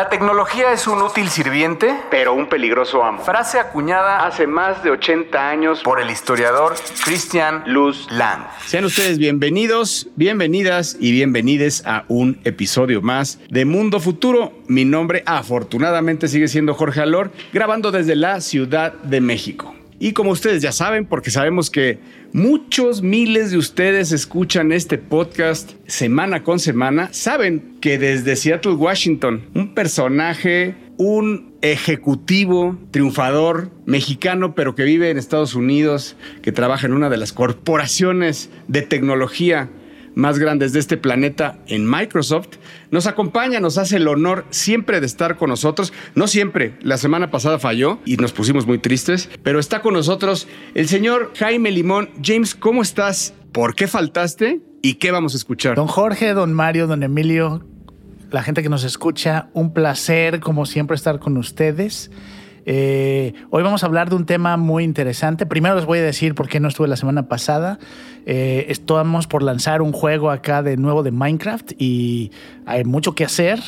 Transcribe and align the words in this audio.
La 0.00 0.08
tecnología 0.08 0.72
es 0.72 0.86
un 0.86 1.02
útil 1.02 1.28
sirviente, 1.28 1.94
pero 2.10 2.32
un 2.32 2.48
peligroso 2.48 3.04
amo. 3.04 3.22
Frase 3.22 3.58
acuñada 3.58 4.24
hace 4.26 4.46
más 4.46 4.82
de 4.82 4.92
80 4.92 5.50
años 5.50 5.82
por 5.82 6.00
el 6.00 6.08
historiador 6.08 6.74
Christian 7.04 7.64
Luz 7.66 8.06
Lang. 8.10 8.46
Sean 8.64 8.86
ustedes 8.86 9.18
bienvenidos, 9.18 10.08
bienvenidas 10.16 10.96
y 10.98 11.12
bienvenides 11.12 11.82
a 11.84 12.06
un 12.08 12.40
episodio 12.44 13.02
más 13.02 13.40
de 13.50 13.66
Mundo 13.66 14.00
Futuro. 14.00 14.54
Mi 14.68 14.86
nombre 14.86 15.22
afortunadamente 15.26 16.28
sigue 16.28 16.48
siendo 16.48 16.72
Jorge 16.72 17.02
Alor, 17.02 17.30
grabando 17.52 17.92
desde 17.92 18.16
la 18.16 18.40
Ciudad 18.40 18.94
de 18.94 19.20
México. 19.20 19.74
Y 20.02 20.14
como 20.14 20.30
ustedes 20.30 20.62
ya 20.62 20.72
saben, 20.72 21.04
porque 21.04 21.30
sabemos 21.30 21.70
que 21.70 21.98
muchos 22.32 23.02
miles 23.02 23.50
de 23.50 23.58
ustedes 23.58 24.12
escuchan 24.12 24.72
este 24.72 24.96
podcast 24.96 25.72
semana 25.86 26.42
con 26.42 26.58
semana, 26.58 27.10
saben 27.12 27.76
que 27.82 27.98
desde 27.98 28.34
Seattle, 28.34 28.72
Washington, 28.72 29.42
un 29.54 29.74
personaje, 29.74 30.74
un 30.96 31.52
ejecutivo, 31.60 32.78
triunfador, 32.92 33.70
mexicano, 33.84 34.54
pero 34.54 34.74
que 34.74 34.84
vive 34.84 35.10
en 35.10 35.18
Estados 35.18 35.54
Unidos, 35.54 36.16
que 36.40 36.50
trabaja 36.50 36.86
en 36.86 36.94
una 36.94 37.10
de 37.10 37.18
las 37.18 37.34
corporaciones 37.34 38.48
de 38.68 38.80
tecnología 38.80 39.68
más 40.14 40.38
grandes 40.38 40.72
de 40.72 40.80
este 40.80 40.96
planeta 40.96 41.58
en 41.66 41.88
Microsoft, 41.88 42.48
nos 42.90 43.06
acompaña, 43.06 43.60
nos 43.60 43.78
hace 43.78 43.96
el 43.96 44.08
honor 44.08 44.46
siempre 44.50 45.00
de 45.00 45.06
estar 45.06 45.36
con 45.36 45.50
nosotros. 45.50 45.92
No 46.14 46.26
siempre, 46.26 46.74
la 46.82 46.98
semana 46.98 47.30
pasada 47.30 47.58
falló 47.58 47.98
y 48.04 48.16
nos 48.16 48.32
pusimos 48.32 48.66
muy 48.66 48.78
tristes, 48.78 49.28
pero 49.42 49.58
está 49.58 49.82
con 49.82 49.94
nosotros 49.94 50.48
el 50.74 50.88
señor 50.88 51.32
Jaime 51.36 51.70
Limón. 51.70 52.10
James, 52.22 52.54
¿cómo 52.54 52.82
estás? 52.82 53.34
¿Por 53.52 53.74
qué 53.74 53.86
faltaste? 53.86 54.60
¿Y 54.82 54.94
qué 54.94 55.10
vamos 55.10 55.34
a 55.34 55.36
escuchar? 55.36 55.76
Don 55.76 55.88
Jorge, 55.88 56.32
don 56.32 56.52
Mario, 56.52 56.86
don 56.86 57.02
Emilio, 57.02 57.64
la 58.30 58.42
gente 58.42 58.62
que 58.62 58.68
nos 58.68 58.84
escucha, 58.84 59.48
un 59.52 59.72
placer 59.72 60.40
como 60.40 60.66
siempre 60.66 60.94
estar 60.94 61.18
con 61.18 61.36
ustedes. 61.36 62.10
Eh, 62.66 63.34
hoy 63.50 63.62
vamos 63.62 63.82
a 63.82 63.86
hablar 63.86 64.10
de 64.10 64.16
un 64.16 64.26
tema 64.26 64.56
muy 64.56 64.84
interesante. 64.84 65.46
Primero 65.46 65.74
les 65.76 65.86
voy 65.86 65.98
a 65.98 66.02
decir 66.02 66.34
por 66.34 66.48
qué 66.48 66.60
no 66.60 66.68
estuve 66.68 66.88
la 66.88 66.96
semana 66.96 67.28
pasada. 67.28 67.78
Eh, 68.26 68.66
estamos 68.68 69.26
por 69.26 69.42
lanzar 69.42 69.82
un 69.82 69.92
juego 69.92 70.30
acá 70.30 70.62
de 70.62 70.76
nuevo 70.76 71.02
de 71.02 71.10
Minecraft 71.10 71.72
y 71.78 72.30
hay 72.66 72.84
mucho 72.84 73.14
que 73.14 73.24
hacer 73.24 73.60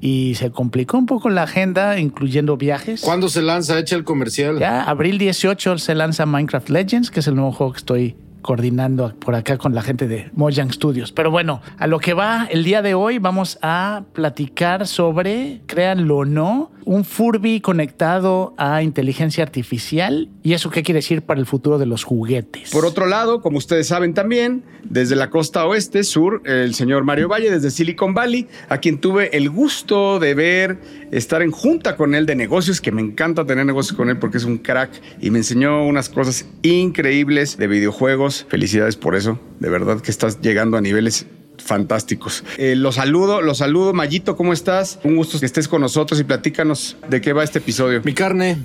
y 0.00 0.34
se 0.34 0.50
complicó 0.50 0.98
un 0.98 1.06
poco 1.06 1.30
la 1.30 1.44
agenda, 1.44 1.98
incluyendo 1.98 2.56
viajes. 2.56 3.00
¿Cuándo 3.00 3.28
se 3.28 3.42
lanza? 3.42 3.78
Echa 3.78 3.96
el 3.96 4.04
comercial. 4.04 4.58
Ya, 4.58 4.82
abril 4.82 5.18
18 5.18 5.78
se 5.78 5.94
lanza 5.94 6.26
Minecraft 6.26 6.68
Legends, 6.68 7.10
que 7.10 7.20
es 7.20 7.26
el 7.26 7.34
nuevo 7.34 7.52
juego 7.52 7.72
que 7.72 7.78
estoy 7.78 8.16
coordinando 8.46 9.14
por 9.18 9.34
acá 9.34 9.58
con 9.58 9.74
la 9.74 9.82
gente 9.82 10.08
de 10.08 10.30
Mojang 10.32 10.72
Studios. 10.72 11.12
Pero 11.12 11.30
bueno, 11.30 11.60
a 11.76 11.86
lo 11.86 11.98
que 11.98 12.14
va 12.14 12.46
el 12.50 12.64
día 12.64 12.80
de 12.80 12.94
hoy 12.94 13.18
vamos 13.18 13.58
a 13.60 14.04
platicar 14.14 14.86
sobre, 14.86 15.60
créanlo 15.66 16.18
o 16.18 16.24
no, 16.24 16.70
un 16.86 17.04
Furby 17.04 17.60
conectado 17.60 18.54
a 18.56 18.82
inteligencia 18.82 19.42
artificial. 19.42 20.30
¿Y 20.44 20.52
eso 20.52 20.70
qué 20.70 20.84
quiere 20.84 20.98
decir 20.98 21.22
para 21.22 21.40
el 21.40 21.46
futuro 21.46 21.78
de 21.78 21.86
los 21.86 22.04
juguetes? 22.04 22.70
Por 22.70 22.86
otro 22.86 23.06
lado, 23.06 23.42
como 23.42 23.58
ustedes 23.58 23.88
saben 23.88 24.14
también, 24.14 24.62
desde 24.84 25.16
la 25.16 25.28
costa 25.28 25.66
oeste, 25.66 26.04
sur, 26.04 26.42
el 26.44 26.74
señor 26.74 27.02
Mario 27.02 27.28
Valle, 27.28 27.50
desde 27.50 27.72
Silicon 27.72 28.14
Valley, 28.14 28.46
a 28.68 28.78
quien 28.78 29.00
tuve 29.00 29.36
el 29.36 29.50
gusto 29.50 30.20
de 30.20 30.34
ver, 30.34 30.78
estar 31.10 31.42
en 31.42 31.50
junta 31.50 31.96
con 31.96 32.14
él 32.14 32.24
de 32.24 32.36
negocios, 32.36 32.80
que 32.80 32.92
me 32.92 33.02
encanta 33.02 33.44
tener 33.44 33.66
negocios 33.66 33.96
con 33.96 34.08
él 34.08 34.18
porque 34.18 34.38
es 34.38 34.44
un 34.44 34.58
crack 34.58 34.90
y 35.20 35.30
me 35.30 35.38
enseñó 35.38 35.84
unas 35.84 36.08
cosas 36.08 36.46
increíbles 36.62 37.56
de 37.56 37.66
videojuegos. 37.66 38.35
Felicidades 38.48 38.96
por 38.96 39.16
eso, 39.16 39.40
de 39.60 39.68
verdad 39.70 40.00
que 40.00 40.10
estás 40.10 40.40
llegando 40.40 40.76
a 40.76 40.80
niveles 40.80 41.26
fantásticos. 41.58 42.44
Eh, 42.58 42.76
los 42.76 42.96
saludo, 42.96 43.42
los 43.42 43.58
saludo. 43.58 43.92
Mayito, 43.92 44.36
¿cómo 44.36 44.52
estás? 44.52 44.98
Un 45.04 45.16
gusto 45.16 45.38
que 45.40 45.46
estés 45.46 45.68
con 45.68 45.80
nosotros 45.80 46.20
y 46.20 46.24
platícanos 46.24 46.96
de 47.08 47.20
qué 47.20 47.32
va 47.32 47.44
este 47.44 47.58
episodio. 47.58 48.02
Mi 48.04 48.14
carne, 48.14 48.58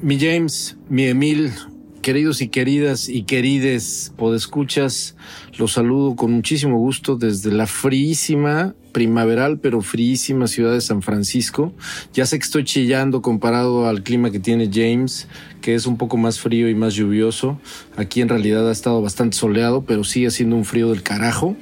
mi 0.00 0.18
James, 0.18 0.76
mi 0.88 1.06
Emil, 1.06 1.52
queridos 2.02 2.40
y 2.40 2.48
queridas 2.48 3.08
y 3.08 3.24
querides 3.24 4.12
podescuchas, 4.16 5.16
los 5.58 5.72
saludo 5.72 6.14
con 6.14 6.30
muchísimo 6.30 6.78
gusto 6.78 7.16
desde 7.16 7.50
la 7.50 7.66
fríísima, 7.66 8.76
primaveral 8.92 9.58
pero 9.58 9.80
fríísima 9.80 10.46
ciudad 10.46 10.72
de 10.72 10.80
San 10.80 11.02
Francisco. 11.02 11.72
Ya 12.14 12.26
sé 12.26 12.38
que 12.38 12.44
estoy 12.44 12.62
chillando 12.62 13.22
comparado 13.22 13.88
al 13.88 14.04
clima 14.04 14.30
que 14.30 14.38
tiene 14.38 14.70
James, 14.72 15.26
que 15.60 15.74
es 15.74 15.86
un 15.86 15.98
poco 15.98 16.16
más 16.16 16.38
frío 16.38 16.68
y 16.68 16.76
más 16.76 16.94
lluvioso. 16.94 17.60
Aquí 17.96 18.20
en 18.20 18.28
realidad 18.28 18.68
ha 18.68 18.72
estado 18.72 19.02
bastante 19.02 19.36
soleado, 19.36 19.82
pero 19.84 20.04
sigue 20.04 20.30
siendo 20.30 20.54
un 20.54 20.64
frío 20.64 20.90
del 20.90 21.02
carajo. 21.02 21.56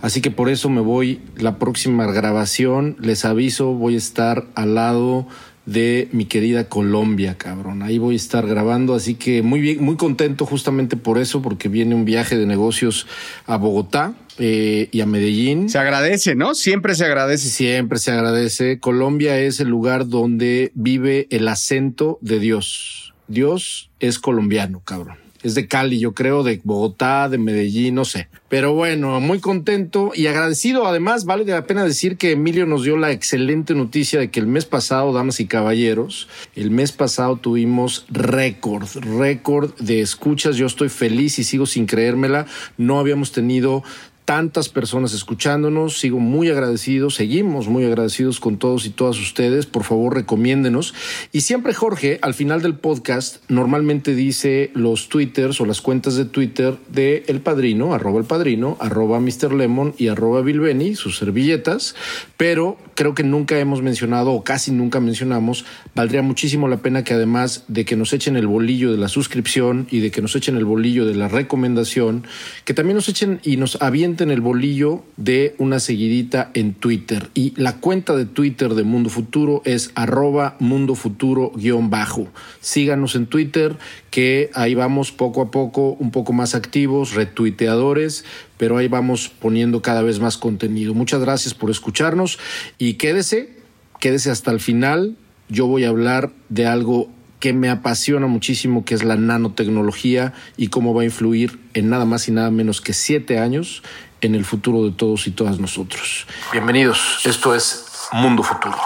Así 0.00 0.20
que 0.20 0.30
por 0.30 0.48
eso 0.48 0.68
me 0.68 0.80
voy 0.80 1.20
la 1.36 1.58
próxima 1.58 2.06
grabación. 2.06 2.96
Les 3.00 3.24
aviso, 3.24 3.72
voy 3.74 3.96
a 3.96 3.98
estar 3.98 4.46
al 4.54 4.76
lado 4.76 5.26
de 5.66 6.08
mi 6.12 6.24
querida 6.24 6.68
Colombia, 6.68 7.36
cabrón. 7.38 7.82
Ahí 7.82 7.98
voy 7.98 8.14
a 8.14 8.16
estar 8.16 8.46
grabando, 8.46 8.94
así 8.94 9.14
que 9.14 9.42
muy 9.42 9.60
bien, 9.60 9.82
muy 9.82 9.96
contento 9.96 10.44
justamente 10.46 10.96
por 10.96 11.18
eso, 11.18 11.42
porque 11.42 11.68
viene 11.68 11.94
un 11.94 12.04
viaje 12.04 12.36
de 12.36 12.46
negocios 12.46 13.06
a 13.46 13.56
Bogotá 13.56 14.14
eh, 14.38 14.88
y 14.90 15.00
a 15.00 15.06
Medellín. 15.06 15.68
Se 15.68 15.78
agradece, 15.78 16.34
¿no? 16.34 16.54
Siempre 16.54 16.94
se 16.94 17.04
agradece. 17.04 17.48
Siempre 17.48 17.98
se 17.98 18.10
agradece. 18.10 18.80
Colombia 18.80 19.38
es 19.38 19.60
el 19.60 19.68
lugar 19.68 20.08
donde 20.08 20.72
vive 20.74 21.28
el 21.30 21.46
acento 21.48 22.18
de 22.20 22.38
Dios. 22.40 23.14
Dios 23.28 23.90
es 24.00 24.18
colombiano, 24.18 24.82
cabrón 24.84 25.21
es 25.42 25.54
de 25.54 25.66
Cali, 25.66 25.98
yo 25.98 26.12
creo, 26.12 26.42
de 26.42 26.60
Bogotá, 26.64 27.28
de 27.28 27.38
Medellín, 27.38 27.94
no 27.94 28.04
sé. 28.04 28.28
Pero 28.48 28.74
bueno, 28.74 29.20
muy 29.20 29.40
contento 29.40 30.12
y 30.14 30.26
agradecido. 30.26 30.86
Además, 30.86 31.24
vale 31.24 31.44
la 31.44 31.66
pena 31.66 31.84
decir 31.84 32.16
que 32.16 32.32
Emilio 32.32 32.66
nos 32.66 32.84
dio 32.84 32.96
la 32.96 33.10
excelente 33.10 33.74
noticia 33.74 34.20
de 34.20 34.30
que 34.30 34.40
el 34.40 34.46
mes 34.46 34.66
pasado, 34.66 35.12
damas 35.12 35.40
y 35.40 35.46
caballeros, 35.46 36.28
el 36.54 36.70
mes 36.70 36.92
pasado 36.92 37.36
tuvimos 37.36 38.04
récord, 38.08 38.88
récord 39.18 39.74
de 39.78 40.00
escuchas. 40.00 40.56
Yo 40.56 40.66
estoy 40.66 40.88
feliz 40.88 41.38
y 41.38 41.44
sigo 41.44 41.66
sin 41.66 41.86
creérmela. 41.86 42.46
No 42.76 42.98
habíamos 42.98 43.32
tenido 43.32 43.82
tantas 44.24 44.68
personas 44.68 45.12
escuchándonos. 45.12 45.98
Sigo 45.98 46.18
muy 46.18 46.48
agradecido, 46.48 47.10
seguimos 47.10 47.68
muy 47.68 47.84
agradecidos 47.84 48.40
con 48.40 48.56
todos 48.56 48.86
y 48.86 48.90
todas 48.90 49.18
ustedes. 49.18 49.66
Por 49.66 49.84
favor, 49.84 50.14
recomiéndenos. 50.14 50.94
Y 51.32 51.42
siempre 51.42 51.74
Jorge, 51.74 52.18
al 52.22 52.34
final 52.34 52.62
del 52.62 52.74
podcast, 52.74 53.38
normalmente 53.48 54.14
dice 54.14 54.70
los 54.74 55.08
twitters 55.08 55.60
o 55.60 55.66
las 55.66 55.80
cuentas 55.80 56.14
de 56.14 56.24
Twitter 56.24 56.76
de 56.88 57.24
El 57.26 57.40
Padrino, 57.40 57.94
arroba 57.94 58.20
El 58.20 58.26
Padrino, 58.26 58.76
arroba 58.80 59.20
Mr. 59.20 59.52
Lemon 59.52 59.94
y 59.98 60.08
arroba 60.08 60.42
Bilbeni, 60.42 60.94
sus 60.94 61.18
servilletas. 61.18 61.94
Pero 62.36 62.78
creo 62.94 63.14
que 63.14 63.24
nunca 63.24 63.58
hemos 63.58 63.82
mencionado 63.82 64.32
o 64.32 64.44
casi 64.44 64.70
nunca 64.70 65.00
mencionamos, 65.00 65.64
valdría 65.94 66.22
muchísimo 66.22 66.68
la 66.68 66.78
pena 66.78 67.04
que 67.04 67.14
además 67.14 67.64
de 67.68 67.84
que 67.84 67.96
nos 67.96 68.12
echen 68.12 68.36
el 68.36 68.46
bolillo 68.46 68.92
de 68.92 68.98
la 68.98 69.08
suscripción 69.08 69.86
y 69.90 70.00
de 70.00 70.10
que 70.10 70.22
nos 70.22 70.36
echen 70.36 70.56
el 70.56 70.64
bolillo 70.64 71.06
de 71.06 71.14
la 71.14 71.28
recomendación, 71.28 72.24
que 72.64 72.74
también 72.74 72.96
nos 72.96 73.08
echen 73.08 73.40
y 73.42 73.56
nos 73.56 73.80
avienten 73.80 74.11
el 74.20 74.40
bolillo 74.40 75.02
de 75.16 75.54
una 75.58 75.80
seguidita 75.80 76.50
en 76.54 76.74
Twitter. 76.74 77.30
Y 77.34 77.54
la 77.56 77.78
cuenta 77.78 78.14
de 78.14 78.26
Twitter 78.26 78.74
de 78.74 78.82
Mundo 78.82 79.08
Futuro 79.10 79.62
es 79.64 79.90
arroba 79.94 80.56
Mundo 80.60 80.94
Futuro 80.94 81.50
guion 81.54 81.90
bajo. 81.90 82.28
Síganos 82.60 83.14
en 83.14 83.26
Twitter, 83.26 83.76
que 84.10 84.50
ahí 84.54 84.74
vamos 84.74 85.12
poco 85.12 85.40
a 85.40 85.50
poco, 85.50 85.96
un 85.98 86.10
poco 86.10 86.32
más 86.32 86.54
activos, 86.54 87.14
retuiteadores, 87.14 88.24
pero 88.58 88.76
ahí 88.76 88.88
vamos 88.88 89.28
poniendo 89.28 89.80
cada 89.80 90.02
vez 90.02 90.20
más 90.20 90.36
contenido. 90.36 90.94
Muchas 90.94 91.20
gracias 91.20 91.54
por 91.54 91.70
escucharnos 91.70 92.38
y 92.78 92.94
quédese, 92.94 93.56
quédese 93.98 94.30
hasta 94.30 94.50
el 94.50 94.60
final. 94.60 95.16
Yo 95.48 95.66
voy 95.66 95.84
a 95.84 95.88
hablar 95.88 96.30
de 96.48 96.66
algo 96.66 97.08
que 97.42 97.52
me 97.52 97.70
apasiona 97.70 98.28
muchísimo, 98.28 98.84
que 98.84 98.94
es 98.94 99.02
la 99.02 99.16
nanotecnología 99.16 100.32
y 100.56 100.68
cómo 100.68 100.94
va 100.94 101.02
a 101.02 101.04
influir 101.04 101.58
en 101.74 101.90
nada 101.90 102.04
más 102.04 102.28
y 102.28 102.30
nada 102.30 102.52
menos 102.52 102.80
que 102.80 102.92
siete 102.92 103.40
años 103.40 103.82
en 104.20 104.36
el 104.36 104.44
futuro 104.44 104.84
de 104.84 104.92
todos 104.92 105.26
y 105.26 105.32
todas 105.32 105.58
nosotros. 105.58 106.28
Bienvenidos, 106.52 107.20
esto 107.24 107.52
es 107.52 107.84
Mundo 108.12 108.44
Futuro. 108.44 108.76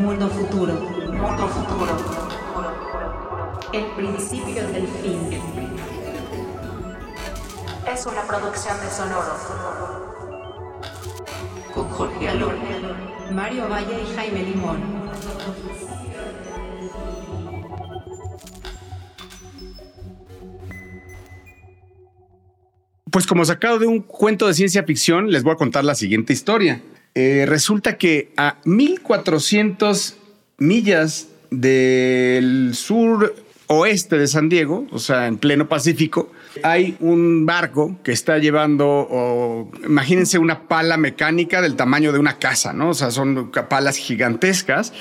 Mundo, 0.00 0.28
futuro. 0.28 0.74
Mundo 1.12 1.48
futuro. 1.48 1.96
El 3.72 3.86
principio 3.96 4.68
del 4.68 4.86
fin. 4.86 5.40
Es 7.92 8.06
una 8.06 8.22
producción 8.22 8.76
de 8.80 8.88
Sonoro. 8.88 9.34
Con 11.74 11.88
Jorge 11.88 12.28
Alor, 12.28 12.54
Mario 13.34 13.68
Valle 13.68 13.96
y 14.00 14.14
Jaime 14.14 14.44
Limón. 14.44 14.78
Pues 23.10 23.26
como 23.26 23.44
sacado 23.44 23.78
de 23.80 23.86
un 23.86 24.00
cuento 24.00 24.46
de 24.46 24.54
ciencia 24.54 24.84
ficción, 24.84 25.30
les 25.30 25.42
voy 25.42 25.52
a 25.52 25.56
contar 25.56 25.84
la 25.84 25.96
siguiente 25.96 26.32
historia. 26.32 26.82
Eh, 27.14 27.44
resulta 27.46 27.98
que 27.98 28.32
a 28.36 28.58
1400 28.64 30.16
millas 30.58 31.28
del 31.50 32.72
sur 32.74 33.34
oeste 33.66 34.16
de 34.16 34.28
San 34.28 34.48
Diego, 34.48 34.86
o 34.92 34.98
sea, 34.98 35.26
en 35.26 35.38
pleno 35.38 35.68
Pacífico, 35.68 36.30
hay 36.62 36.96
un 37.00 37.46
barco 37.46 37.96
que 38.02 38.12
está 38.12 38.38
llevando, 38.38 38.86
o, 38.86 39.70
imagínense 39.84 40.38
una 40.38 40.68
pala 40.68 40.96
mecánica 40.96 41.60
del 41.60 41.76
tamaño 41.76 42.12
de 42.12 42.18
una 42.18 42.38
casa, 42.38 42.72
¿no? 42.72 42.90
O 42.90 42.94
sea, 42.94 43.10
son 43.10 43.50
palas 43.68 43.96
gigantescas 43.96 44.92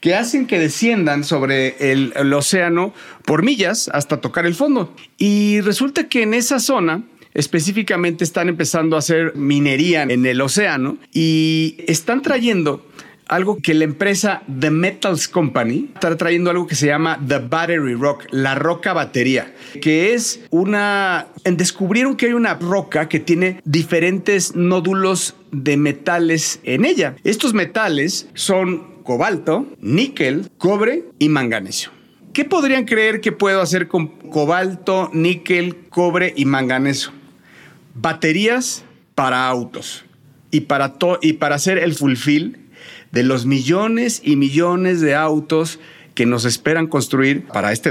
que 0.00 0.14
hacen 0.16 0.46
que 0.46 0.58
desciendan 0.58 1.22
sobre 1.22 1.92
el, 1.92 2.12
el 2.16 2.32
océano 2.32 2.92
por 3.24 3.44
millas 3.44 3.88
hasta 3.92 4.20
tocar 4.20 4.46
el 4.46 4.54
fondo. 4.54 4.94
Y 5.16 5.60
resulta 5.60 6.08
que 6.08 6.22
en 6.22 6.34
esa 6.34 6.58
zona 6.58 7.02
específicamente 7.34 8.24
están 8.24 8.48
empezando 8.48 8.96
a 8.96 8.98
hacer 8.98 9.34
minería 9.36 10.02
en 10.02 10.26
el 10.26 10.40
océano 10.40 10.96
y 11.12 11.76
están 11.86 12.22
trayendo 12.22 12.86
algo 13.32 13.56
que 13.62 13.72
la 13.72 13.84
empresa 13.84 14.42
The 14.60 14.70
Metals 14.70 15.26
Company 15.26 15.90
está 15.94 16.14
trayendo 16.16 16.50
algo 16.50 16.66
que 16.66 16.74
se 16.74 16.86
llama 16.86 17.18
The 17.26 17.38
Battery 17.38 17.94
Rock, 17.94 18.26
la 18.30 18.54
roca 18.54 18.92
batería, 18.92 19.54
que 19.80 20.12
es 20.12 20.40
una... 20.50 21.28
Descubrieron 21.44 22.16
que 22.16 22.26
hay 22.26 22.34
una 22.34 22.54
roca 22.54 23.08
que 23.08 23.20
tiene 23.20 23.60
diferentes 23.64 24.54
nódulos 24.54 25.34
de 25.50 25.78
metales 25.78 26.60
en 26.62 26.84
ella. 26.84 27.16
Estos 27.24 27.54
metales 27.54 28.28
son 28.34 29.02
cobalto, 29.02 29.66
níquel, 29.80 30.50
cobre 30.58 31.04
y 31.18 31.30
manganesio. 31.30 31.90
¿Qué 32.34 32.44
podrían 32.44 32.84
creer 32.84 33.22
que 33.22 33.32
puedo 33.32 33.62
hacer 33.62 33.88
con 33.88 34.08
cobalto, 34.08 35.10
níquel, 35.14 35.76
cobre 35.88 36.34
y 36.36 36.44
manganeso? 36.44 37.12
Baterías 37.94 38.84
para 39.14 39.48
autos 39.48 40.04
y 40.50 40.60
para, 40.60 40.96
y 41.22 41.34
para 41.34 41.54
hacer 41.54 41.78
el 41.78 41.94
fulfill 41.94 42.61
de 43.12 43.22
los 43.22 43.46
millones 43.46 44.20
y 44.24 44.36
millones 44.36 45.00
de 45.00 45.14
autos 45.14 45.78
que 46.14 46.26
nos 46.26 46.44
esperan 46.44 46.86
construir 46.86 47.46
para 47.46 47.72
este 47.72 47.90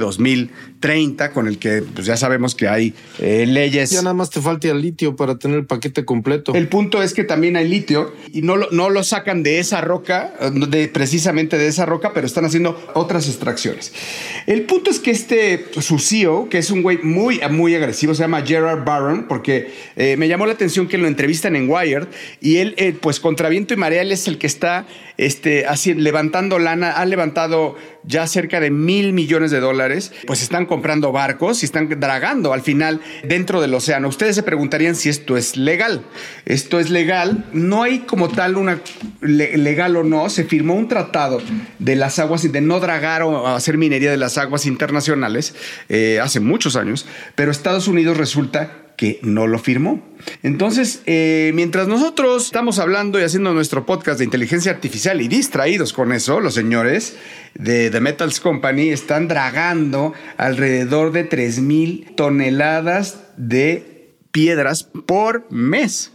2030, 0.82 1.32
con 1.32 1.48
el 1.48 1.60
que 1.60 1.84
pues, 1.84 2.06
ya 2.06 2.18
sabemos 2.18 2.56
que 2.56 2.68
hay 2.68 2.94
eh, 3.20 3.46
leyes. 3.46 3.92
Ya 3.92 4.02
nada 4.02 4.14
más 4.14 4.30
te 4.30 4.42
falta 4.42 4.68
el 4.68 4.82
litio 4.82 5.16
para 5.16 5.38
tener 5.38 5.60
el 5.60 5.66
paquete 5.66 6.04
completo. 6.04 6.54
El 6.56 6.68
punto 6.68 7.02
es 7.02 7.14
que 7.14 7.24
también 7.24 7.56
hay 7.56 7.68
litio 7.68 8.14
y 8.34 8.42
no 8.42 8.58
lo, 8.58 8.70
no 8.72 8.90
lo 8.90 9.04
sacan 9.04 9.44
de 9.44 9.60
esa 9.60 9.82
roca, 9.82 10.34
de, 10.52 10.88
precisamente 10.88 11.58
de 11.58 11.68
esa 11.68 11.86
roca, 11.86 12.12
pero 12.14 12.26
están 12.28 12.46
haciendo 12.46 12.80
otras 12.96 13.28
extracciones. 13.28 13.94
El 14.48 14.64
punto 14.64 14.90
es 14.90 15.00
que 15.00 15.12
este, 15.12 15.66
su 15.80 16.00
CEO, 16.00 16.50
que 16.50 16.58
es 16.58 16.72
un 16.72 16.82
güey 16.82 16.98
muy, 17.04 17.40
muy 17.52 17.76
agresivo, 17.76 18.14
se 18.16 18.24
llama 18.24 18.42
Gerard 18.42 18.84
Barron, 18.84 19.28
porque 19.28 19.72
eh, 19.96 20.18
me 20.18 20.28
llamó 20.28 20.46
la 20.46 20.54
atención 20.54 20.88
que 20.88 20.98
lo 20.98 21.08
entrevistan 21.08 21.56
en 21.56 21.70
Wired 21.70 22.08
y 22.42 22.58
él, 22.58 22.74
eh, 22.78 22.96
pues 23.00 23.20
contra 23.20 23.50
viento 23.50 23.74
y 23.74 23.78
marea, 23.78 24.02
él 24.02 24.12
es 24.12 24.28
el 24.28 24.38
que 24.38 24.48
está 24.48 24.88
este, 25.18 25.68
así, 25.68 25.94
levantando 25.94 26.58
lana, 26.58 26.92
ha 26.92 27.06
levantado 27.06 27.76
ya 28.04 28.26
cerca 28.26 28.60
de 28.60 28.72
mil 28.72 29.14
millones 29.14 29.52
de 29.52 29.60
dólares, 29.60 30.12
pues 30.26 30.42
están 30.42 30.66
comprando 30.72 31.12
barcos 31.12 31.64
y 31.64 31.66
están 31.66 31.90
dragando 32.00 32.54
al 32.54 32.62
final 32.62 33.02
dentro 33.26 33.60
del 33.60 33.74
océano. 33.74 34.08
Ustedes 34.08 34.38
se 34.38 34.42
preguntarían 34.42 34.96
si 34.96 35.10
esto 35.10 35.36
es 35.36 35.58
legal. 35.58 36.06
Esto 36.46 36.80
es 36.80 36.90
legal. 36.90 37.44
No 37.52 37.84
hay 37.84 38.00
como 38.00 38.30
tal 38.30 38.56
una 38.56 38.80
legal 39.20 39.98
o 39.98 40.04
no. 40.04 40.30
Se 40.30 40.46
firmó 40.46 40.76
un 40.76 40.88
tratado 40.88 41.42
de 41.78 41.98
las 41.98 42.20
aguas 42.20 42.46
y 42.46 42.48
de 42.48 42.62
no 42.62 42.80
dragar 42.80 43.22
o 43.24 43.50
hacer 43.50 43.78
minería 43.78 44.12
de 44.12 44.16
las 44.16 44.38
aguas 44.38 44.66
internacionales 44.66 45.56
eh, 45.90 46.22
hace 46.24 46.40
muchos 46.40 46.78
años, 46.78 47.06
pero 47.36 47.52
Estados 47.52 47.90
Unidos 47.90 48.16
resulta 48.16 48.81
que 49.02 49.20
no 49.24 49.48
lo 49.48 49.58
firmó. 49.58 50.00
Entonces, 50.44 51.02
eh, 51.08 51.54
mientras 51.56 51.88
nosotros 51.88 52.46
estamos 52.46 52.78
hablando 52.78 53.20
y 53.20 53.24
haciendo 53.24 53.52
nuestro 53.52 53.84
podcast 53.84 54.20
de 54.20 54.26
inteligencia 54.26 54.72
artificial 54.72 55.22
y 55.22 55.28
distraídos 55.28 55.92
con 55.92 56.12
eso, 56.12 56.40
los 56.40 56.54
señores 56.54 57.18
de 57.56 57.90
The 57.90 58.00
Metals 58.00 58.40
Company 58.40 58.90
están 58.90 59.28
dragando 59.28 60.14
alrededor 60.38 61.14
de 61.14 61.24
3 61.24 61.62
mil 61.62 62.12
toneladas 62.16 63.24
de 63.38 64.12
piedras 64.32 64.84
por 64.84 65.52
mes 65.52 66.12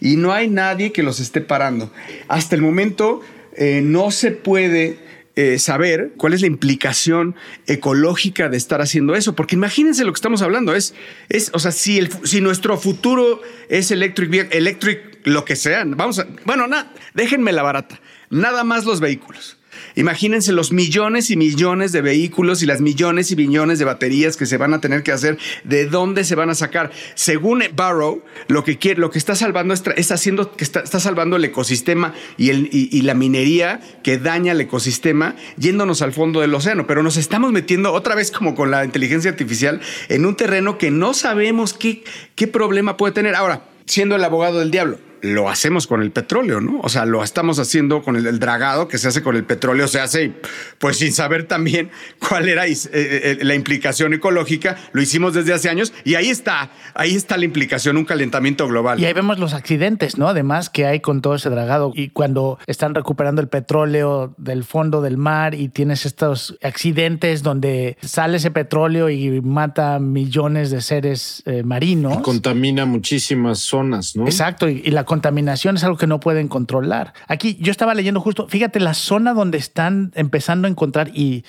y 0.00 0.16
no 0.16 0.32
hay 0.32 0.48
nadie 0.48 0.92
que 0.92 1.02
los 1.02 1.20
esté 1.20 1.42
parando. 1.42 1.92
Hasta 2.26 2.56
el 2.56 2.62
momento 2.62 3.20
eh, 3.54 3.82
no 3.84 4.10
se 4.10 4.30
puede 4.30 5.09
eh, 5.40 5.58
saber 5.58 6.12
cuál 6.18 6.34
es 6.34 6.42
la 6.42 6.48
implicación 6.48 7.34
ecológica 7.66 8.50
de 8.50 8.58
estar 8.58 8.82
haciendo 8.82 9.14
eso. 9.14 9.34
Porque 9.34 9.54
imagínense 9.54 10.04
lo 10.04 10.12
que 10.12 10.18
estamos 10.18 10.42
hablando. 10.42 10.74
Es, 10.74 10.92
es 11.30 11.50
o 11.54 11.58
sea, 11.58 11.72
si, 11.72 11.96
el, 11.96 12.10
si 12.24 12.42
nuestro 12.42 12.76
futuro 12.76 13.40
es 13.70 13.90
electric, 13.90 14.52
electric, 14.54 15.20
lo 15.24 15.46
que 15.46 15.56
sea, 15.56 15.84
vamos 15.86 16.18
a, 16.18 16.26
bueno, 16.44 16.66
nada, 16.66 16.92
déjenme 17.14 17.52
la 17.52 17.62
barata. 17.62 17.98
Nada 18.28 18.64
más 18.64 18.84
los 18.84 19.00
vehículos. 19.00 19.56
Imagínense 19.94 20.52
los 20.52 20.72
millones 20.72 21.30
y 21.30 21.36
millones 21.36 21.92
de 21.92 22.02
vehículos 22.02 22.62
y 22.62 22.66
las 22.66 22.80
millones 22.80 23.30
y 23.30 23.36
millones 23.36 23.78
de 23.78 23.84
baterías 23.84 24.36
que 24.36 24.46
se 24.46 24.56
van 24.56 24.74
a 24.74 24.80
tener 24.80 25.02
que 25.02 25.12
hacer, 25.12 25.38
de 25.64 25.86
dónde 25.86 26.24
se 26.24 26.34
van 26.34 26.50
a 26.50 26.54
sacar. 26.54 26.90
Según 27.14 27.62
Barrow, 27.74 28.22
lo 28.48 28.64
que 28.64 28.78
quiere, 28.78 29.00
lo 29.00 29.10
que 29.10 29.18
está 29.18 29.34
salvando 29.34 29.74
es, 29.74 30.10
haciendo 30.10 30.52
que 30.52 30.64
está, 30.64 30.86
salvando 30.86 31.36
el 31.36 31.44
ecosistema 31.44 32.14
y, 32.36 33.02
la 33.02 33.14
minería 33.14 33.80
que 34.02 34.18
daña 34.18 34.52
el 34.52 34.60
ecosistema, 34.60 35.36
yéndonos 35.56 36.02
al 36.02 36.12
fondo 36.12 36.40
del 36.40 36.54
océano. 36.54 36.86
Pero 36.86 37.02
nos 37.02 37.16
estamos 37.16 37.52
metiendo 37.52 37.92
otra 37.92 38.14
vez, 38.14 38.30
como 38.30 38.54
con 38.54 38.70
la 38.70 38.84
inteligencia 38.84 39.30
artificial, 39.30 39.80
en 40.08 40.26
un 40.26 40.36
terreno 40.36 40.78
que 40.78 40.90
no 40.90 41.14
sabemos 41.14 41.74
qué 41.74 42.46
problema 42.46 42.96
puede 42.96 43.14
tener. 43.14 43.34
Ahora, 43.34 43.64
siendo 43.86 44.16
el 44.16 44.24
abogado 44.24 44.58
del 44.60 44.70
diablo 44.70 45.09
lo 45.22 45.48
hacemos 45.48 45.86
con 45.86 46.02
el 46.02 46.10
petróleo, 46.10 46.60
¿no? 46.60 46.80
O 46.80 46.88
sea, 46.88 47.04
lo 47.04 47.22
estamos 47.22 47.58
haciendo 47.58 48.02
con 48.02 48.16
el, 48.16 48.38
dragado 48.38 48.88
que 48.88 48.98
se 48.98 49.08
hace 49.08 49.22
con 49.22 49.36
el 49.36 49.44
petróleo, 49.44 49.88
se 49.88 50.00
hace 50.00 50.32
pues 50.78 50.98
sin 50.98 51.12
saber 51.12 51.44
también 51.44 51.90
cuál 52.28 52.48
era 52.48 52.66
eh, 52.66 52.76
eh, 52.92 53.38
la 53.42 53.54
implicación 53.54 54.14
ecológica, 54.14 54.76
lo 54.92 55.02
hicimos 55.02 55.34
desde 55.34 55.52
hace 55.52 55.68
años 55.68 55.92
y 56.04 56.14
ahí 56.14 56.30
está, 56.30 56.70
ahí 56.94 57.14
está 57.14 57.36
la 57.36 57.44
implicación, 57.44 57.96
un 57.96 58.04
calentamiento 58.04 58.66
global. 58.66 58.98
Y 59.00 59.04
ahí 59.04 59.12
vemos 59.12 59.38
los 59.38 59.54
accidentes, 59.54 60.16
¿no? 60.16 60.28
Además 60.28 60.70
que 60.70 60.86
hay 60.86 61.00
con 61.00 61.20
todo 61.20 61.34
ese 61.34 61.50
dragado 61.50 61.92
y 61.94 62.10
cuando 62.10 62.58
están 62.66 62.94
recuperando 62.94 63.40
el 63.42 63.48
petróleo 63.48 64.34
del 64.38 64.64
fondo 64.64 65.02
del 65.02 65.16
mar 65.16 65.54
y 65.54 65.68
tienes 65.68 66.06
estos 66.06 66.56
accidentes 66.62 67.42
donde 67.42 67.96
sale 68.02 68.38
ese 68.38 68.50
petróleo 68.50 69.10
y 69.10 69.40
mata 69.40 69.98
millones 69.98 70.70
de 70.70 70.80
seres 70.80 71.42
eh, 71.46 71.62
marinos. 71.62 72.18
Y 72.18 72.22
contamina 72.22 72.86
muchísimas 72.86 73.58
zonas, 73.60 74.16
¿no? 74.16 74.24
Exacto, 74.24 74.68
y, 74.68 74.82
y 74.84 74.90
la 74.90 75.04
contaminación 75.10 75.74
es 75.74 75.82
algo 75.82 75.96
que 75.96 76.06
no 76.06 76.20
pueden 76.20 76.46
controlar. 76.46 77.14
Aquí 77.26 77.58
yo 77.60 77.72
estaba 77.72 77.94
leyendo 77.94 78.20
justo, 78.20 78.46
fíjate, 78.46 78.78
la 78.78 78.94
zona 78.94 79.34
donde 79.34 79.58
están 79.58 80.12
empezando 80.14 80.68
a 80.68 80.70
encontrar 80.70 81.10
y 81.12 81.44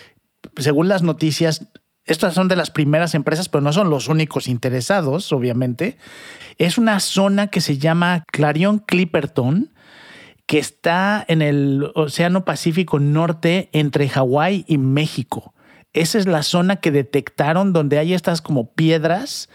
según 0.57 0.87
las 0.87 1.03
noticias, 1.03 1.67
estas 2.05 2.33
son 2.33 2.47
de 2.47 2.55
las 2.55 2.71
primeras 2.71 3.13
empresas, 3.13 3.50
pero 3.50 3.62
no 3.62 3.71
son 3.71 3.91
los 3.91 4.07
únicos 4.07 4.47
interesados, 4.47 5.31
obviamente. 5.31 5.97
Es 6.57 6.79
una 6.79 7.00
zona 7.00 7.50
que 7.50 7.62
se 7.62 7.77
llama 7.77 8.24
Clarion 8.31 8.79
Clipperton, 8.79 9.71
que 10.47 10.57
está 10.57 11.24
en 11.27 11.43
el 11.43 11.91
Océano 11.93 12.43
Pacífico 12.43 13.00
Norte 13.00 13.69
entre 13.74 14.09
Hawái 14.09 14.65
y 14.67 14.79
México. 14.79 15.53
Esa 15.93 16.17
es 16.17 16.25
la 16.25 16.41
zona 16.41 16.77
que 16.77 16.89
detectaron 16.89 17.74
donde 17.74 18.00
hay 18.00 18.15
estas 18.15 18.41
como 18.41 18.74
piedras 18.74 19.50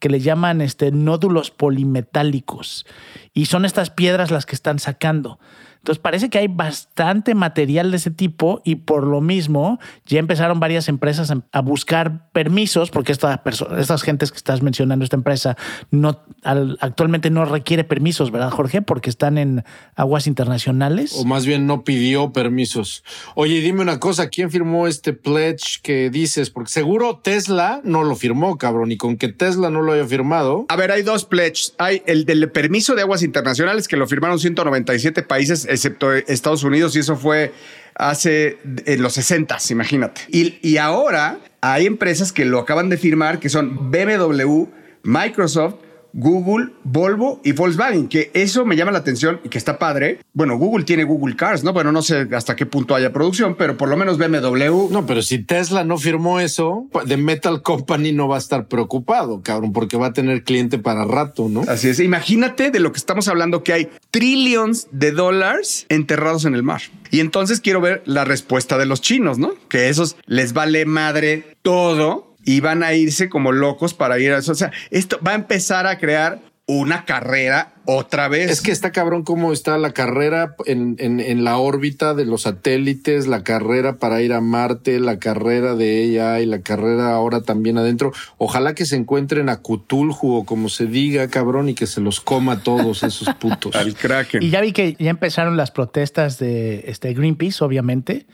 que 0.00 0.08
le 0.08 0.20
llaman 0.20 0.60
este, 0.60 0.90
nódulos 0.90 1.50
polimetálicos. 1.50 2.86
Y 3.32 3.46
son 3.46 3.64
estas 3.64 3.90
piedras 3.90 4.30
las 4.30 4.46
que 4.46 4.56
están 4.56 4.78
sacando. 4.78 5.38
Entonces 5.80 6.00
parece 6.00 6.28
que 6.28 6.38
hay 6.38 6.48
bastante 6.48 7.34
material 7.34 7.90
de 7.90 7.96
ese 7.96 8.10
tipo 8.10 8.60
y 8.64 8.76
por 8.76 9.06
lo 9.06 9.22
mismo 9.22 9.80
ya 10.04 10.18
empezaron 10.18 10.60
varias 10.60 10.88
empresas 10.88 11.32
a 11.52 11.60
buscar 11.62 12.30
permisos, 12.32 12.90
porque 12.90 13.12
esta 13.12 13.42
estas 13.78 14.02
gentes 14.02 14.30
que 14.30 14.36
estás 14.36 14.62
mencionando, 14.62 15.04
esta 15.04 15.16
empresa, 15.16 15.56
no, 15.90 16.20
actualmente 16.42 17.30
no 17.30 17.46
requiere 17.46 17.84
permisos, 17.84 18.30
¿verdad, 18.30 18.50
Jorge? 18.50 18.82
Porque 18.82 19.08
están 19.08 19.38
en 19.38 19.64
aguas 19.96 20.26
internacionales. 20.26 21.14
O 21.16 21.24
más 21.24 21.46
bien 21.46 21.66
no 21.66 21.82
pidió 21.82 22.32
permisos. 22.32 23.02
Oye, 23.34 23.60
dime 23.60 23.80
una 23.80 23.98
cosa, 24.00 24.28
¿quién 24.28 24.50
firmó 24.50 24.86
este 24.86 25.14
pledge 25.14 25.80
que 25.82 26.10
dices? 26.10 26.50
Porque 26.50 26.70
seguro 26.70 27.20
Tesla 27.22 27.80
no 27.84 28.04
lo 28.04 28.16
firmó, 28.16 28.58
cabrón, 28.58 28.92
y 28.92 28.98
con 28.98 29.16
que 29.16 29.28
Tesla 29.28 29.70
no 29.70 29.80
lo 29.80 29.92
haya 29.92 30.06
firmado. 30.06 30.66
A 30.68 30.76
ver, 30.76 30.90
hay 30.90 31.02
dos 31.02 31.24
pledges. 31.24 31.74
Hay 31.78 32.02
el 32.06 32.26
del 32.26 32.50
permiso 32.50 32.94
de 32.94 33.02
aguas 33.02 33.22
internacionales 33.22 33.88
que 33.88 33.96
lo 33.96 34.06
firmaron 34.06 34.38
197 34.38 35.22
países 35.22 35.66
excepto 35.70 36.12
Estados 36.12 36.64
Unidos, 36.64 36.94
y 36.96 36.98
eso 36.98 37.16
fue 37.16 37.52
hace 37.94 38.58
en 38.86 39.02
los 39.02 39.14
60, 39.14 39.56
imagínate. 39.70 40.22
Y, 40.28 40.58
y 40.62 40.76
ahora 40.78 41.38
hay 41.60 41.86
empresas 41.86 42.32
que 42.32 42.44
lo 42.44 42.58
acaban 42.58 42.88
de 42.88 42.96
firmar, 42.96 43.38
que 43.38 43.48
son 43.48 43.90
BMW, 43.90 44.64
Microsoft, 45.02 45.74
Google, 46.12 46.72
Volvo 46.84 47.40
y 47.44 47.52
Volkswagen, 47.52 48.08
que 48.08 48.30
eso 48.34 48.64
me 48.64 48.76
llama 48.76 48.92
la 48.92 48.98
atención 48.98 49.40
y 49.44 49.48
que 49.48 49.58
está 49.58 49.78
padre. 49.78 50.20
Bueno, 50.32 50.56
Google 50.58 50.84
tiene 50.84 51.04
Google 51.04 51.36
Cars, 51.36 51.64
¿no? 51.64 51.72
Bueno, 51.72 51.92
no 51.92 52.02
sé 52.02 52.28
hasta 52.32 52.56
qué 52.56 52.66
punto 52.66 52.94
haya 52.94 53.12
producción, 53.12 53.54
pero 53.56 53.76
por 53.76 53.88
lo 53.88 53.96
menos 53.96 54.18
BMW. 54.18 54.90
No, 54.90 55.06
pero 55.06 55.22
si 55.22 55.38
Tesla 55.38 55.84
no 55.84 55.98
firmó 55.98 56.40
eso, 56.40 56.86
The 57.06 57.16
Metal 57.16 57.62
Company 57.62 58.12
no 58.12 58.28
va 58.28 58.36
a 58.36 58.38
estar 58.38 58.66
preocupado, 58.66 59.42
cabrón, 59.42 59.72
porque 59.72 59.96
va 59.96 60.08
a 60.08 60.12
tener 60.12 60.44
cliente 60.44 60.78
para 60.78 61.04
rato, 61.04 61.48
¿no? 61.48 61.62
Así 61.68 61.88
es. 61.88 62.00
Imagínate 62.00 62.70
de 62.70 62.80
lo 62.80 62.92
que 62.92 62.98
estamos 62.98 63.28
hablando, 63.28 63.62
que 63.62 63.72
hay 63.72 63.88
trillones 64.10 64.88
de 64.90 65.12
dólares 65.12 65.86
enterrados 65.88 66.44
en 66.44 66.54
el 66.54 66.62
mar. 66.62 66.82
Y 67.10 67.20
entonces 67.20 67.60
quiero 67.60 67.80
ver 67.80 68.02
la 68.06 68.24
respuesta 68.24 68.78
de 68.78 68.86
los 68.86 69.00
chinos, 69.00 69.38
¿no? 69.38 69.54
Que 69.68 69.88
esos 69.88 70.16
les 70.26 70.52
vale 70.52 70.86
madre 70.86 71.56
todo 71.62 72.29
y 72.44 72.60
van 72.60 72.82
a 72.82 72.94
irse 72.94 73.28
como 73.28 73.52
locos 73.52 73.94
para 73.94 74.18
ir 74.18 74.32
a 74.32 74.38
eso. 74.38 74.52
O 74.52 74.56
sea, 74.56 74.72
esto 74.90 75.18
va 75.26 75.32
a 75.32 75.36
empezar 75.36 75.86
a 75.86 75.98
crear 75.98 76.40
una 76.66 77.04
carrera 77.04 77.72
otra 77.84 78.28
vez. 78.28 78.48
Es 78.48 78.60
que 78.60 78.70
está 78.70 78.92
cabrón 78.92 79.24
cómo 79.24 79.52
está 79.52 79.76
la 79.76 79.92
carrera 79.92 80.54
en, 80.66 80.94
en, 81.00 81.18
en, 81.18 81.42
la 81.42 81.56
órbita 81.58 82.14
de 82.14 82.24
los 82.24 82.42
satélites, 82.42 83.26
la 83.26 83.42
carrera 83.42 83.96
para 83.96 84.22
ir 84.22 84.32
a 84.32 84.40
Marte, 84.40 85.00
la 85.00 85.18
carrera 85.18 85.74
de 85.74 86.04
ella 86.04 86.38
y 86.40 86.46
la 86.46 86.60
carrera 86.60 87.12
ahora 87.12 87.40
también 87.40 87.76
adentro. 87.76 88.12
Ojalá 88.38 88.74
que 88.74 88.86
se 88.86 88.94
encuentren 88.94 89.48
a 89.48 89.62
Cthulhu 89.62 90.16
o 90.22 90.44
como 90.44 90.68
se 90.68 90.86
diga, 90.86 91.26
cabrón, 91.26 91.68
y 91.68 91.74
que 91.74 91.88
se 91.88 92.00
los 92.00 92.20
coma 92.20 92.62
todos 92.62 93.02
esos 93.02 93.34
putos. 93.40 93.74
Al 93.74 93.94
Kraken. 93.94 94.40
Y 94.40 94.50
ya 94.50 94.60
vi 94.60 94.72
que 94.72 94.94
ya 94.96 95.10
empezaron 95.10 95.56
las 95.56 95.72
protestas 95.72 96.38
de 96.38 96.84
este 96.86 97.12
Greenpeace, 97.14 97.64
obviamente. 97.64 98.26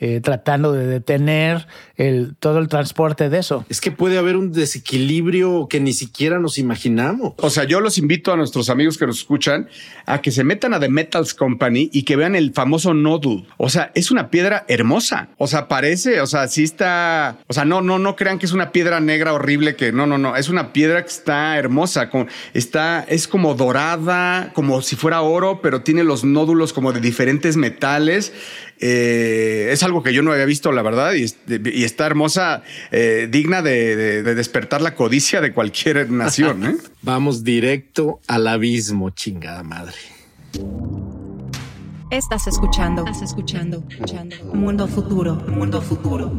Eh, 0.00 0.20
tratando 0.22 0.72
de 0.72 0.86
detener 0.86 1.66
el, 1.96 2.36
todo 2.38 2.60
el 2.60 2.68
transporte 2.68 3.28
de 3.30 3.38
eso. 3.40 3.66
Es 3.68 3.80
que 3.80 3.90
puede 3.90 4.16
haber 4.16 4.36
un 4.36 4.52
desequilibrio 4.52 5.66
que 5.68 5.80
ni 5.80 5.92
siquiera 5.92 6.38
nos 6.38 6.56
imaginamos. 6.56 7.32
O 7.38 7.50
sea, 7.50 7.64
yo 7.64 7.80
los 7.80 7.98
invito 7.98 8.32
a 8.32 8.36
nuestros 8.36 8.70
amigos 8.70 8.96
que 8.96 9.08
nos 9.08 9.18
escuchan 9.18 9.68
a 10.06 10.20
que 10.20 10.30
se 10.30 10.44
metan 10.44 10.72
a 10.72 10.78
The 10.78 10.88
Metals 10.88 11.34
Company 11.34 11.90
y 11.92 12.04
que 12.04 12.14
vean 12.14 12.36
el 12.36 12.52
famoso 12.52 12.94
Nodul. 12.94 13.48
O 13.56 13.70
sea, 13.70 13.90
es 13.96 14.12
una 14.12 14.30
piedra 14.30 14.64
hermosa. 14.68 15.30
O 15.36 15.48
sea, 15.48 15.66
parece, 15.66 16.20
o 16.20 16.28
sea, 16.28 16.46
sí 16.46 16.62
está, 16.62 17.38
o 17.48 17.52
sea, 17.52 17.64
no, 17.64 17.80
no, 17.80 17.98
no 17.98 18.14
crean 18.14 18.38
que 18.38 18.46
es 18.46 18.52
una 18.52 18.70
piedra 18.70 19.00
negra 19.00 19.32
horrible 19.32 19.74
que 19.74 19.90
no, 19.90 20.06
no, 20.06 20.16
no, 20.16 20.36
es 20.36 20.48
una 20.48 20.72
piedra 20.72 21.02
que 21.02 21.10
está 21.10 21.58
hermosa, 21.58 22.08
con, 22.08 22.28
está, 22.54 23.04
es 23.08 23.26
como 23.26 23.56
dorada, 23.56 24.52
como 24.54 24.80
si 24.80 24.94
fuera 24.94 25.22
oro, 25.22 25.60
pero 25.60 25.82
tiene 25.82 26.04
los 26.04 26.22
nódulos 26.22 26.72
como 26.72 26.92
de 26.92 27.00
diferentes 27.00 27.56
metales. 27.56 28.32
Eh, 28.80 29.70
es 29.72 29.82
algo 29.82 30.02
que 30.02 30.12
yo 30.12 30.22
no 30.22 30.32
había 30.32 30.44
visto, 30.44 30.70
la 30.72 30.82
verdad, 30.82 31.14
y, 31.14 31.26
y 31.70 31.84
está 31.84 32.06
hermosa, 32.06 32.62
eh, 32.90 33.28
digna 33.30 33.62
de, 33.62 33.96
de, 33.96 34.22
de, 34.22 34.34
despertar 34.34 34.80
la 34.80 34.94
codicia 34.94 35.40
de 35.40 35.52
cualquier 35.52 36.10
nación. 36.10 36.64
¿eh? 36.64 36.76
Vamos 37.02 37.44
directo 37.44 38.20
al 38.28 38.46
abismo, 38.46 39.10
chingada 39.10 39.62
madre. 39.62 39.96
Estás 42.10 42.46
escuchando, 42.46 43.04
estás 43.04 43.22
escuchando, 43.22 43.84
escuchando. 43.90 44.36
Mundo 44.54 44.88
futuro, 44.88 45.34
mundo 45.34 45.82
futuro. 45.82 46.32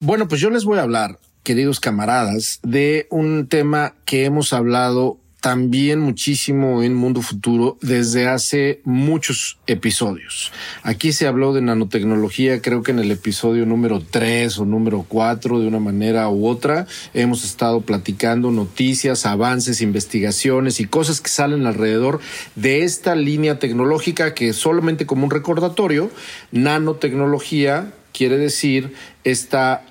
Bueno, 0.00 0.26
pues 0.28 0.40
yo 0.40 0.50
les 0.50 0.64
voy 0.64 0.78
a 0.78 0.82
hablar, 0.82 1.18
queridos 1.42 1.78
camaradas, 1.78 2.58
de 2.62 3.06
un 3.10 3.46
tema 3.48 3.94
que 4.04 4.24
hemos 4.24 4.52
hablado 4.52 5.18
también 5.42 5.98
muchísimo 5.98 6.84
en 6.84 6.94
Mundo 6.94 7.20
Futuro 7.20 7.76
desde 7.82 8.28
hace 8.28 8.80
muchos 8.84 9.58
episodios. 9.66 10.52
Aquí 10.84 11.12
se 11.12 11.26
habló 11.26 11.52
de 11.52 11.60
nanotecnología, 11.60 12.62
creo 12.62 12.84
que 12.84 12.92
en 12.92 13.00
el 13.00 13.10
episodio 13.10 13.66
número 13.66 14.00
3 14.00 14.60
o 14.60 14.64
número 14.64 15.04
4, 15.08 15.58
de 15.58 15.66
una 15.66 15.80
manera 15.80 16.28
u 16.28 16.46
otra, 16.46 16.86
hemos 17.12 17.44
estado 17.44 17.80
platicando 17.80 18.52
noticias, 18.52 19.26
avances, 19.26 19.80
investigaciones 19.80 20.78
y 20.78 20.84
cosas 20.84 21.20
que 21.20 21.28
salen 21.28 21.66
alrededor 21.66 22.20
de 22.54 22.84
esta 22.84 23.16
línea 23.16 23.58
tecnológica 23.58 24.34
que 24.34 24.52
solamente 24.52 25.06
como 25.06 25.24
un 25.24 25.32
recordatorio, 25.32 26.12
nanotecnología 26.52 27.92
quiere 28.12 28.38
decir 28.38 28.94
esta 29.24 29.82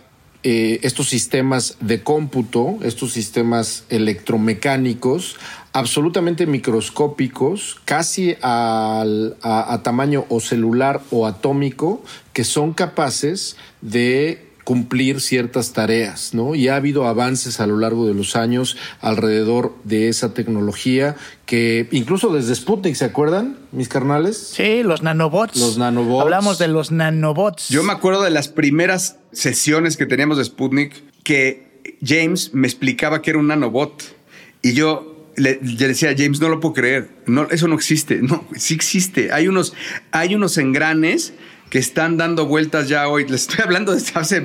eh, 0.44 0.80
estos 0.84 1.10
sistemas 1.10 1.78
de 1.80 2.04
cómputo, 2.04 2.78
estos 2.84 3.14
sistemas 3.14 3.86
electromecánicos, 3.90 5.38
absolutamente 5.74 6.46
microscópicos, 6.46 7.80
casi 7.86 8.36
al, 8.42 9.38
a, 9.42 9.74
a 9.74 9.84
tamaño 9.84 10.26
o 10.30 10.40
celular 10.40 11.02
o 11.12 11.28
atómico, 11.28 12.04
que 12.34 12.44
son 12.44 12.74
capaces 12.74 13.56
de 13.82 14.51
cumplir 14.64 15.22
ciertas 15.22 15.74
tareas, 15.74 16.34
¿no? 16.34 16.56
Y 16.56 16.68
ha 16.68 16.76
habido 16.76 17.08
avances 17.08 17.60
a 17.60 17.68
lo 17.68 17.78
largo 17.78 18.08
de 18.08 18.14
los 18.14 18.36
años 18.36 18.78
alrededor 19.02 19.76
de 19.84 20.10
esa 20.10 20.34
tecnología 20.34 21.16
que 21.46 21.88
incluso 21.92 22.32
desde 22.34 22.56
Sputnik, 22.56 22.96
¿se 22.96 23.06
acuerdan, 23.06 23.58
mis 23.72 23.90
carnales? 23.90 24.52
Sí, 24.56 24.84
los 24.84 25.02
nanobots. 25.02 25.58
Los 25.60 25.78
nanobots. 25.78 26.24
Hablamos 26.24 26.60
de 26.60 26.68
los 26.68 26.92
nanobots. 26.92 27.70
Yo 27.70 27.84
me 27.84 27.94
acuerdo 27.94 28.22
de 28.24 28.32
las 28.32 28.48
primeras 28.48 29.18
sesiones 29.32 29.98
que 29.98 30.06
teníamos 30.06 30.38
de 30.38 30.46
Sputnik 30.46 30.94
que 31.24 31.72
James 32.04 32.54
me 32.54 32.68
explicaba 32.68 33.22
que 33.22 33.32
era 33.32 33.40
un 33.40 33.48
nanobot 33.48 34.04
y 34.62 34.74
yo 34.74 35.30
le, 35.36 35.60
le, 35.62 35.88
decía 35.88 36.10
a 36.12 36.16
James, 36.16 36.40
no 36.40 36.50
lo 36.50 36.60
puedo 36.60 36.74
creer, 36.74 37.10
no, 37.26 37.48
eso 37.50 37.68
no 37.68 37.76
existe, 37.76 38.20
no, 38.22 38.46
sí 38.56 38.74
existe, 38.74 39.32
hay 39.32 39.48
unos, 39.48 39.74
hay 40.12 40.36
unos 40.36 40.58
engranes 40.58 41.34
que 41.72 41.80
están 41.80 42.18
dando 42.18 42.46
vueltas 42.46 42.90
ya 42.90 43.08
hoy. 43.08 43.26
Les 43.28 43.44
estoy 43.44 43.62
hablando 43.64 43.94
desde 43.94 44.20
hace 44.20 44.44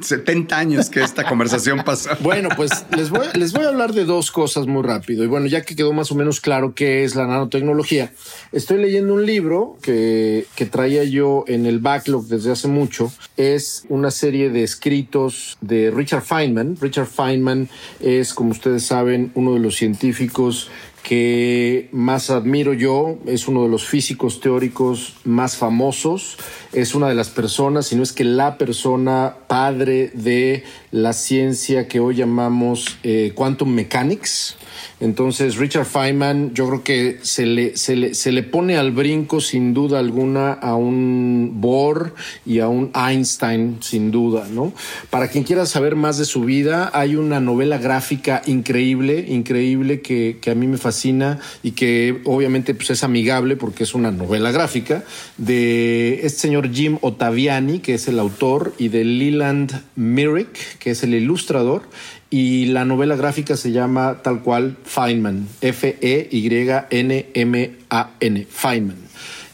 70 0.00 0.56
años 0.56 0.88
que 0.88 1.02
esta 1.02 1.22
conversación 1.24 1.84
pasó. 1.84 2.10
Bueno, 2.24 2.48
pues 2.56 2.86
les 2.96 3.10
voy, 3.10 3.26
les 3.34 3.52
voy 3.52 3.66
a 3.66 3.68
hablar 3.68 3.92
de 3.92 4.06
dos 4.06 4.30
cosas 4.30 4.66
muy 4.66 4.82
rápido. 4.82 5.24
Y 5.24 5.26
bueno, 5.26 5.46
ya 5.46 5.60
que 5.62 5.76
quedó 5.76 5.92
más 5.92 6.10
o 6.10 6.14
menos 6.14 6.40
claro 6.40 6.74
qué 6.74 7.04
es 7.04 7.14
la 7.14 7.26
nanotecnología, 7.26 8.12
estoy 8.50 8.78
leyendo 8.78 9.12
un 9.12 9.26
libro 9.26 9.76
que, 9.82 10.46
que 10.56 10.64
traía 10.64 11.04
yo 11.04 11.44
en 11.48 11.66
el 11.66 11.80
backlog 11.80 12.26
desde 12.28 12.50
hace 12.52 12.66
mucho. 12.66 13.12
Es 13.36 13.84
una 13.90 14.10
serie 14.10 14.48
de 14.48 14.62
escritos 14.62 15.58
de 15.60 15.90
Richard 15.90 16.22
Feynman. 16.22 16.78
Richard 16.80 17.08
Feynman 17.08 17.68
es, 18.00 18.32
como 18.32 18.52
ustedes 18.52 18.86
saben, 18.86 19.32
uno 19.34 19.52
de 19.52 19.60
los 19.60 19.76
científicos 19.76 20.70
que 21.04 21.90
más 21.92 22.30
admiro 22.30 22.72
yo, 22.72 23.18
es 23.26 23.46
uno 23.46 23.62
de 23.62 23.68
los 23.68 23.86
físicos 23.86 24.40
teóricos 24.40 25.16
más 25.24 25.54
famosos, 25.54 26.38
es 26.72 26.94
una 26.94 27.08
de 27.08 27.14
las 27.14 27.28
personas, 27.28 27.86
si 27.86 27.94
no 27.94 28.02
es 28.02 28.14
que 28.14 28.24
la 28.24 28.56
persona 28.56 29.36
padre 29.46 30.10
de 30.14 30.64
la 30.90 31.12
ciencia 31.12 31.88
que 31.88 32.00
hoy 32.00 32.16
llamamos 32.16 32.96
eh, 33.02 33.32
quantum 33.34 33.68
mechanics. 33.68 34.56
Entonces, 35.00 35.56
Richard 35.56 35.86
Feynman, 35.86 36.54
yo 36.54 36.66
creo 36.68 36.84
que 36.84 37.18
se 37.22 37.46
le, 37.46 37.76
se, 37.76 37.96
le, 37.96 38.14
se 38.14 38.32
le 38.32 38.42
pone 38.42 38.76
al 38.76 38.92
brinco 38.92 39.40
sin 39.40 39.74
duda 39.74 39.98
alguna 39.98 40.52
a 40.52 40.76
un 40.76 41.52
Bohr 41.60 42.14
y 42.46 42.60
a 42.60 42.68
un 42.68 42.90
Einstein, 42.94 43.78
sin 43.80 44.10
duda, 44.10 44.46
¿no? 44.50 44.72
Para 45.10 45.28
quien 45.28 45.44
quiera 45.44 45.66
saber 45.66 45.96
más 45.96 46.18
de 46.18 46.24
su 46.24 46.42
vida, 46.42 46.90
hay 46.94 47.16
una 47.16 47.40
novela 47.40 47.78
gráfica 47.78 48.42
increíble, 48.46 49.24
increíble 49.28 50.00
que, 50.00 50.38
que 50.40 50.50
a 50.50 50.54
mí 50.54 50.66
me 50.66 50.78
fascina 50.78 51.38
y 51.62 51.72
que 51.72 52.20
obviamente 52.24 52.74
pues, 52.74 52.90
es 52.90 53.04
amigable 53.04 53.56
porque 53.56 53.84
es 53.84 53.94
una 53.94 54.10
novela 54.10 54.52
gráfica 54.52 55.04
de 55.38 56.20
este 56.22 56.40
señor 56.40 56.72
Jim 56.72 56.98
Ottaviani, 57.00 57.78
que 57.80 57.94
es 57.94 58.08
el 58.08 58.18
autor, 58.18 58.74
y 58.78 58.88
de 58.88 59.04
Leland 59.04 59.82
Merrick, 59.96 60.78
que 60.78 60.90
es 60.90 61.02
el 61.02 61.14
ilustrador 61.14 61.82
y 62.34 62.66
la 62.66 62.84
novela 62.84 63.14
gráfica 63.14 63.56
se 63.56 63.70
llama 63.70 64.18
tal 64.24 64.42
cual 64.42 64.76
Feynman, 64.82 65.46
F-E-Y-N-M-A-N, 65.60 66.96
Feynman. 68.50 69.03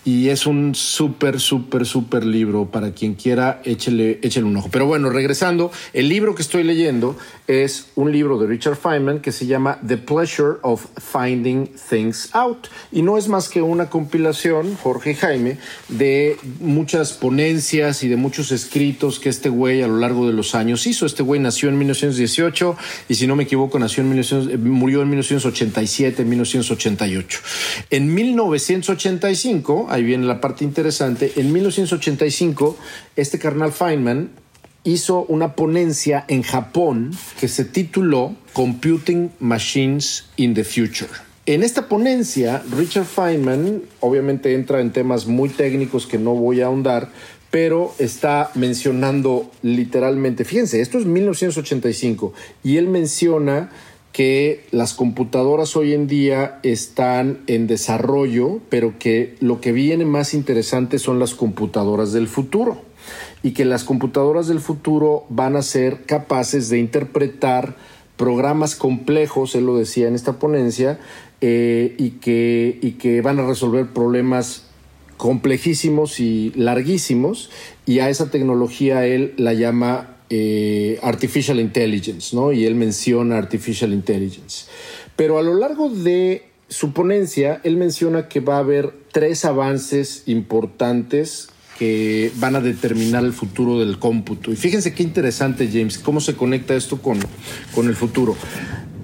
Y 0.04 0.28
es 0.28 0.46
un 0.46 0.74
súper, 0.74 1.40
súper, 1.40 1.86
súper 1.86 2.24
libro. 2.24 2.70
Para 2.70 2.92
quien 2.92 3.14
quiera, 3.14 3.60
échele, 3.64 4.20
un 4.42 4.56
ojo. 4.56 4.68
Pero 4.70 4.86
bueno, 4.86 5.10
regresando, 5.10 5.70
el 5.92 6.08
libro 6.08 6.34
que 6.34 6.42
estoy 6.42 6.64
leyendo 6.64 7.16
es 7.46 7.86
un 7.96 8.12
libro 8.12 8.38
de 8.38 8.46
Richard 8.46 8.76
Feynman 8.76 9.20
que 9.20 9.32
se 9.32 9.46
llama 9.46 9.78
The 9.86 9.96
Pleasure 9.96 10.58
of 10.62 10.86
Finding 10.96 11.70
Things 11.88 12.30
Out. 12.32 12.68
Y 12.92 13.02
no 13.02 13.18
es 13.18 13.28
más 13.28 13.48
que 13.48 13.60
una 13.60 13.90
compilación, 13.90 14.76
Jorge 14.76 15.14
Jaime, 15.14 15.58
de 15.88 16.36
muchas 16.60 17.12
ponencias 17.12 18.02
y 18.02 18.08
de 18.08 18.16
muchos 18.16 18.52
escritos 18.52 19.18
que 19.18 19.28
este 19.28 19.48
güey 19.48 19.82
a 19.82 19.88
lo 19.88 19.98
largo 19.98 20.26
de 20.26 20.32
los 20.32 20.54
años 20.54 20.86
hizo. 20.86 21.06
Este 21.06 21.22
güey 21.22 21.40
nació 21.40 21.68
en 21.68 21.78
1918 21.78 22.76
y 23.08 23.14
si 23.16 23.26
no 23.26 23.36
me 23.36 23.44
equivoco, 23.44 23.78
nació 23.78 24.02
en 24.02 24.10
1900, 24.10 24.58
murió 24.60 25.02
en 25.02 25.10
1987, 25.10 26.22
en 26.22 26.28
1988. 26.28 27.38
En 27.90 28.14
1985, 28.14 29.88
ahí 29.90 30.02
viene 30.04 30.26
la 30.26 30.40
parte 30.40 30.64
interesante, 30.64 31.32
en 31.36 31.52
1985, 31.52 32.78
este 33.16 33.38
carnal 33.38 33.72
Feynman 33.72 34.30
hizo 34.84 35.24
una 35.24 35.54
ponencia 35.54 36.24
en 36.28 36.42
Japón 36.42 37.10
que 37.38 37.48
se 37.48 37.64
tituló 37.64 38.34
Computing 38.54 39.32
Machines 39.40 40.30
in 40.36 40.54
the 40.54 40.64
Future. 40.64 41.10
En 41.44 41.62
esta 41.62 41.88
ponencia, 41.88 42.62
Richard 42.76 43.04
Feynman 43.04 43.82
obviamente 44.00 44.54
entra 44.54 44.80
en 44.80 44.92
temas 44.92 45.26
muy 45.26 45.48
técnicos 45.48 46.06
que 46.06 46.18
no 46.18 46.34
voy 46.34 46.60
a 46.60 46.66
ahondar, 46.66 47.10
pero 47.50 47.92
está 47.98 48.52
mencionando 48.54 49.50
literalmente, 49.62 50.44
fíjense, 50.44 50.80
esto 50.80 50.98
es 50.98 51.06
1985, 51.06 52.32
y 52.62 52.76
él 52.76 52.86
menciona 52.86 53.70
que 54.12 54.64
las 54.72 54.94
computadoras 54.94 55.76
hoy 55.76 55.94
en 55.94 56.06
día 56.06 56.58
están 56.62 57.38
en 57.46 57.66
desarrollo, 57.66 58.60
pero 58.68 58.98
que 58.98 59.36
lo 59.40 59.60
que 59.60 59.72
viene 59.72 60.04
más 60.04 60.34
interesante 60.34 60.98
son 60.98 61.18
las 61.18 61.34
computadoras 61.34 62.12
del 62.12 62.26
futuro. 62.26 62.82
Y 63.42 63.52
que 63.52 63.64
las 63.64 63.84
computadoras 63.84 64.48
del 64.48 64.60
futuro 64.60 65.24
van 65.28 65.56
a 65.56 65.62
ser 65.62 66.04
capaces 66.04 66.68
de 66.68 66.78
interpretar 66.78 67.76
programas 68.16 68.74
complejos, 68.74 69.54
él 69.54 69.64
lo 69.64 69.78
decía 69.78 70.08
en 70.08 70.14
esta 70.14 70.38
ponencia, 70.38 70.98
eh, 71.40 71.94
y, 71.96 72.10
que, 72.10 72.78
y 72.82 72.92
que 72.92 73.22
van 73.22 73.38
a 73.38 73.46
resolver 73.46 73.86
problemas 73.86 74.66
complejísimos 75.16 76.20
y 76.20 76.52
larguísimos, 76.54 77.50
y 77.86 78.00
a 78.00 78.10
esa 78.10 78.30
tecnología 78.30 79.06
él 79.06 79.32
la 79.38 79.54
llama 79.54 80.16
eh, 80.30 80.98
Artificial 81.02 81.58
Intelligence, 81.58 82.34
¿no? 82.34 82.52
Y 82.52 82.64
él 82.64 82.76
menciona 82.76 83.36
Artificial 83.36 83.92
Intelligence. 83.92 84.66
Pero 85.16 85.38
a 85.38 85.42
lo 85.42 85.54
largo 85.54 85.90
de 85.90 86.44
su 86.68 86.92
ponencia, 86.92 87.60
él 87.64 87.76
menciona 87.76 88.28
que 88.28 88.40
va 88.40 88.56
a 88.56 88.60
haber 88.60 88.94
tres 89.12 89.44
avances 89.44 90.22
importantes 90.26 91.48
que 91.78 92.30
van 92.36 92.56
a 92.56 92.60
determinar 92.60 93.24
el 93.24 93.32
futuro 93.32 93.78
del 93.80 93.98
cómputo. 93.98 94.52
Y 94.52 94.56
fíjense 94.56 94.94
qué 94.94 95.02
interesante, 95.02 95.68
James, 95.72 95.98
cómo 95.98 96.20
se 96.20 96.36
conecta 96.36 96.74
esto 96.74 97.02
con, 97.02 97.18
con 97.74 97.88
el 97.88 97.96
futuro. 97.96 98.36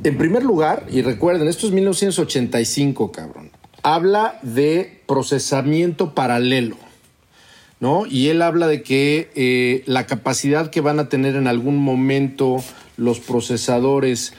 En 0.05 0.17
primer 0.19 0.45
lugar, 0.45 0.87
y 0.91 1.03
recuerden, 1.03 1.49
esto 1.49 1.67
es 1.67 1.73
1985, 1.73 3.11
cabrón, 3.11 3.51
habla 3.83 4.39
de 4.43 5.03
procesamiento 5.07 6.15
paralelo. 6.15 6.77
Y 8.09 8.29
él 8.29 8.43
habla 8.43 8.67
de 8.67 8.83
que 8.83 9.31
eh, 9.35 9.83
la 9.87 10.07
capacidad 10.07 10.71
que 10.71 10.81
van 10.81 10.99
a 10.99 11.09
tener 11.09 11.37
en 11.37 11.47
algún 11.47 11.77
momento 11.77 12.63
los 12.97 13.21
procesadores 13.21 14.33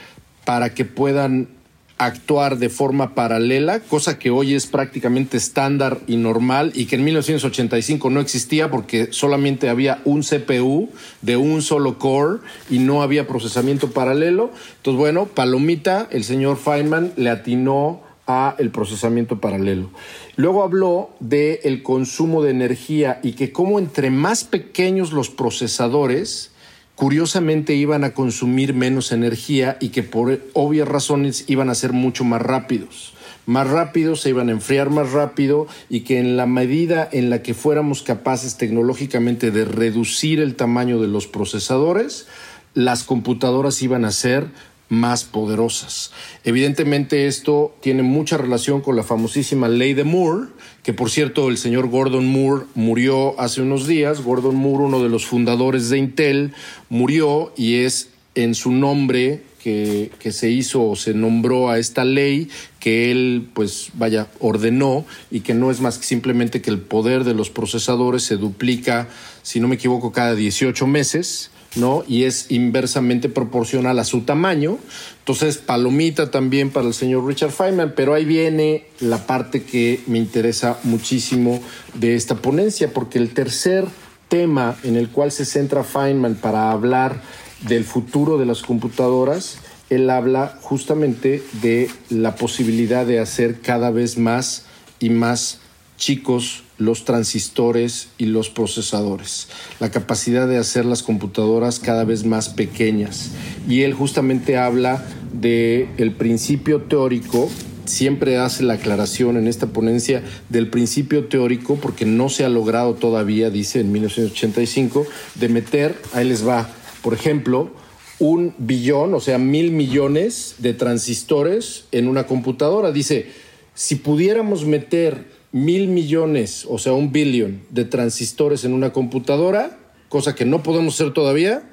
para 0.46 0.74
que 0.74 0.86
puedan 0.86 1.50
actuar 1.98 2.58
de 2.58 2.70
forma 2.70 3.16
paralela, 3.16 3.80
cosa 3.80 4.20
que 4.20 4.30
hoy 4.30 4.54
es 4.54 4.68
prácticamente 4.68 5.36
estándar 5.36 6.00
y 6.06 6.18
normal 6.18 6.72
y 6.76 6.86
que 6.86 6.96
en 6.96 7.04
1985 7.04 8.10
no 8.12 8.20
existía 8.20 8.70
porque 8.70 9.08
solamente 9.12 9.68
había 9.68 10.00
un 10.06 10.22
CPU 10.22 10.90
de 11.22 11.38
un 11.38 11.62
solo 11.64 11.98
core 11.98 12.40
y 12.70 12.80
no 12.80 13.02
había 13.02 13.28
procesamiento 13.28 13.92
paralelo. 13.92 14.52
Entonces, 14.78 15.00
bueno, 15.00 15.26
Palomita, 15.26 16.08
el 16.12 16.24
señor 16.24 16.58
Feynman 16.58 17.14
le 17.16 17.32
atinó 17.32 18.02
a 18.28 18.56
el 18.60 18.70
procesamiento 18.70 19.40
paralelo. 19.40 19.90
Luego 20.38 20.62
habló 20.62 21.10
de 21.20 21.62
el 21.64 21.82
consumo 21.82 22.44
de 22.44 22.52
energía 22.52 23.20
y 23.24 23.32
que 23.32 23.52
como 23.52 23.80
entre 23.80 24.12
más 24.12 24.44
pequeños 24.44 25.12
los 25.12 25.32
procesadores, 25.32 26.52
curiosamente 26.94 27.74
iban 27.74 28.04
a 28.04 28.14
consumir 28.14 28.76
menos 28.76 29.12
energía 29.12 29.78
y 29.82 29.90
que 29.90 30.04
por 30.04 30.40
obvias 30.54 30.88
razones 30.88 31.46
iban 31.48 31.72
a 31.72 31.76
ser 31.76 31.92
mucho 31.92 32.24
más 32.24 32.40
rápidos. 32.40 33.14
Más 33.48 33.68
rápidos, 33.68 34.22
se 34.22 34.30
iban 34.30 34.50
a 34.50 34.52
enfriar 34.52 34.92
más 34.92 35.12
rápido 35.12 35.66
y 35.90 36.02
que 36.02 36.20
en 36.20 36.38
la 36.38 36.46
medida 36.46 37.10
en 37.12 37.32
la 37.32 37.42
que 37.42 37.56
fuéramos 37.56 38.04
capaces 38.04 38.58
tecnológicamente 38.58 39.50
de 39.50 39.66
reducir 39.66 40.40
el 40.40 40.56
tamaño 40.56 41.02
de 41.02 41.08
los 41.08 41.26
procesadores, 41.26 42.28
las 42.76 43.04
computadoras 43.04 43.82
iban 43.82 44.06
a 44.06 44.12
ser 44.12 44.52
más 44.90 45.24
poderosas. 45.26 46.12
Evidentemente 46.44 47.28
esto 47.28 47.76
tiene 47.82 48.04
mucha 48.04 48.38
relación 48.38 48.82
con 48.82 48.96
la 48.96 49.04
famosísima 49.04 49.68
ley 49.68 49.94
de 49.94 50.04
Moore, 50.04 50.48
que 50.84 50.94
por 50.94 51.10
cierto 51.10 51.50
el 51.50 51.58
señor 51.58 51.90
Gordon 51.90 52.26
Moore 52.26 52.66
murió 52.76 53.40
hace 53.40 53.62
unos 53.62 53.88
días. 53.88 54.22
Gordon 54.22 54.56
Moore, 54.56 54.86
uno 54.86 55.04
de 55.04 55.10
los 55.10 55.26
fundadores 55.26 55.90
de 55.90 55.98
Intel, 55.98 56.54
murió 56.90 57.54
y 57.58 57.76
es 57.76 58.10
en 58.36 58.56
su 58.56 58.72
nombre 58.72 59.44
que, 59.62 60.12
que, 60.20 60.32
se 60.32 60.50
hizo 60.50 60.88
o 60.88 60.96
se 60.96 61.14
nombró 61.14 61.70
a 61.70 61.80
esta 61.80 62.06
ley 62.06 62.50
que 62.80 63.12
él, 63.12 63.50
pues 63.54 63.90
vaya, 63.96 64.28
ordenó 64.40 65.06
y 65.32 65.42
que 65.42 65.54
no 65.54 65.72
es 65.72 65.82
más 65.82 65.98
que 65.98 66.06
simplemente 66.06 66.62
que 66.62 66.70
el 66.70 66.80
poder 66.80 67.24
de 67.24 67.34
los 67.34 67.50
procesadores 67.50 68.24
se 68.24 68.38
duplica, 68.38 69.10
si 69.42 69.60
no 69.60 69.68
me 69.68 69.76
equivoco, 69.76 70.12
cada 70.12 70.36
18 70.36 70.88
meses 70.88 71.50
¿no? 71.78 72.04
Y 72.08 72.24
es 72.24 72.48
inversamente 72.50 73.30
proporcional 73.30 74.00
a 74.00 74.04
su 74.04 74.22
tamaño. 74.22 74.78
Entonces, 75.20 75.58
palomita 75.58 76.32
también 76.32 76.70
para 76.70 76.88
el 76.88 76.94
señor 76.94 77.26
Richard 77.26 77.52
Feynman, 77.52 77.94
pero 77.96 78.14
ahí 78.14 78.26
viene 78.26 78.86
la 79.00 79.26
parte 79.26 79.64
que 79.64 80.02
me 80.08 80.18
interesa 80.18 80.80
muchísimo 80.84 81.62
de 81.94 82.16
esta 82.16 82.36
ponencia, 82.36 82.94
porque 82.94 83.20
el 83.20 83.34
tercer 83.34 83.86
tema 84.28 84.76
en 84.84 84.96
el 84.96 85.10
cual 85.10 85.32
se 85.32 85.46
centra 85.46 85.84
Feynman 85.84 86.36
para 86.36 86.72
hablar 86.72 87.22
del 87.68 87.86
futuro 87.86 88.38
de 88.38 88.46
las 88.46 88.62
computadoras, 88.62 89.58
él 89.90 90.10
habla 90.10 90.58
justamente 90.62 91.44
de 91.62 91.90
la 92.10 92.36
posibilidad 92.36 93.06
de 93.06 93.20
hacer 93.20 93.62
cada 93.62 93.90
vez 93.90 94.18
más 94.18 94.66
y 95.00 95.10
más 95.10 95.60
chicos 95.98 96.64
los 96.78 97.06
transistores 97.06 98.10
y 98.18 98.26
los 98.26 98.50
procesadores, 98.50 99.48
la 99.80 99.92
capacidad 99.92 100.48
de 100.48 100.58
hacer 100.58 100.86
las 100.86 101.04
computadoras 101.04 101.80
cada 101.80 102.04
vez 102.04 102.26
más 102.26 102.50
pequeñas. 102.50 103.32
Y 103.68 103.82
él 103.82 103.94
justamente 103.94 104.58
habla 104.58 105.06
de 105.34 105.90
el 105.98 106.12
principio 106.12 106.84
teórico 106.84 107.50
siempre 107.88 108.38
hace 108.38 108.64
la 108.64 108.76
aclaración 108.76 109.38
en 109.38 109.48
esta 109.48 109.68
ponencia 109.68 110.24
del 110.50 110.70
principio 110.70 111.26
teórico, 111.26 111.76
porque 111.76 112.06
no 112.06 112.30
se 112.30 112.46
ha 112.46 112.50
logrado 112.50 112.96
todavía, 112.96 113.50
dice 113.50 113.80
en 113.80 113.92
1985, 113.92 115.08
de 115.36 115.50
meter, 115.50 115.96
ahí 116.14 116.28
les 116.28 116.48
va, 116.48 116.70
por 117.02 117.14
ejemplo, 117.14 117.72
un 118.20 118.54
billón, 118.58 119.14
o 119.14 119.20
sea, 119.20 119.38
mil 119.38 119.72
millones 119.72 120.56
de 120.60 120.74
transistores 120.74 121.86
en 121.92 122.08
una 122.08 122.26
computadora. 122.26 122.92
Dice, 122.92 123.28
si 123.74 123.96
pudiéramos 123.96 124.66
meter 124.66 125.37
mil 125.52 125.88
millones, 125.88 126.66
o 126.70 126.78
sea, 126.78 126.94
un 126.94 127.12
billón 127.12 127.62
de 127.70 127.86
transistores 127.86 128.66
en 128.66 128.74
una 128.74 128.92
computadora, 128.92 129.78
cosa 130.10 130.36
que 130.36 130.46
no 130.46 130.64
podemos 130.64 130.96
hacer 130.96 131.14
todavía, 131.14 131.64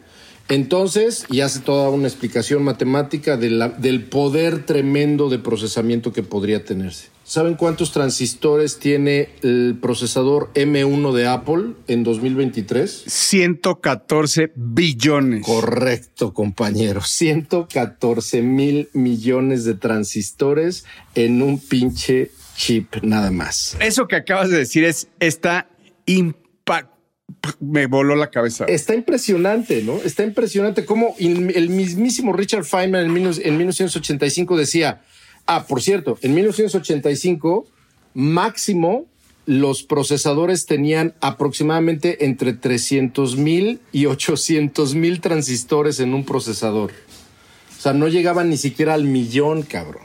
entonces, 0.48 1.24
y 1.30 1.40
hace 1.40 1.60
toda 1.60 1.88
una 1.88 2.06
explicación 2.06 2.62
matemática 2.62 3.38
de 3.38 3.50
la, 3.50 3.70
del 3.70 4.04
poder 4.04 4.66
tremendo 4.66 5.30
de 5.30 5.38
procesamiento 5.38 6.12
que 6.12 6.22
podría 6.22 6.64
tenerse. 6.64 7.08
¿Saben 7.24 7.54
cuántos 7.54 7.90
transistores 7.92 8.78
tiene 8.78 9.30
el 9.42 9.78
procesador 9.80 10.52
M1 10.52 11.12
de 11.14 11.26
Apple 11.26 11.72
en 11.88 12.04
2023? 12.04 13.04
114 13.06 14.52
billones. 14.54 15.46
Correcto, 15.46 16.34
compañero. 16.34 17.00
114 17.00 18.42
mil 18.42 18.90
millones 18.92 19.64
de 19.64 19.72
transistores 19.72 20.84
en 21.14 21.40
un 21.40 21.58
pinche 21.58 22.30
chip 22.56 22.96
nada 23.02 23.30
más. 23.30 23.76
Eso 23.80 24.08
que 24.08 24.16
acabas 24.16 24.50
de 24.50 24.58
decir 24.58 24.84
es 24.84 25.08
esta 25.20 25.68
impact 26.06 26.94
me 27.60 27.86
voló 27.86 28.16
la 28.16 28.30
cabeza. 28.30 28.64
Está 28.66 28.94
impresionante, 28.94 29.82
¿no? 29.82 29.96
Está 29.96 30.24
impresionante 30.24 30.84
cómo 30.84 31.14
el 31.18 31.68
mismísimo 31.68 32.32
Richard 32.32 32.64
Feynman 32.64 33.06
en, 33.06 33.12
1985 33.12 34.56
decía, 34.56 35.02
ah, 35.46 35.66
por 35.66 35.82
cierto, 35.82 36.18
en 36.22 36.34
1985 36.34 37.66
máximo 38.14 39.06
los 39.46 39.82
procesadores 39.82 40.64
tenían 40.64 41.14
aproximadamente 41.20 42.24
entre 42.24 42.54
300 42.54 43.36
mil 43.36 43.80
y 43.92 44.06
800 44.06 44.94
mil 44.94 45.20
transistores 45.20 46.00
en 46.00 46.14
un 46.14 46.24
procesador. 46.24 46.92
O 47.76 47.80
sea, 47.80 47.92
no 47.92 48.08
llegaban 48.08 48.48
ni 48.48 48.56
siquiera 48.56 48.94
al 48.94 49.04
millón, 49.04 49.62
cabrón. 49.62 50.04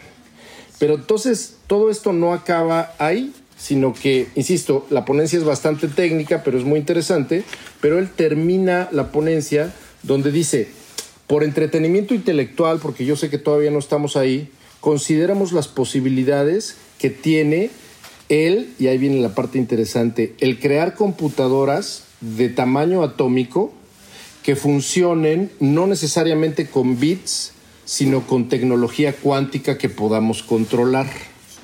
Pero 0.77 0.95
entonces 0.95 1.58
todo 1.69 1.91
esto 1.91 2.13
no 2.13 2.33
acaba 2.33 2.95
ahí, 2.97 3.31
sino 3.55 3.93
que, 3.93 4.27
insisto, 4.33 4.87
la 4.89 5.05
ponencia 5.05 5.37
es 5.37 5.45
bastante 5.45 5.87
técnica, 5.87 6.41
pero 6.43 6.57
es 6.57 6.63
muy 6.63 6.79
interesante, 6.79 7.43
pero 7.79 7.99
él 7.99 8.09
termina 8.09 8.89
la 8.91 9.11
ponencia 9.11 9.71
donde 10.01 10.31
dice, 10.31 10.69
por 11.27 11.43
entretenimiento 11.43 12.15
intelectual, 12.15 12.79
porque 12.79 13.05
yo 13.05 13.15
sé 13.15 13.29
que 13.29 13.37
todavía 13.37 13.69
no 13.69 13.77
estamos 13.77 14.17
ahí, 14.17 14.49
consideramos 14.79 15.51
las 15.51 15.67
posibilidades 15.67 16.75
que 16.97 17.11
tiene 17.11 17.69
él, 18.29 18.73
y 18.79 18.87
ahí 18.87 18.97
viene 18.97 19.21
la 19.21 19.35
parte 19.35 19.59
interesante, 19.59 20.33
el 20.39 20.59
crear 20.59 20.95
computadoras 20.95 22.05
de 22.19 22.49
tamaño 22.49 23.03
atómico 23.03 23.71
que 24.41 24.55
funcionen 24.55 25.51
no 25.59 25.85
necesariamente 25.85 26.67
con 26.67 26.99
bits, 26.99 27.51
sino 27.85 28.25
con 28.25 28.49
tecnología 28.49 29.13
cuántica 29.13 29.77
que 29.77 29.89
podamos 29.89 30.41
controlar. 30.41 31.05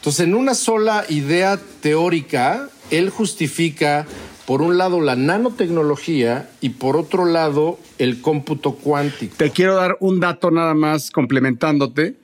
Entonces, 0.05 0.27
en 0.27 0.35
una 0.35 0.53
sola 0.53 1.03
idea 1.09 1.59
teórica, 1.81 2.69
él 2.91 3.09
justifica, 3.09 4.05
por 4.45 4.61
un 4.61 4.77
lado, 4.77 5.01
la 5.01 5.15
nanotecnología 5.15 6.47
y 6.61 6.69
por 6.69 6.95
otro 6.95 7.25
lado, 7.25 7.79
el 7.97 8.21
cómputo 8.21 8.75
cuántico. 8.75 9.33
Te 9.35 9.49
quiero 9.49 9.73
dar 9.73 9.97
un 10.01 10.19
dato 10.19 10.51
nada 10.51 10.75
más 10.75 11.09
complementándote, 11.09 12.17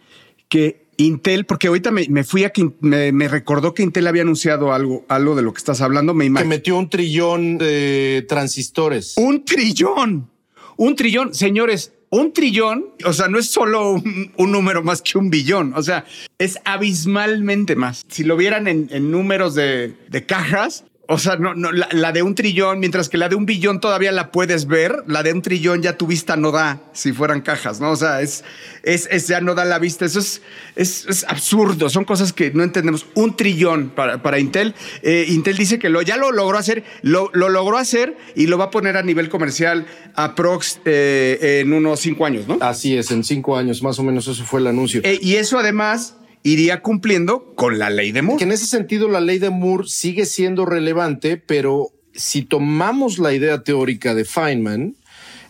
que 0.47 0.85
Intel, 0.97 1.47
porque 1.47 1.69
ahorita 1.69 1.89
me, 1.89 2.05
me 2.07 2.23
fui 2.23 2.43
a 2.43 2.51
que 2.51 2.69
me, 2.81 3.11
me, 3.11 3.27
recordó 3.27 3.73
que 3.73 3.81
Intel 3.81 4.05
había 4.05 4.21
anunciado 4.21 4.73
algo, 4.73 5.03
algo 5.07 5.33
de 5.35 5.41
lo 5.41 5.51
que 5.51 5.57
estás 5.57 5.81
hablando. 5.81 6.13
Me 6.13 6.31
Que 6.31 6.43
metió 6.43 6.77
un 6.77 6.87
trillón 6.87 7.57
de 7.57 8.23
transistores. 8.29 9.15
Un 9.17 9.43
trillón. 9.43 10.29
Un 10.77 10.95
trillón. 10.95 11.33
Señores, 11.33 11.93
un 12.11 12.33
trillón, 12.33 12.87
o 13.05 13.13
sea, 13.13 13.29
no 13.29 13.39
es 13.39 13.49
solo 13.49 13.91
un, 13.93 14.33
número 14.37 14.83
más 14.83 15.01
que 15.01 15.17
un 15.17 15.29
billón, 15.29 15.73
o 15.75 15.81
sea, 15.81 16.05
es 16.37 16.59
abismalmente 16.65 17.75
más. 17.75 18.05
Si 18.09 18.23
lo 18.25 18.35
vieran 18.35 18.67
en, 18.67 19.11
números 19.11 19.55
de, 19.55 19.95
cajas, 20.27 20.83
o 21.11 21.17
sea, 21.17 21.35
no, 21.35 21.53
no 21.53 21.73
la, 21.73 21.89
la, 21.91 22.13
de 22.13 22.21
un 22.21 22.35
trillón, 22.35 22.79
mientras 22.79 23.09
que 23.09 23.17
la 23.17 23.27
de 23.27 23.35
un 23.35 23.45
billón 23.45 23.81
todavía 23.81 24.13
la 24.13 24.31
puedes 24.31 24.65
ver, 24.65 25.03
la 25.07 25.23
de 25.23 25.33
un 25.33 25.41
trillón 25.41 25.81
ya 25.81 25.97
tu 25.97 26.07
vista 26.07 26.37
no 26.37 26.51
da 26.51 26.81
si 26.93 27.11
fueran 27.11 27.41
cajas, 27.41 27.81
¿no? 27.81 27.91
O 27.91 27.95
sea, 27.97 28.21
es, 28.21 28.45
es, 28.83 29.09
es 29.11 29.27
ya 29.27 29.41
no 29.41 29.53
da 29.53 29.65
la 29.65 29.77
vista. 29.77 30.05
Eso 30.05 30.19
es, 30.19 30.41
es, 30.77 31.05
es, 31.09 31.25
absurdo. 31.25 31.89
Son 31.89 32.05
cosas 32.05 32.31
que 32.31 32.51
no 32.51 32.63
entendemos. 32.63 33.05
Un 33.13 33.35
trillón 33.35 33.89
para, 33.89 34.23
para 34.23 34.39
Intel. 34.39 34.73
Eh, 35.03 35.25
Intel 35.27 35.57
dice 35.57 35.79
que 35.79 35.89
lo, 35.89 36.01
ya 36.01 36.15
lo 36.15 36.31
logró 36.31 36.57
hacer, 36.57 36.85
lo, 37.01 37.29
lo, 37.33 37.49
logró 37.49 37.77
hacer 37.77 38.17
y 38.35 38.47
lo 38.47 38.57
va 38.57 38.65
a 38.65 38.69
poner 38.71 38.95
a 38.95 39.03
nivel 39.03 39.27
comercial 39.27 39.85
aprox 40.15 40.79
eh, 40.85 41.59
en 41.61 41.73
unos 41.73 41.99
cinco 41.99 42.25
años, 42.25 42.47
¿no? 42.47 42.57
Así 42.61 42.95
es, 42.95 43.11
en 43.11 43.25
cinco 43.25 43.57
años, 43.57 43.83
más 43.83 43.99
o 43.99 44.03
menos 44.03 44.27
eso 44.27 44.45
fue 44.45 44.61
el 44.61 44.67
anuncio. 44.67 45.01
Eh, 45.03 45.19
y 45.21 45.35
eso 45.35 45.59
además 45.59 46.15
iría 46.43 46.81
cumpliendo 46.81 47.53
con 47.55 47.79
la 47.79 47.89
ley 47.89 48.11
de 48.11 48.21
Moore. 48.21 48.39
Que 48.39 48.45
en 48.45 48.51
ese 48.51 48.65
sentido 48.65 49.07
la 49.07 49.21
ley 49.21 49.39
de 49.39 49.49
Moore 49.49 49.87
sigue 49.87 50.25
siendo 50.25 50.65
relevante, 50.65 51.37
pero 51.37 51.89
si 52.13 52.41
tomamos 52.41 53.19
la 53.19 53.33
idea 53.33 53.63
teórica 53.63 54.15
de 54.15 54.25
Feynman, 54.25 54.95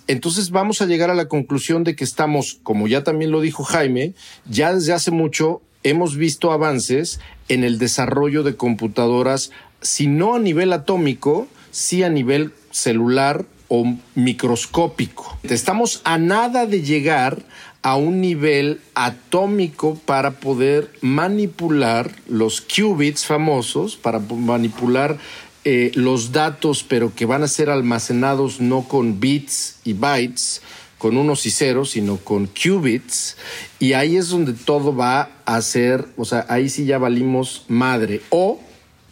entonces 0.07 0.49
vamos 0.51 0.81
a 0.81 0.85
llegar 0.85 1.09
a 1.09 1.15
la 1.15 1.27
conclusión 1.27 1.83
de 1.83 1.95
que 1.95 2.03
estamos, 2.03 2.59
como 2.63 2.87
ya 2.87 3.03
también 3.03 3.31
lo 3.31 3.41
dijo 3.41 3.63
Jaime, 3.63 4.13
ya 4.49 4.73
desde 4.73 4.93
hace 4.93 5.11
mucho 5.11 5.61
hemos 5.83 6.15
visto 6.17 6.51
avances 6.51 7.19
en 7.47 7.63
el 7.63 7.79
desarrollo 7.79 8.43
de 8.43 8.55
computadoras, 8.55 9.51
si 9.81 10.07
no 10.07 10.35
a 10.35 10.39
nivel 10.39 10.73
atómico, 10.73 11.47
sí 11.71 12.03
a 12.03 12.09
nivel 12.09 12.53
celular 12.71 13.45
o 13.67 13.95
microscópico. 14.15 15.39
Estamos 15.43 16.01
a 16.03 16.17
nada 16.17 16.65
de 16.65 16.81
llegar 16.81 17.43
a 17.83 17.95
un 17.95 18.21
nivel 18.21 18.79
atómico 18.93 19.99
para 20.05 20.39
poder 20.39 20.91
manipular 21.01 22.11
los 22.27 22.61
qubits 22.61 23.25
famosos, 23.25 23.95
para 23.95 24.19
manipular 24.19 25.17
eh, 25.63 25.91
los 25.95 26.31
datos, 26.31 26.83
pero 26.83 27.13
que 27.13 27.25
van 27.25 27.43
a 27.43 27.47
ser 27.47 27.69
almacenados 27.69 28.61
no 28.61 28.87
con 28.87 29.19
bits 29.19 29.79
y 29.83 29.93
bytes, 29.93 30.61
con 30.97 31.17
unos 31.17 31.47
y 31.47 31.51
ceros, 31.51 31.91
sino 31.91 32.17
con 32.17 32.47
qubits. 32.47 33.37
Y 33.79 33.93
ahí 33.93 34.17
es 34.17 34.29
donde 34.29 34.53
todo 34.53 34.95
va 34.95 35.29
a 35.45 35.61
ser, 35.61 36.07
o 36.17 36.25
sea, 36.25 36.45
ahí 36.49 36.69
sí 36.69 36.85
ya 36.85 36.99
valimos 36.99 37.65
madre. 37.67 38.21
O 38.29 38.59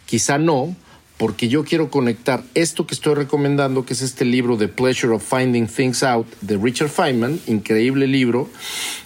quizá 0.06 0.38
no, 0.38 0.76
porque 1.20 1.48
yo 1.48 1.64
quiero 1.64 1.90
conectar 1.90 2.44
esto 2.54 2.86
que 2.86 2.94
estoy 2.94 3.14
recomendando, 3.14 3.84
que 3.84 3.92
es 3.92 4.00
este 4.00 4.24
libro 4.24 4.56
The 4.56 4.68
Pleasure 4.68 5.12
of 5.12 5.22
Finding 5.22 5.66
Things 5.66 6.02
Out 6.02 6.26
de 6.40 6.56
Richard 6.56 6.88
Feynman, 6.88 7.38
increíble 7.46 8.06
libro, 8.06 8.48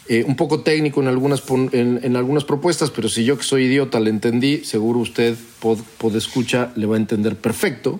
eh, 0.08 0.22
un 0.24 0.36
poco 0.36 0.60
técnico 0.60 1.02
en 1.02 1.08
algunas, 1.08 1.42
en, 1.72 2.16
algunas 2.16 2.44
propuestas, 2.44 2.92
pero 2.92 3.08
si 3.08 3.24
yo 3.24 3.36
que 3.36 3.42
soy 3.42 3.64
idiota 3.64 3.98
le 3.98 4.10
entendí, 4.10 4.58
seguro 4.58 5.00
usted, 5.00 5.34
pod, 5.58 5.80
pod 5.98 6.14
escucha, 6.14 6.70
le 6.76 6.86
va 6.86 6.94
a 6.94 6.98
entender 6.98 7.34
perfecto. 7.34 7.98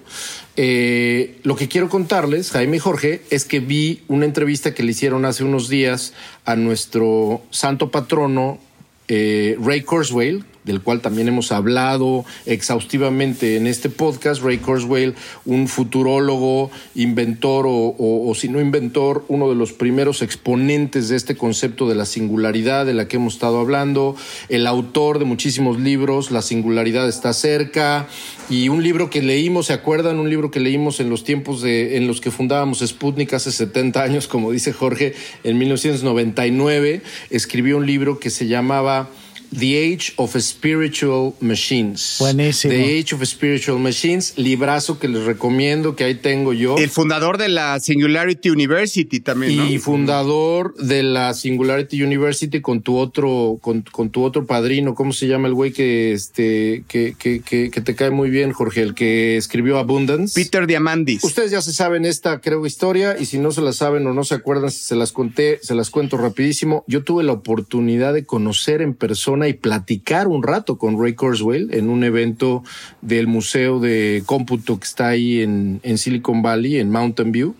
Eh, 0.54 1.40
lo 1.42 1.56
que 1.56 1.66
quiero 1.66 1.88
contarles, 1.88 2.52
Jaime 2.52 2.76
y 2.76 2.78
Jorge, 2.78 3.22
es 3.30 3.44
que 3.44 3.58
vi 3.58 4.02
una 4.06 4.26
entrevista 4.26 4.74
que 4.74 4.84
le 4.84 4.92
hicieron 4.92 5.24
hace 5.24 5.42
unos 5.42 5.68
días 5.68 6.14
a 6.44 6.54
nuestro 6.54 7.42
santo 7.50 7.90
patrono, 7.90 8.60
eh, 9.08 9.58
Ray 9.60 9.80
Kurzweil, 9.80 10.44
del 10.64 10.80
cual 10.80 11.00
también 11.00 11.28
hemos 11.28 11.52
hablado 11.52 12.24
exhaustivamente 12.46 13.56
en 13.56 13.66
este 13.66 13.90
podcast, 13.90 14.42
Ray 14.42 14.58
Kurzweil, 14.58 15.14
un 15.44 15.68
futurólogo, 15.68 16.70
inventor 16.94 17.66
o, 17.66 17.94
o, 17.98 18.34
si 18.34 18.48
no 18.48 18.60
inventor, 18.60 19.24
uno 19.28 19.48
de 19.48 19.54
los 19.54 19.72
primeros 19.72 20.22
exponentes 20.22 21.08
de 21.08 21.16
este 21.16 21.36
concepto 21.36 21.88
de 21.88 21.94
la 21.94 22.06
singularidad 22.06 22.86
de 22.86 22.94
la 22.94 23.08
que 23.08 23.16
hemos 23.16 23.34
estado 23.34 23.60
hablando, 23.60 24.16
el 24.48 24.66
autor 24.66 25.18
de 25.18 25.24
muchísimos 25.24 25.78
libros, 25.78 26.30
La 26.30 26.42
singularidad 26.42 27.08
está 27.08 27.32
cerca, 27.32 28.08
y 28.50 28.68
un 28.68 28.82
libro 28.82 29.10
que 29.10 29.22
leímos, 29.22 29.66
¿se 29.66 29.72
acuerdan? 29.72 30.18
Un 30.18 30.28
libro 30.28 30.50
que 30.50 30.60
leímos 30.60 31.00
en 31.00 31.08
los 31.08 31.24
tiempos 31.24 31.62
de, 31.62 31.96
en 31.96 32.06
los 32.06 32.20
que 32.20 32.30
fundábamos 32.30 32.80
Sputnik 32.80 33.32
hace 33.32 33.52
70 33.52 34.02
años, 34.02 34.28
como 34.28 34.50
dice 34.50 34.72
Jorge, 34.72 35.14
en 35.44 35.58
1999, 35.58 37.02
escribió 37.30 37.78
un 37.78 37.86
libro 37.86 38.18
que 38.18 38.30
se 38.30 38.46
llamaba 38.46 39.08
The 39.50 39.92
Age 39.92 40.14
of 40.16 40.36
Spiritual 40.36 41.34
Machines. 41.40 42.16
Buenísimo. 42.18 42.72
The 42.72 42.98
Age 42.98 43.14
of 43.14 43.22
Spiritual 43.24 43.78
Machines, 43.78 44.34
librazo 44.36 44.98
que 44.98 45.08
les 45.08 45.24
recomiendo, 45.24 45.96
que 45.96 46.04
ahí 46.04 46.14
tengo 46.14 46.52
yo. 46.52 46.76
El 46.76 46.90
fundador 46.90 47.38
de 47.38 47.48
la 47.48 47.78
Singularity 47.80 48.50
University 48.50 49.20
también, 49.20 49.56
¿no? 49.56 49.66
Y 49.66 49.78
fundador 49.78 50.74
de 50.76 51.02
la 51.02 51.34
Singularity 51.34 52.02
University 52.02 52.60
con 52.60 52.82
tu 52.82 52.96
otro, 52.96 53.58
con, 53.60 53.82
con 53.82 54.10
tu 54.10 54.22
otro 54.22 54.46
padrino, 54.46 54.94
¿cómo 54.94 55.12
se 55.12 55.26
llama 55.26 55.48
el 55.48 55.54
güey 55.54 55.72
que, 55.72 56.12
este, 56.12 56.84
que, 56.88 57.14
que, 57.18 57.40
que, 57.40 57.70
que, 57.70 57.80
te 57.80 57.94
cae 57.94 58.10
muy 58.10 58.30
bien, 58.30 58.52
Jorge, 58.52 58.82
el 58.82 58.94
que 58.94 59.36
escribió 59.36 59.78
Abundance? 59.78 60.40
Peter 60.40 60.66
Diamandis. 60.66 61.22
Ustedes 61.24 61.50
ya 61.50 61.62
se 61.62 61.72
saben 61.72 62.04
esta, 62.04 62.40
creo, 62.40 62.66
historia, 62.66 63.16
y 63.18 63.26
si 63.26 63.38
no 63.38 63.52
se 63.52 63.60
la 63.60 63.72
saben 63.72 64.06
o 64.06 64.14
no 64.14 64.24
se 64.24 64.34
acuerdan, 64.34 64.70
se 64.70 64.96
las 64.96 65.12
conté, 65.12 65.58
se 65.62 65.74
las 65.74 65.90
cuento 65.90 66.16
rapidísimo. 66.16 66.84
Yo 66.86 67.04
tuve 67.04 67.24
la 67.24 67.32
oportunidad 67.32 68.14
de 68.14 68.24
conocer 68.24 68.82
en 68.82 68.94
persona 68.94 69.33
y 69.42 69.54
platicar 69.54 70.28
un 70.28 70.42
rato 70.42 70.78
con 70.78 71.00
Ray 71.00 71.14
Kurzweil 71.14 71.74
en 71.74 71.90
un 71.90 72.04
evento 72.04 72.62
del 73.02 73.26
Museo 73.26 73.80
de 73.80 74.22
Cómputo 74.26 74.78
que 74.78 74.84
está 74.84 75.08
ahí 75.08 75.40
en, 75.40 75.80
en 75.82 75.98
Silicon 75.98 76.42
Valley, 76.42 76.78
en 76.78 76.90
Mountain 76.90 77.32
View. 77.32 77.54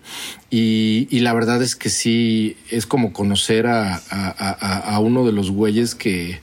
Y, 0.51 1.09
y, 1.11 1.21
la 1.21 1.33
verdad 1.33 1.63
es 1.63 1.75
que 1.75 1.91
sí, 1.91 2.57
es 2.71 2.87
como 2.87 3.13
conocer 3.13 3.67
a, 3.67 3.97
a, 3.97 4.01
a, 4.11 4.95
a 4.95 4.99
uno 5.01 5.27
de 5.27 5.33
los 5.33 5.51
güeyes 5.51 5.97
que, 5.97 6.41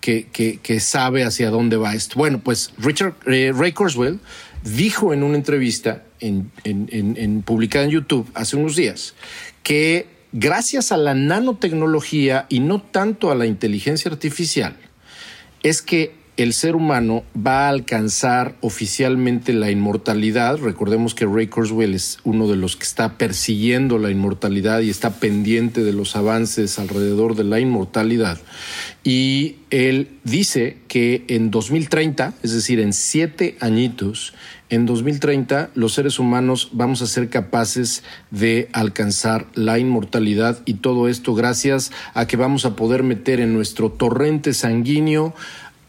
que, 0.00 0.26
que, 0.32 0.58
que, 0.62 0.80
sabe 0.80 1.24
hacia 1.24 1.50
dónde 1.50 1.76
va 1.76 1.94
esto. 1.94 2.18
Bueno, 2.18 2.40
pues 2.42 2.72
Richard 2.78 3.14
eh, 3.26 3.52
Ray 3.54 3.72
Kurzweil 3.72 4.18
dijo 4.64 5.12
en 5.12 5.22
una 5.22 5.36
entrevista 5.36 6.04
en, 6.20 6.50
en, 6.64 6.88
en, 6.90 7.16
en 7.18 7.42
publicada 7.42 7.84
en 7.84 7.90
YouTube 7.90 8.26
hace 8.34 8.56
unos 8.56 8.76
días 8.76 9.14
que 9.62 10.19
gracias 10.32 10.92
a 10.92 10.96
la 10.96 11.14
nanotecnología 11.14 12.46
y 12.48 12.60
no 12.60 12.80
tanto 12.80 13.30
a 13.30 13.34
la 13.34 13.46
inteligencia 13.46 14.10
artificial, 14.10 14.76
es 15.62 15.82
que 15.82 16.20
el 16.36 16.54
ser 16.54 16.74
humano 16.74 17.22
va 17.36 17.66
a 17.66 17.68
alcanzar 17.68 18.56
oficialmente 18.62 19.52
la 19.52 19.70
inmortalidad. 19.70 20.56
Recordemos 20.56 21.14
que 21.14 21.26
Ray 21.26 21.48
Kurzweil 21.48 21.94
es 21.94 22.16
uno 22.24 22.48
de 22.48 22.56
los 22.56 22.76
que 22.76 22.84
está 22.84 23.18
persiguiendo 23.18 23.98
la 23.98 24.10
inmortalidad 24.10 24.80
y 24.80 24.88
está 24.88 25.10
pendiente 25.10 25.82
de 25.82 25.92
los 25.92 26.16
avances 26.16 26.78
alrededor 26.78 27.36
de 27.36 27.44
la 27.44 27.60
inmortalidad. 27.60 28.40
Y 29.04 29.56
él 29.68 30.08
dice 30.24 30.78
que 30.88 31.24
en 31.28 31.50
2030, 31.50 32.32
es 32.42 32.54
decir, 32.54 32.80
en 32.80 32.94
siete 32.94 33.58
añitos, 33.60 34.32
en 34.70 34.86
2030 34.86 35.70
los 35.74 35.92
seres 35.92 36.18
humanos 36.18 36.70
vamos 36.72 37.02
a 37.02 37.06
ser 37.06 37.28
capaces 37.28 38.02
de 38.30 38.68
alcanzar 38.72 39.46
la 39.54 39.78
inmortalidad 39.78 40.60
y 40.64 40.74
todo 40.74 41.08
esto 41.08 41.34
gracias 41.34 41.92
a 42.14 42.26
que 42.26 42.36
vamos 42.36 42.64
a 42.64 42.76
poder 42.76 43.02
meter 43.02 43.40
en 43.40 43.52
nuestro 43.52 43.90
torrente 43.90 44.54
sanguíneo 44.54 45.34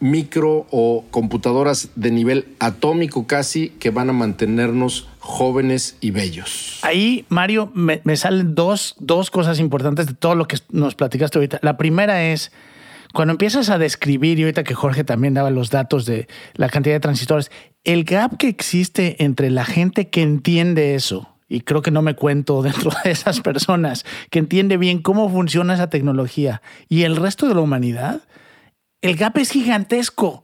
micro 0.02 0.66
o 0.72 1.06
computadoras 1.12 1.90
de 1.96 2.12
nivel 2.12 2.48
atómico 2.60 3.28
casi 3.28 3.70
que 3.70 3.92
van 3.92 4.10
a 4.10 4.14
mantenernos 4.14 5.08
jóvenes 5.20 5.96
y 6.02 6.12
bellos. 6.12 6.80
Ahí, 6.82 7.26
Mario, 7.30 7.72
me, 7.74 8.02
salen 8.18 8.56
dos, 8.56 8.96
dos 9.00 9.30
cosas 9.30 9.60
importantes 9.60 10.08
de 10.08 10.14
todo 10.14 10.36
lo 10.36 10.48
que 10.48 10.58
nos 10.72 10.96
platicaste 10.96 11.38
ahorita. 11.38 11.60
La 11.62 11.78
primera 11.78 12.32
es, 12.32 12.52
cuando 13.14 13.34
empiezas 13.34 13.70
a 13.70 13.78
describir, 13.78 14.40
y 14.40 14.44
ahorita 14.44 14.64
que 14.64 14.76
Jorge 14.76 15.04
también 15.04 15.34
daba 15.34 15.50
los 15.50 15.70
datos 15.70 16.06
de 16.06 16.28
la 16.54 16.70
cantidad 16.70 16.96
de 16.96 17.00
transistores, 17.00 17.52
el 17.84 18.04
gap 18.04 18.38
que 18.38 18.48
existe 18.48 19.24
entre 19.24 19.50
la 19.50 19.66
gente 19.66 20.10
que 20.10 20.22
entiende 20.22 20.96
eso, 20.96 21.36
y 21.48 21.62
creo 21.62 21.82
que 21.82 21.92
no 21.92 22.02
me 22.02 22.16
cuento 22.16 22.62
dentro 22.62 22.92
de 23.04 23.12
esas 23.12 23.42
personas, 23.42 24.06
que 24.30 24.40
entiende 24.40 24.78
bien 24.78 25.02
cómo 25.02 25.30
funciona 25.30 25.74
esa 25.74 25.90
tecnología, 25.90 26.62
y 26.88 27.04
el 27.04 27.16
resto 27.16 27.48
de 27.48 27.56
la 27.56 27.62
humanidad, 27.62 28.22
el 29.02 29.16
gap 29.16 29.38
es 29.38 29.52
gigantesco. 29.52 30.44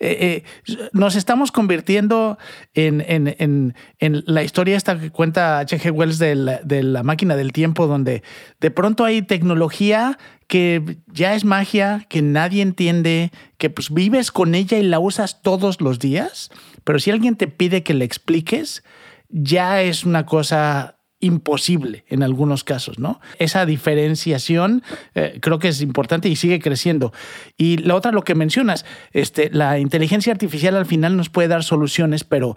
Eh, 0.00 0.44
eh, 0.68 0.88
nos 0.92 1.16
estamos 1.16 1.50
convirtiendo 1.50 2.38
en, 2.74 3.00
en, 3.00 3.34
en, 3.38 3.74
en, 3.98 4.22
la 4.26 4.44
historia 4.44 4.76
esta 4.76 4.98
que 4.98 5.10
cuenta 5.10 5.58
H.G. 5.58 5.90
Wells 5.90 6.18
de 6.18 6.36
la, 6.36 6.60
de 6.62 6.84
la, 6.84 7.02
máquina 7.02 7.34
del 7.34 7.52
tiempo, 7.52 7.88
donde 7.88 8.22
de 8.60 8.70
pronto 8.70 9.04
hay 9.04 9.22
tecnología 9.22 10.16
que 10.46 10.98
ya 11.08 11.34
es 11.34 11.44
magia, 11.44 12.06
que 12.08 12.22
nadie 12.22 12.62
entiende, 12.62 13.32
que 13.58 13.70
pues 13.70 13.92
vives 13.92 14.30
con 14.30 14.54
ella 14.54 14.78
y 14.78 14.84
la 14.84 15.00
usas 15.00 15.42
todos 15.42 15.80
los 15.80 15.98
días, 15.98 16.50
pero 16.84 17.00
si 17.00 17.10
alguien 17.10 17.34
te 17.36 17.48
pide 17.48 17.82
que 17.82 17.94
le 17.94 18.04
expliques, 18.04 18.84
ya 19.28 19.82
es 19.82 20.04
una 20.04 20.26
cosa 20.26 20.97
imposible 21.20 22.04
en 22.08 22.22
algunos 22.22 22.62
casos, 22.62 22.98
¿no? 22.98 23.20
Esa 23.38 23.66
diferenciación 23.66 24.82
eh, 25.14 25.38
creo 25.40 25.58
que 25.58 25.68
es 25.68 25.82
importante 25.82 26.28
y 26.28 26.36
sigue 26.36 26.60
creciendo. 26.60 27.12
Y 27.56 27.78
la 27.78 27.96
otra, 27.96 28.12
lo 28.12 28.22
que 28.22 28.34
mencionas, 28.34 28.84
este, 29.12 29.50
la 29.52 29.78
inteligencia 29.78 30.32
artificial 30.32 30.76
al 30.76 30.86
final 30.86 31.16
nos 31.16 31.28
puede 31.28 31.48
dar 31.48 31.64
soluciones, 31.64 32.22
pero 32.22 32.56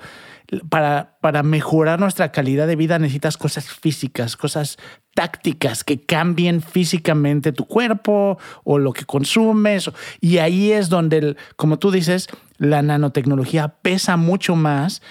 para, 0.69 1.17
para 1.21 1.43
mejorar 1.43 1.99
nuestra 1.99 2.31
calidad 2.31 2.67
de 2.67 2.75
vida 2.75 2.99
necesitas 2.99 3.37
cosas 3.37 3.69
físicas, 3.71 4.35
cosas 4.35 4.77
tácticas 5.13 5.83
que 5.83 6.01
cambien 6.01 6.61
físicamente 6.61 7.51
tu 7.51 7.65
cuerpo 7.65 8.37
o 8.63 8.77
lo 8.77 8.93
que 8.93 9.05
consumes. 9.05 9.89
Y 10.19 10.37
ahí 10.37 10.71
es 10.71 10.89
donde, 10.89 11.35
como 11.55 11.79
tú 11.79 11.89
dices, 11.89 12.27
la 12.57 12.81
nanotecnología 12.81 13.69
pesa 13.81 14.17
mucho 14.17 14.55
más 14.55 15.01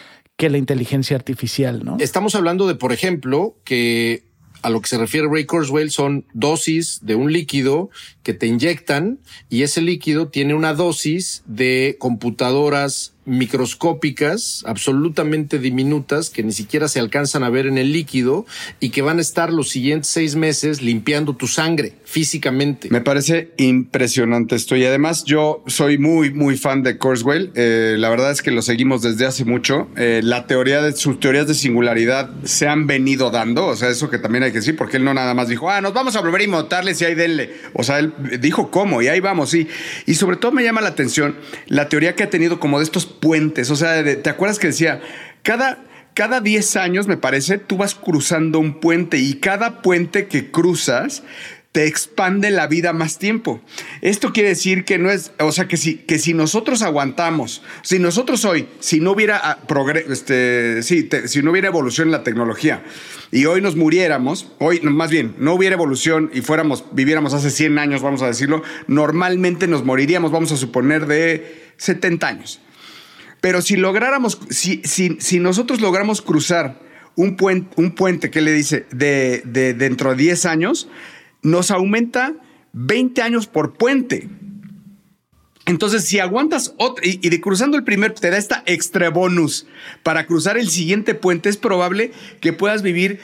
que 0.40 0.48
la 0.48 0.56
inteligencia 0.56 1.16
artificial, 1.16 1.84
¿no? 1.84 1.98
Estamos 2.00 2.34
hablando 2.34 2.66
de, 2.66 2.74
por 2.74 2.94
ejemplo, 2.94 3.58
que 3.62 4.22
a 4.62 4.70
lo 4.70 4.80
que 4.80 4.88
se 4.88 4.96
refiere 4.96 5.28
Ray 5.30 5.44
Kurzweil 5.44 5.90
son 5.90 6.24
dosis 6.32 7.00
de 7.02 7.14
un 7.14 7.30
líquido 7.30 7.90
que 8.22 8.32
te 8.32 8.46
inyectan 8.46 9.18
y 9.50 9.64
ese 9.64 9.82
líquido 9.82 10.28
tiene 10.28 10.54
una 10.54 10.72
dosis 10.72 11.42
de 11.44 11.96
computadoras 11.98 13.12
microscópicas, 13.30 14.62
absolutamente 14.66 15.58
diminutas, 15.58 16.30
que 16.30 16.42
ni 16.42 16.52
siquiera 16.52 16.88
se 16.88 17.00
alcanzan 17.00 17.44
a 17.44 17.50
ver 17.50 17.66
en 17.66 17.78
el 17.78 17.92
líquido 17.92 18.44
y 18.80 18.90
que 18.90 19.02
van 19.02 19.18
a 19.18 19.20
estar 19.20 19.52
los 19.52 19.68
siguientes 19.68 20.10
seis 20.10 20.36
meses 20.36 20.82
limpiando 20.82 21.34
tu 21.34 21.46
sangre 21.46 21.94
físicamente. 22.04 22.88
Me 22.90 23.00
parece 23.00 23.52
impresionante 23.56 24.56
esto 24.56 24.76
y 24.76 24.84
además 24.84 25.24
yo 25.24 25.62
soy 25.66 25.98
muy, 25.98 26.32
muy 26.32 26.56
fan 26.56 26.82
de 26.82 26.98
Kurzweil. 26.98 27.52
Eh, 27.54 27.96
la 27.98 28.10
verdad 28.10 28.32
es 28.32 28.42
que 28.42 28.50
lo 28.50 28.62
seguimos 28.62 29.02
desde 29.02 29.26
hace 29.26 29.44
mucho. 29.44 29.88
Eh, 29.96 30.20
la 30.22 30.46
teoría 30.46 30.82
de 30.82 30.92
sus 30.92 31.20
teorías 31.20 31.46
de 31.46 31.54
singularidad 31.54 32.30
se 32.44 32.66
han 32.66 32.86
venido 32.86 33.30
dando, 33.30 33.66
o 33.66 33.76
sea, 33.76 33.90
eso 33.90 34.10
que 34.10 34.18
también 34.18 34.44
hay 34.44 34.50
que 34.50 34.58
decir, 34.58 34.76
porque 34.76 34.96
él 34.96 35.04
no 35.04 35.14
nada 35.14 35.34
más 35.34 35.48
dijo, 35.48 35.70
ah, 35.70 35.80
nos 35.80 35.94
vamos 35.94 36.16
a 36.16 36.20
volver 36.20 36.40
a 36.40 36.44
inmotarles 36.44 37.00
y 37.00 37.04
ahí 37.04 37.14
denle. 37.14 37.50
O 37.74 37.84
sea, 37.84 37.98
él 38.00 38.12
dijo 38.40 38.70
cómo 38.70 39.02
y 39.02 39.08
ahí 39.08 39.20
vamos, 39.20 39.50
sí. 39.50 39.68
Y 40.06 40.14
sobre 40.14 40.36
todo 40.36 40.52
me 40.52 40.64
llama 40.64 40.80
la 40.80 40.88
atención 40.88 41.36
la 41.66 41.88
teoría 41.88 42.14
que 42.14 42.24
ha 42.24 42.30
tenido 42.30 42.60
como 42.60 42.78
de 42.78 42.84
estos 42.84 43.06
puentes. 43.20 43.70
O 43.70 43.76
sea, 43.76 44.02
¿te 44.02 44.30
acuerdas 44.30 44.58
que 44.58 44.68
decía, 44.68 45.00
cada, 45.42 45.78
cada 46.14 46.40
10 46.40 46.76
años, 46.76 47.06
me 47.06 47.16
parece, 47.16 47.58
tú 47.58 47.76
vas 47.76 47.94
cruzando 47.94 48.58
un 48.58 48.80
puente 48.80 49.18
y 49.18 49.34
cada 49.34 49.82
puente 49.82 50.26
que 50.26 50.50
cruzas 50.50 51.22
te 51.72 51.86
expande 51.86 52.50
la 52.50 52.66
vida 52.66 52.92
más 52.92 53.18
tiempo. 53.18 53.60
Esto 54.00 54.32
quiere 54.32 54.48
decir 54.48 54.84
que 54.84 54.98
no 54.98 55.08
es, 55.10 55.30
o 55.38 55.52
sea, 55.52 55.68
que 55.68 55.76
si, 55.76 55.98
que 55.98 56.18
si 56.18 56.34
nosotros 56.34 56.82
aguantamos, 56.82 57.62
si 57.82 58.00
nosotros 58.00 58.44
hoy, 58.44 58.66
si 58.80 58.98
no 58.98 59.12
hubiera 59.12 59.40
ah, 59.42 59.58
este, 60.08 60.82
si 60.82 61.42
no 61.42 61.52
hubiera 61.52 61.68
evolución 61.68 62.08
en 62.08 62.12
la 62.12 62.24
tecnología 62.24 62.82
y 63.30 63.44
hoy 63.44 63.60
nos 63.60 63.76
muriéramos, 63.76 64.50
hoy 64.58 64.80
más 64.80 65.10
bien, 65.10 65.36
no 65.38 65.54
hubiera 65.54 65.74
evolución 65.74 66.30
y 66.34 66.40
fuéramos, 66.40 66.84
viviéramos 66.90 67.34
hace 67.34 67.50
100 67.50 67.78
años, 67.78 68.02
vamos 68.02 68.22
a 68.22 68.26
decirlo, 68.26 68.64
normalmente 68.88 69.68
nos 69.68 69.84
moriríamos, 69.84 70.32
vamos 70.32 70.50
a 70.50 70.56
suponer, 70.56 71.06
de 71.06 71.70
70 71.76 72.26
años. 72.26 72.60
Pero 73.40 73.62
si 73.62 73.76
lográramos, 73.76 74.38
si, 74.50 74.82
si, 74.84 75.40
nosotros 75.40 75.80
logramos 75.80 76.20
cruzar 76.20 76.80
un 77.16 77.36
puente, 77.36 77.70
un 77.76 77.92
puente 77.94 78.30
le 78.40 78.52
dice 78.52 78.86
de, 78.92 79.42
dentro 79.76 80.10
de 80.10 80.16
10 80.16 80.46
años, 80.46 80.88
nos 81.42 81.70
aumenta 81.70 82.34
20 82.72 83.22
años 83.22 83.46
por 83.46 83.74
puente. 83.74 84.28
Entonces, 85.66 86.04
si 86.04 86.18
aguantas 86.18 86.74
otro, 86.78 87.04
y, 87.06 87.28
de 87.28 87.40
cruzando 87.40 87.76
el 87.76 87.84
primer, 87.84 88.12
te 88.12 88.30
da 88.30 88.36
esta 88.36 88.62
extra 88.66 89.08
bonus 89.10 89.66
para 90.02 90.26
cruzar 90.26 90.58
el 90.58 90.68
siguiente 90.68 91.14
puente, 91.14 91.48
es 91.48 91.56
probable 91.56 92.12
que 92.40 92.52
puedas 92.52 92.82
vivir 92.82 93.20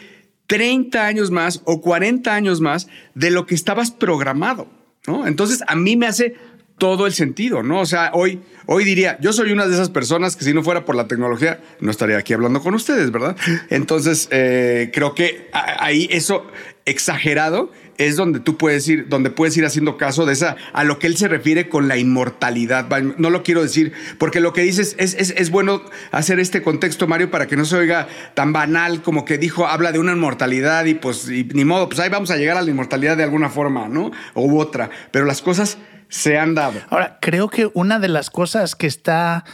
30 0.46 1.07
años 1.07 1.31
más 1.31 1.61
o 1.64 1.81
40 1.81 2.33
años 2.33 2.61
más 2.61 2.88
de 3.14 3.31
lo 3.31 3.46
que 3.46 3.55
estabas 3.55 3.90
programado. 3.90 4.68
¿no? 5.07 5.26
Entonces, 5.26 5.62
a 5.66 5.74
mí 5.76 5.96
me 5.96 6.07
hace 6.07 6.37
todo 6.78 7.06
el 7.06 7.14
sentido, 7.14 7.62
¿no? 7.62 7.80
O 7.80 7.86
sea, 7.86 8.10
hoy, 8.12 8.40
hoy 8.66 8.84
diría, 8.84 9.16
yo 9.20 9.32
soy 9.32 9.52
una 9.52 9.66
de 9.66 9.74
esas 9.74 9.88
personas 9.88 10.36
que 10.36 10.44
si 10.44 10.52
no 10.52 10.62
fuera 10.62 10.84
por 10.84 10.94
la 10.94 11.08
tecnología, 11.08 11.60
no 11.80 11.90
estaría 11.90 12.18
aquí 12.18 12.34
hablando 12.34 12.60
con 12.60 12.74
ustedes, 12.74 13.10
¿verdad? 13.10 13.36
Entonces, 13.70 14.28
eh, 14.30 14.90
creo 14.92 15.14
que 15.14 15.48
ahí 15.52 16.08
eso 16.10 16.46
exagerado 16.84 17.72
es 17.98 18.16
donde 18.16 18.40
tú 18.40 18.58
puedes 18.58 18.86
ir, 18.88 19.08
donde 19.08 19.30
puedes 19.30 19.56
ir 19.56 19.64
haciendo 19.64 19.96
caso 19.96 20.26
de 20.26 20.34
esa, 20.34 20.56
a 20.72 20.84
lo 20.84 20.98
que 20.98 21.06
él 21.06 21.16
se 21.16 21.28
refiere 21.28 21.68
con 21.68 21.88
la 21.88 21.96
inmortalidad. 21.96 22.88
No 23.16 23.30
lo 23.30 23.42
quiero 23.42 23.62
decir, 23.62 23.92
porque 24.18 24.40
lo 24.40 24.52
que 24.52 24.60
dices 24.62 24.94
es, 24.98 25.14
es, 25.14 25.30
es 25.36 25.50
bueno 25.50 25.82
hacer 26.10 26.38
este 26.38 26.62
contexto, 26.62 27.06
Mario, 27.06 27.30
para 27.30 27.46
que 27.46 27.56
no 27.56 27.64
se 27.64 27.76
oiga 27.76 28.06
tan 28.34 28.52
banal 28.52 29.02
como 29.02 29.24
que 29.24 29.38
dijo, 29.38 29.66
habla 29.66 29.92
de 29.92 29.98
una 29.98 30.12
inmortalidad 30.12 30.84
y 30.84 30.94
pues, 30.94 31.26
ni 31.28 31.64
modo, 31.64 31.88
pues 31.88 32.00
ahí 32.00 32.10
vamos 32.10 32.30
a 32.30 32.36
llegar 32.36 32.56
a 32.58 32.62
la 32.62 32.70
inmortalidad 32.70 33.16
de 33.16 33.24
alguna 33.24 33.48
forma, 33.48 33.88
¿no? 33.88 34.12
U 34.34 34.58
otra. 34.58 34.90
Pero 35.10 35.24
las 35.24 35.40
cosas 35.40 35.78
se 36.08 36.38
han 36.38 36.54
dado. 36.54 36.80
Ahora, 36.90 37.18
creo 37.20 37.48
que 37.48 37.70
una 37.74 37.98
de 37.98 38.08
las 38.08 38.30
cosas 38.30 38.74
que 38.74 38.86
está 38.86 39.44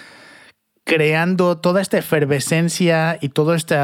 creando 0.85 1.59
toda 1.59 1.81
esta 1.81 1.99
efervescencia 1.99 3.19
y 3.21 3.29
todo 3.29 3.55
este 3.55 3.77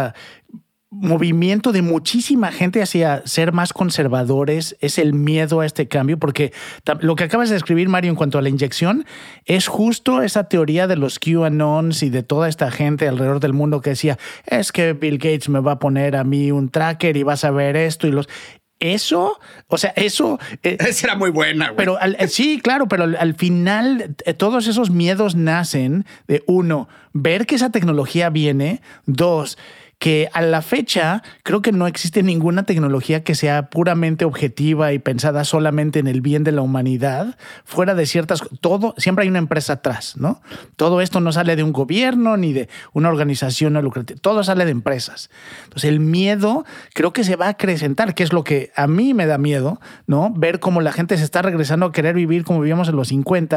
movimiento 0.90 1.72
de 1.72 1.82
muchísima 1.82 2.50
gente 2.50 2.80
hacia 2.80 3.22
ser 3.26 3.52
más 3.52 3.74
conservadores 3.74 4.74
es 4.80 4.98
el 4.98 5.12
miedo 5.12 5.60
a 5.60 5.66
este 5.66 5.86
cambio, 5.86 6.18
porque 6.18 6.52
lo 7.00 7.14
que 7.14 7.24
acabas 7.24 7.50
de 7.50 7.56
escribir, 7.56 7.90
Mario, 7.90 8.10
en 8.10 8.16
cuanto 8.16 8.38
a 8.38 8.42
la 8.42 8.48
inyección, 8.48 9.04
es 9.44 9.68
justo 9.68 10.22
esa 10.22 10.44
teoría 10.44 10.86
de 10.86 10.96
los 10.96 11.18
QAnons 11.18 12.02
y 12.02 12.08
de 12.08 12.22
toda 12.22 12.48
esta 12.48 12.70
gente 12.70 13.06
alrededor 13.06 13.40
del 13.40 13.52
mundo 13.52 13.82
que 13.82 13.90
decía, 13.90 14.18
es 14.46 14.72
que 14.72 14.94
Bill 14.94 15.18
Gates 15.18 15.50
me 15.50 15.60
va 15.60 15.72
a 15.72 15.78
poner 15.78 16.16
a 16.16 16.24
mí 16.24 16.50
un 16.52 16.70
tracker 16.70 17.18
y 17.18 17.22
vas 17.22 17.44
a 17.44 17.50
ver 17.50 17.76
esto 17.76 18.06
y 18.06 18.12
los 18.12 18.28
eso, 18.80 19.38
o 19.66 19.78
sea, 19.78 19.92
eso... 19.96 20.38
Eh, 20.62 20.76
Esa 20.88 21.08
era 21.08 21.16
muy 21.16 21.30
buena. 21.30 21.74
Pero 21.76 21.98
eh, 22.00 22.28
sí, 22.28 22.60
claro, 22.62 22.88
pero 22.88 23.04
al, 23.04 23.34
final 23.34 24.14
eh, 24.24 24.34
todos 24.34 24.66
esos 24.66 24.90
miedos 24.90 25.34
nacen 25.34 26.06
de 26.26 26.42
uno, 26.46 26.88
ver 27.12 27.46
que 27.46 27.56
esa 27.56 27.70
tecnología 27.70 28.30
viene, 28.30 28.80
dos, 29.06 29.58
que 29.98 30.28
a 30.32 30.42
la 30.42 30.62
fecha 30.62 31.22
creo 31.42 31.60
que 31.60 31.72
no 31.72 31.86
existe 31.86 32.22
ninguna 32.22 32.62
tecnología 32.64 33.24
que 33.24 33.34
sea 33.34 33.68
puramente 33.68 34.24
objetiva 34.24 34.92
y 34.92 34.98
pensada 34.98 35.44
solamente 35.44 35.98
en 35.98 36.06
el 36.06 36.20
bien 36.20 36.44
de 36.44 36.52
la 36.52 36.62
humanidad, 36.62 37.36
fuera 37.64 37.94
de 37.94 38.06
ciertas... 38.06 38.42
Todo, 38.60 38.94
siempre 38.96 39.24
hay 39.24 39.28
una 39.28 39.40
empresa 39.40 39.74
atrás, 39.74 40.16
¿no? 40.16 40.40
Todo 40.76 41.00
esto 41.00 41.20
no 41.20 41.32
sale 41.32 41.56
de 41.56 41.62
un 41.62 41.72
gobierno 41.72 42.36
ni 42.36 42.52
de 42.52 42.68
una 42.92 43.08
organización 43.08 43.72
no 43.72 43.82
lucrativa, 43.82 44.20
todo 44.20 44.44
sale 44.44 44.64
de 44.64 44.70
empresas. 44.70 45.30
Entonces 45.64 45.90
el 45.90 46.00
miedo 46.00 46.64
creo 46.94 47.12
que 47.12 47.24
se 47.24 47.36
va 47.36 47.46
a 47.46 47.50
acrecentar, 47.50 48.14
que 48.14 48.22
es 48.22 48.32
lo 48.32 48.44
que 48.44 48.70
a 48.76 48.86
mí 48.86 49.14
me 49.14 49.26
da 49.26 49.38
miedo, 49.38 49.80
¿no? 50.06 50.32
Ver 50.34 50.60
cómo 50.60 50.80
la 50.80 50.92
gente 50.92 51.16
se 51.16 51.24
está 51.24 51.42
regresando 51.42 51.86
a 51.86 51.92
querer 51.92 52.14
vivir 52.14 52.44
como 52.44 52.60
vivíamos 52.60 52.88
en 52.88 52.96
los 52.96 53.08
50 53.08 53.48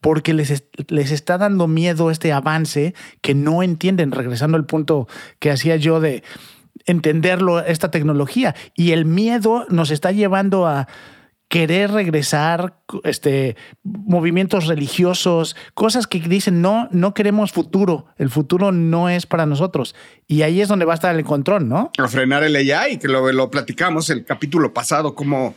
porque 0.00 0.32
les, 0.32 0.64
les 0.88 1.10
está 1.10 1.38
dando 1.38 1.66
miedo 1.66 2.10
este 2.10 2.32
avance 2.32 2.94
que 3.20 3.34
no 3.34 3.62
entienden, 3.62 4.12
regresando 4.12 4.56
al 4.56 4.64
punto 4.64 5.08
que 5.38 5.50
hacía 5.50 5.67
yo 5.76 6.00
de 6.00 6.22
entenderlo, 6.86 7.60
esta 7.60 7.90
tecnología. 7.90 8.54
Y 8.74 8.92
el 8.92 9.04
miedo 9.04 9.66
nos 9.68 9.90
está 9.90 10.12
llevando 10.12 10.66
a 10.66 10.88
querer 11.48 11.90
regresar, 11.92 12.74
este, 13.04 13.56
movimientos 13.82 14.66
religiosos, 14.66 15.56
cosas 15.72 16.06
que 16.06 16.20
dicen, 16.20 16.60
no, 16.60 16.88
no 16.92 17.14
queremos 17.14 17.52
futuro, 17.52 18.06
el 18.18 18.28
futuro 18.28 18.70
no 18.70 19.08
es 19.08 19.24
para 19.24 19.46
nosotros. 19.46 19.94
Y 20.26 20.42
ahí 20.42 20.60
es 20.60 20.68
donde 20.68 20.84
va 20.84 20.92
a 20.92 20.94
estar 20.94 21.16
el 21.16 21.24
control, 21.24 21.66
¿no? 21.66 21.90
A 21.96 22.08
frenar 22.08 22.44
el 22.44 22.54
AI, 22.54 22.98
que 22.98 23.08
lo, 23.08 23.32
lo 23.32 23.50
platicamos 23.50 24.10
el 24.10 24.24
capítulo 24.24 24.74
pasado, 24.74 25.14
como 25.14 25.54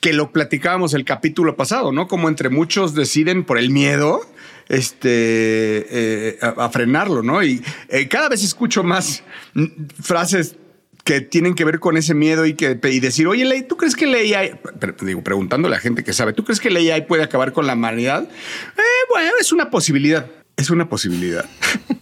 que 0.00 0.12
lo 0.12 0.30
platicábamos 0.30 0.94
el 0.94 1.04
capítulo 1.04 1.56
pasado, 1.56 1.90
¿no? 1.90 2.06
Como 2.06 2.28
entre 2.28 2.48
muchos 2.48 2.94
deciden 2.94 3.44
por 3.44 3.58
el 3.58 3.70
miedo 3.70 4.20
este, 4.68 5.08
eh, 5.10 6.38
a, 6.40 6.68
frenarlo, 6.70 7.22
¿no? 7.22 7.42
Y 7.42 7.62
eh, 7.88 8.08
cada 8.08 8.28
vez 8.28 8.42
escucho 8.42 8.82
más 8.82 9.22
frases 10.02 10.56
que 11.06 11.20
tienen 11.20 11.54
que 11.54 11.64
ver 11.64 11.78
con 11.78 11.96
ese 11.96 12.14
miedo 12.14 12.46
y 12.46 12.54
que 12.54 12.78
y 12.82 13.00
decir, 13.00 13.28
oye, 13.28 13.44
Ley, 13.44 13.62
¿tú 13.62 13.76
crees 13.76 13.94
que 13.94 14.08
la 14.08 14.18
AI, 14.18 14.58
digo, 15.02 15.22
preguntando 15.22 15.68
a 15.68 15.78
gente 15.78 16.02
que 16.02 16.12
sabe, 16.12 16.32
¿tú 16.32 16.42
crees 16.42 16.58
que 16.58 16.68
la 16.68 16.80
AI 16.80 17.06
puede 17.06 17.22
acabar 17.22 17.52
con 17.52 17.64
la 17.66 17.74
humanidad? 17.74 18.24
Eh, 18.24 18.82
bueno, 19.08 19.30
es 19.40 19.52
una 19.52 19.70
posibilidad. 19.70 20.26
Es 20.56 20.68
una 20.70 20.88
posibilidad. 20.88 21.44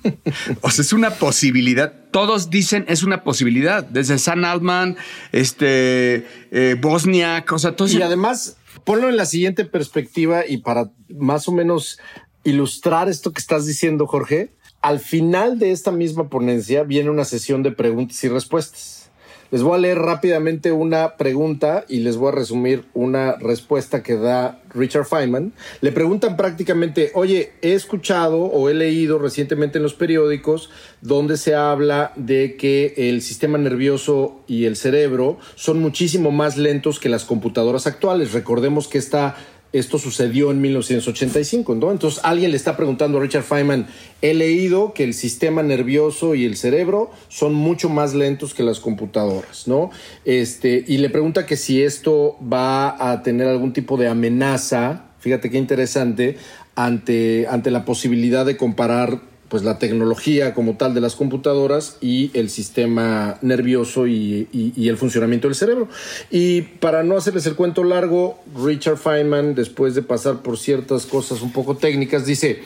o 0.63 0.71
sea, 0.71 0.83
es 0.83 0.93
una 0.95 1.11
posibilidad. 1.11 1.93
Todos 2.13 2.49
dicen 2.49 2.87
es 2.89 3.03
una 3.03 3.25
posibilidad. 3.25 3.85
Desde 3.85 4.17
San 4.17 4.47
Altman, 4.47 4.97
este, 5.33 6.27
eh, 6.51 6.77
Bosnia, 6.81 7.45
cosa, 7.45 7.77
todo 7.77 7.89
Y 7.89 8.01
además, 8.01 8.57
ponlo 8.85 9.11
en 9.11 9.19
la 9.19 9.27
siguiente 9.27 9.67
perspectiva 9.67 10.45
y 10.49 10.59
para 10.59 10.91
más 11.11 11.47
o 11.47 11.53
menos 11.53 11.99
ilustrar 12.45 13.09
esto 13.09 13.33
que 13.33 13.41
estás 13.41 13.67
diciendo, 13.67 14.07
Jorge, 14.07 14.51
al 14.81 15.01
final 15.01 15.59
de 15.59 15.73
esta 15.73 15.91
misma 15.91 16.29
ponencia 16.29 16.83
viene 16.83 17.11
una 17.11 17.25
sesión 17.25 17.63
de 17.63 17.73
preguntas 17.73 18.23
y 18.23 18.29
respuestas. 18.29 19.05
Les 19.51 19.63
voy 19.63 19.77
a 19.77 19.79
leer 19.79 19.99
rápidamente 20.01 20.73
una 20.73 21.17
pregunta 21.17 21.85
y 21.89 22.01
les 22.01 22.17
voy 22.17 22.31
a 22.31 22.35
resumir 22.35 22.87
una 22.93 23.37
respuesta 23.37 24.03
que 24.03 24.17
da 24.17 24.61
Richard 24.71 25.05
Feynman. 25.05 25.53
Le 25.81 25.93
preguntan 25.93 26.37
prácticamente, 26.37 27.13
oye, 27.15 27.53
he 27.63 27.75
escuchado 27.75 28.41
o 28.41 28.69
he 28.69 28.75
leído 28.75 29.21
recientemente 29.21 29.79
en 29.79 29.85
los 29.85 29.95
periódicos 29.95 30.71
donde 31.03 31.37
se 31.37 31.55
habla 31.55 32.13
de 32.17 32.57
que 32.57 32.95
el 32.97 33.23
sistema 33.23 33.57
nervioso 33.57 34.41
y 34.49 34.65
el 34.65 34.75
cerebro 34.75 35.39
son 35.55 35.79
muchísimo 35.79 36.33
más 36.33 36.57
lentos 36.57 36.99
que 36.99 37.09
las 37.09 37.25
computadoras 37.25 37.87
actuales. 37.87 38.33
Recordemos 38.33 38.89
que 38.89 38.99
esta 38.99 39.37
esto 39.75 39.99
sucedió 39.99 40.53
en 40.53 40.61
1985, 40.61 41.75
¿no? 41.75 41.91
Entonces 41.91 42.21
alguien 42.23 42.53
le 42.53 42.57
está 42.57 42.77
preguntando 42.77 43.19
a 43.19 43.21
Richard 43.21 43.43
Feynman, 43.43 43.89
he 44.23 44.33
leído 44.33 44.95
que 44.95 45.03
el 45.03 45.15
sistema 45.15 45.65
nervioso 45.65 46.37
y 46.37 46.45
el 46.45 46.57
cerebro 46.57 47.11
son 47.29 47.55
mucho 47.55 47.89
más 47.89 48.15
lentos 48.15 48.55
que 48.55 48.63
las 48.63 48.79
computadoras, 48.79 49.67
¿no? 49.67 49.91
Este, 50.25 50.85
y 50.87 50.99
le 50.99 51.11
pregunta 51.11 51.45
que 51.45 51.57
si 51.57 51.83
esto 51.83 52.37
va 52.41 53.11
a 53.11 53.23
tener 53.25 53.49
algún 53.49 53.73
tipo 53.73 53.97
de 53.97 54.07
amenaza, 54.07 55.07
fíjate 55.19 55.51
qué 55.51 55.59
interesante, 55.59 56.37
ante, 56.77 57.49
ante 57.49 57.73
la 57.73 57.85
posibilidad 57.85 58.47
de 58.47 58.57
comparar 58.57 59.34
pues 59.55 59.63
la 59.63 59.79
tecnología 59.79 60.53
como 60.53 60.77
tal 60.77 60.95
de 60.95 61.01
las 61.01 61.15
computadoras 61.15 61.97
y 62.01 62.33
el 62.35 62.51
sistema 62.51 63.39
nervioso 63.41 64.09
y, 64.09 64.49
el 64.77 64.97
funcionamiento 64.97 65.47
del 65.47 65.55
cerebro. 65.55 65.87
Y 66.29 66.63
para 66.63 67.05
no 67.05 67.17
hacerles 67.17 67.47
el 67.47 67.55
cuento 67.55 67.85
largo, 67.85 68.41
Richard 68.67 68.97
Feynman, 68.97 69.55
después 69.55 69.95
de 69.95 70.03
pasar 70.03 70.43
por 70.43 70.59
ciertas 70.59 71.07
cosas 71.07 71.41
un 71.41 71.53
poco 71.53 71.77
técnicas, 71.77 72.27
dice 72.27 72.63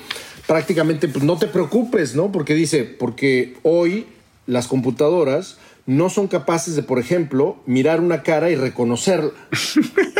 prácticamente, 0.47 1.09
pues 1.09 1.27
no 1.27 1.37
te 1.37 1.47
preocupes, 1.47 2.15
¿no? 2.15 2.33
Porque 2.33 2.55
dice, 2.55 2.85
porque 2.85 3.59
hoy 3.65 4.07
las 4.47 4.67
computadoras 4.67 5.59
no 5.89 6.11
son 6.11 6.29
capaces 6.29 6.77
de, 6.77 6.83
por 6.83 6.99
ejemplo, 6.99 7.57
mirar 7.65 8.03
una 8.03 8.23
cara 8.23 8.51
y 8.51 8.57
reconocerla, 8.57 9.33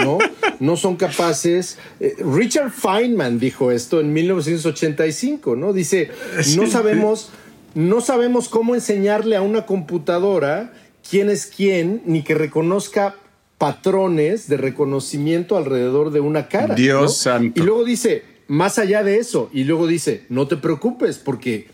¿no? 0.03 0.17
No 0.61 0.77
son 0.79 0.97
capaces. 0.97 1.77
Eh, 2.01 2.17
Richard 2.21 2.71
Feynman 2.71 3.39
dijo 3.39 3.71
esto 3.71 4.01
en 4.01 4.15
1985, 4.15 5.57
¿no? 5.57 5.75
Dice, 5.75 6.11
no 6.57 6.67
sabemos, 6.67 7.29
no 7.75 8.01
sabemos 8.01 8.49
cómo 8.49 8.75
enseñarle 8.75 9.37
a 9.37 9.43
una 9.43 9.67
computadora 9.67 10.73
quién 11.09 11.29
es 11.29 11.45
quién, 11.45 12.01
ni 12.07 12.23
que 12.23 12.35
reconozca 12.35 13.17
patrones 13.59 14.49
de 14.49 14.57
reconocimiento 14.57 15.59
alrededor 15.59 16.13
de 16.13 16.21
una 16.21 16.49
cara. 16.49 16.77
Dios 16.77 17.19
santo. 17.19 17.61
Y 17.61 17.67
luego 17.67 17.85
dice, 17.85 18.25
más 18.47 18.79
allá 18.79 19.03
de 19.05 19.19
eso, 19.19 19.51
y 19.53 19.65
luego 19.65 19.87
dice, 19.87 20.25
no 20.31 20.49
te 20.49 20.57
preocupes, 20.57 21.19
porque 21.19 21.69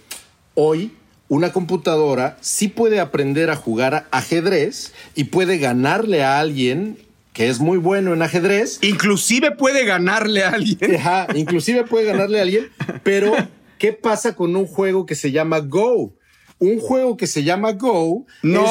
hoy 0.55 0.91
una 1.29 1.53
computadora 1.53 2.37
sí 2.41 2.69
puede 2.69 3.01
aprender 3.01 3.51
a 3.51 3.57
jugar 3.57 4.07
ajedrez 4.11 4.93
y 5.15 5.25
puede 5.25 5.59
ganarle 5.59 6.23
a 6.23 6.39
alguien 6.39 6.99
que 7.33 7.49
es 7.49 7.59
muy 7.59 7.79
bueno 7.79 8.15
en 8.15 8.23
ajedrez. 8.23 8.79
Inclusive 8.83 9.51
puede 9.51 9.85
ganarle 9.85 10.45
a 10.45 10.51
alguien. 10.51 10.97
Ajá, 10.97 11.27
inclusive 11.35 11.85
puede 11.85 12.07
ganarle 12.07 12.39
a 12.39 12.43
alguien, 12.43 12.69
pero 13.03 13.33
¿qué 13.79 13.93
pasa 13.93 14.37
con 14.37 14.55
un 14.55 14.67
juego 14.67 15.05
que 15.05 15.17
se 15.17 15.33
llama 15.33 15.59
Go? 15.59 16.15
Un 16.65 16.81
juego 16.81 17.17
que 17.17 17.27
se 17.27 17.45
llama 17.45 17.73
Go 17.73 18.27
no. 18.43 18.65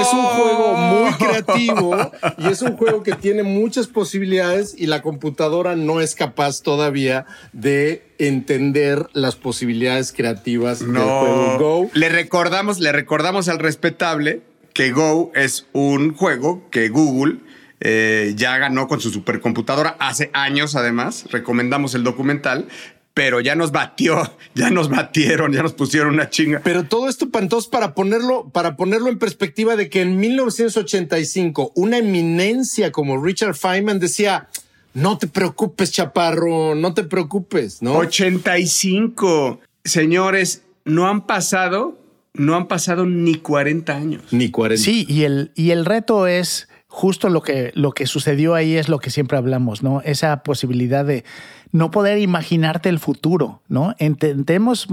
es, 0.00 0.12
un, 0.12 0.22
juego 0.22 0.76
muy 0.76 1.12
creativo 1.14 1.96
y 2.38 2.48
es 2.48 2.62
un 2.62 2.76
juego 2.76 3.02
que 3.02 3.14
tiene 3.14 3.42
muchas 3.42 3.86
posibilidades 3.86 4.74
y 4.76 4.86
la 4.86 5.02
computadora 5.02 5.76
no 5.76 6.00
es 6.00 6.14
capaz 6.14 6.62
todavía 6.62 7.26
de 7.52 8.04
entender 8.18 9.06
las 9.12 9.36
posibilidades 9.36 10.12
creativas 10.12 10.80
del 10.80 10.90
juego 10.90 11.58
Go. 11.58 11.90
Le 11.94 12.08
recordamos, 12.08 12.80
le 12.80 12.92
recordamos 12.92 13.48
al 13.48 13.58
respetable 13.58 14.42
que 14.72 14.92
Go 14.92 15.32
es 15.34 15.66
un 15.72 16.14
juego 16.14 16.68
que 16.70 16.88
Google 16.88 17.38
eh, 17.84 18.34
ya 18.36 18.58
ganó 18.58 18.86
con 18.86 19.00
su 19.00 19.10
supercomputadora 19.10 19.96
hace 19.98 20.30
años, 20.32 20.76
además. 20.76 21.24
Recomendamos 21.30 21.94
el 21.94 22.04
documental 22.04 22.68
pero 23.14 23.40
ya 23.40 23.54
nos 23.54 23.72
batió, 23.72 24.30
ya 24.54 24.70
nos 24.70 24.88
batieron, 24.88 25.52
ya 25.52 25.62
nos 25.62 25.72
pusieron 25.72 26.14
una 26.14 26.30
chinga. 26.30 26.60
Pero 26.64 26.84
todo 26.84 27.08
esto 27.08 27.30
pantos 27.30 27.68
para 27.68 27.94
ponerlo, 27.94 28.48
para 28.50 28.76
ponerlo 28.76 29.08
en 29.08 29.18
perspectiva 29.18 29.76
de 29.76 29.88
que 29.90 30.00
en 30.02 30.16
1985 30.16 31.72
una 31.74 31.98
eminencia 31.98 32.92
como 32.92 33.22
Richard 33.22 33.54
Feynman 33.54 33.98
decía, 33.98 34.48
no 34.94 35.18
te 35.18 35.26
preocupes, 35.26 35.92
chaparro, 35.92 36.74
no 36.74 36.94
te 36.94 37.04
preocupes, 37.04 37.82
¿no? 37.82 37.96
85. 37.96 39.60
Señores, 39.84 40.62
no 40.84 41.08
han 41.08 41.26
pasado, 41.26 41.98
no 42.34 42.56
han 42.56 42.68
pasado 42.68 43.06
ni 43.06 43.36
40 43.36 43.94
años. 43.94 44.22
Ni 44.30 44.50
40. 44.50 44.82
Sí, 44.82 45.06
y 45.08 45.24
el, 45.24 45.52
y 45.54 45.70
el 45.70 45.84
reto 45.84 46.26
es 46.26 46.68
justo 46.88 47.30
lo 47.30 47.42
que, 47.42 47.72
lo 47.74 47.92
que 47.92 48.06
sucedió 48.06 48.54
ahí 48.54 48.76
es 48.76 48.90
lo 48.90 48.98
que 48.98 49.08
siempre 49.08 49.38
hablamos, 49.38 49.82
¿no? 49.82 50.02
Esa 50.02 50.42
posibilidad 50.42 51.06
de 51.06 51.24
no 51.72 51.90
poder 51.90 52.18
imaginarte 52.18 52.88
el 52.88 52.98
futuro, 52.98 53.62
¿no? 53.68 53.94
Entendemos, 53.98 54.86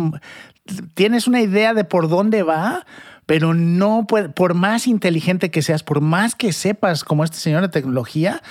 tienes 0.95 1.27
una 1.27 1.41
idea 1.41 1.73
de 1.73 1.83
por 1.83 2.09
dónde 2.09 2.41
va, 2.43 2.85
pero 3.25 3.53
no 3.53 4.05
puede, 4.07 4.29
por 4.29 4.53
más 4.53 4.87
inteligente 4.87 5.51
que 5.51 5.61
seas, 5.61 5.83
por 5.83 6.01
más 6.01 6.35
que 6.35 6.53
sepas 6.53 7.03
como 7.03 7.23
este 7.23 7.37
señor 7.37 7.61
de 7.61 7.69
tecnología, 7.69 8.41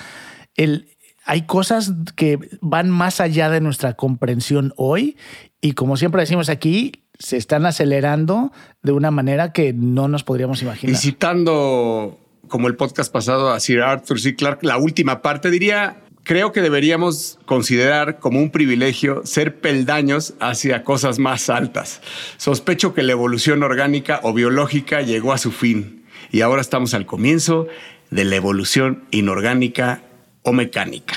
el, 0.54 0.88
hay 1.24 1.42
cosas 1.42 1.92
que 2.16 2.38
van 2.60 2.90
más 2.90 3.20
allá 3.20 3.50
de 3.50 3.60
nuestra 3.60 3.94
comprensión 3.94 4.72
hoy 4.76 5.16
y 5.60 5.72
como 5.72 5.96
siempre 5.96 6.20
decimos 6.20 6.48
aquí, 6.48 7.04
se 7.18 7.36
están 7.36 7.66
acelerando 7.66 8.52
de 8.82 8.92
una 8.92 9.10
manera 9.10 9.52
que 9.52 9.72
no 9.72 10.06
nos 10.06 10.22
podríamos 10.22 10.62
imaginar. 10.62 10.94
Y 10.94 10.96
citando 10.96 12.20
como 12.46 12.68
el 12.68 12.76
podcast 12.76 13.12
pasado 13.12 13.50
a 13.52 13.60
Sir 13.60 13.82
Arthur 13.82 14.20
C. 14.20 14.36
Clarke, 14.36 14.64
la 14.64 14.78
última 14.78 15.20
parte 15.22 15.50
diría 15.50 16.02
creo 16.28 16.52
que 16.52 16.60
deberíamos 16.60 17.38
considerar 17.46 18.18
como 18.18 18.38
un 18.38 18.50
privilegio 18.50 19.22
ser 19.24 19.62
peldaños 19.62 20.34
hacia 20.40 20.84
cosas 20.84 21.18
más 21.18 21.48
altas. 21.48 22.02
Sospecho 22.36 22.92
que 22.92 23.02
la 23.02 23.12
evolución 23.12 23.62
orgánica 23.62 24.20
o 24.22 24.34
biológica 24.34 25.00
llegó 25.00 25.32
a 25.32 25.38
su 25.38 25.52
fin 25.52 26.04
y 26.30 26.42
ahora 26.42 26.60
estamos 26.60 26.92
al 26.92 27.06
comienzo 27.06 27.66
de 28.10 28.26
la 28.26 28.36
evolución 28.36 29.04
inorgánica 29.10 30.02
o 30.42 30.52
mecánica, 30.52 31.14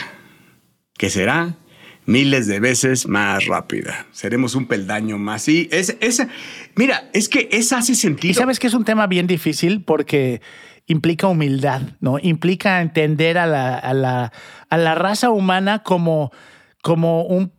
que 0.98 1.10
será 1.10 1.58
miles 2.06 2.48
de 2.48 2.62
veces 2.62 3.06
más 3.06 3.46
rápida. 3.48 4.08
Seremos 4.14 4.56
un 4.56 4.66
peldaño 4.66 5.18
más. 5.18 5.46
Y 5.50 5.68
es, 5.74 5.98
es, 6.00 6.26
mira, 6.76 7.10
es 7.12 7.28
que 7.28 7.50
esa 7.52 7.80
hace 7.80 7.96
sentido. 7.96 8.32
Y 8.32 8.34
sabes 8.34 8.60
que 8.60 8.68
es 8.68 8.74
un 8.74 8.86
tema 8.86 9.08
bien 9.08 9.28
difícil 9.28 9.84
porque 9.84 10.40
implica 10.88 11.28
humildad, 11.28 11.82
¿no? 12.00 12.18
Implica 12.22 12.82
entender 12.82 13.38
a 13.38 13.46
la, 13.46 13.78
a 13.78 13.94
la, 13.94 14.32
a 14.72 14.78
la 14.78 14.96
raza 14.96 15.30
humana 15.30 15.84
como, 15.84 16.32
como 16.82 17.24
un 17.24 17.54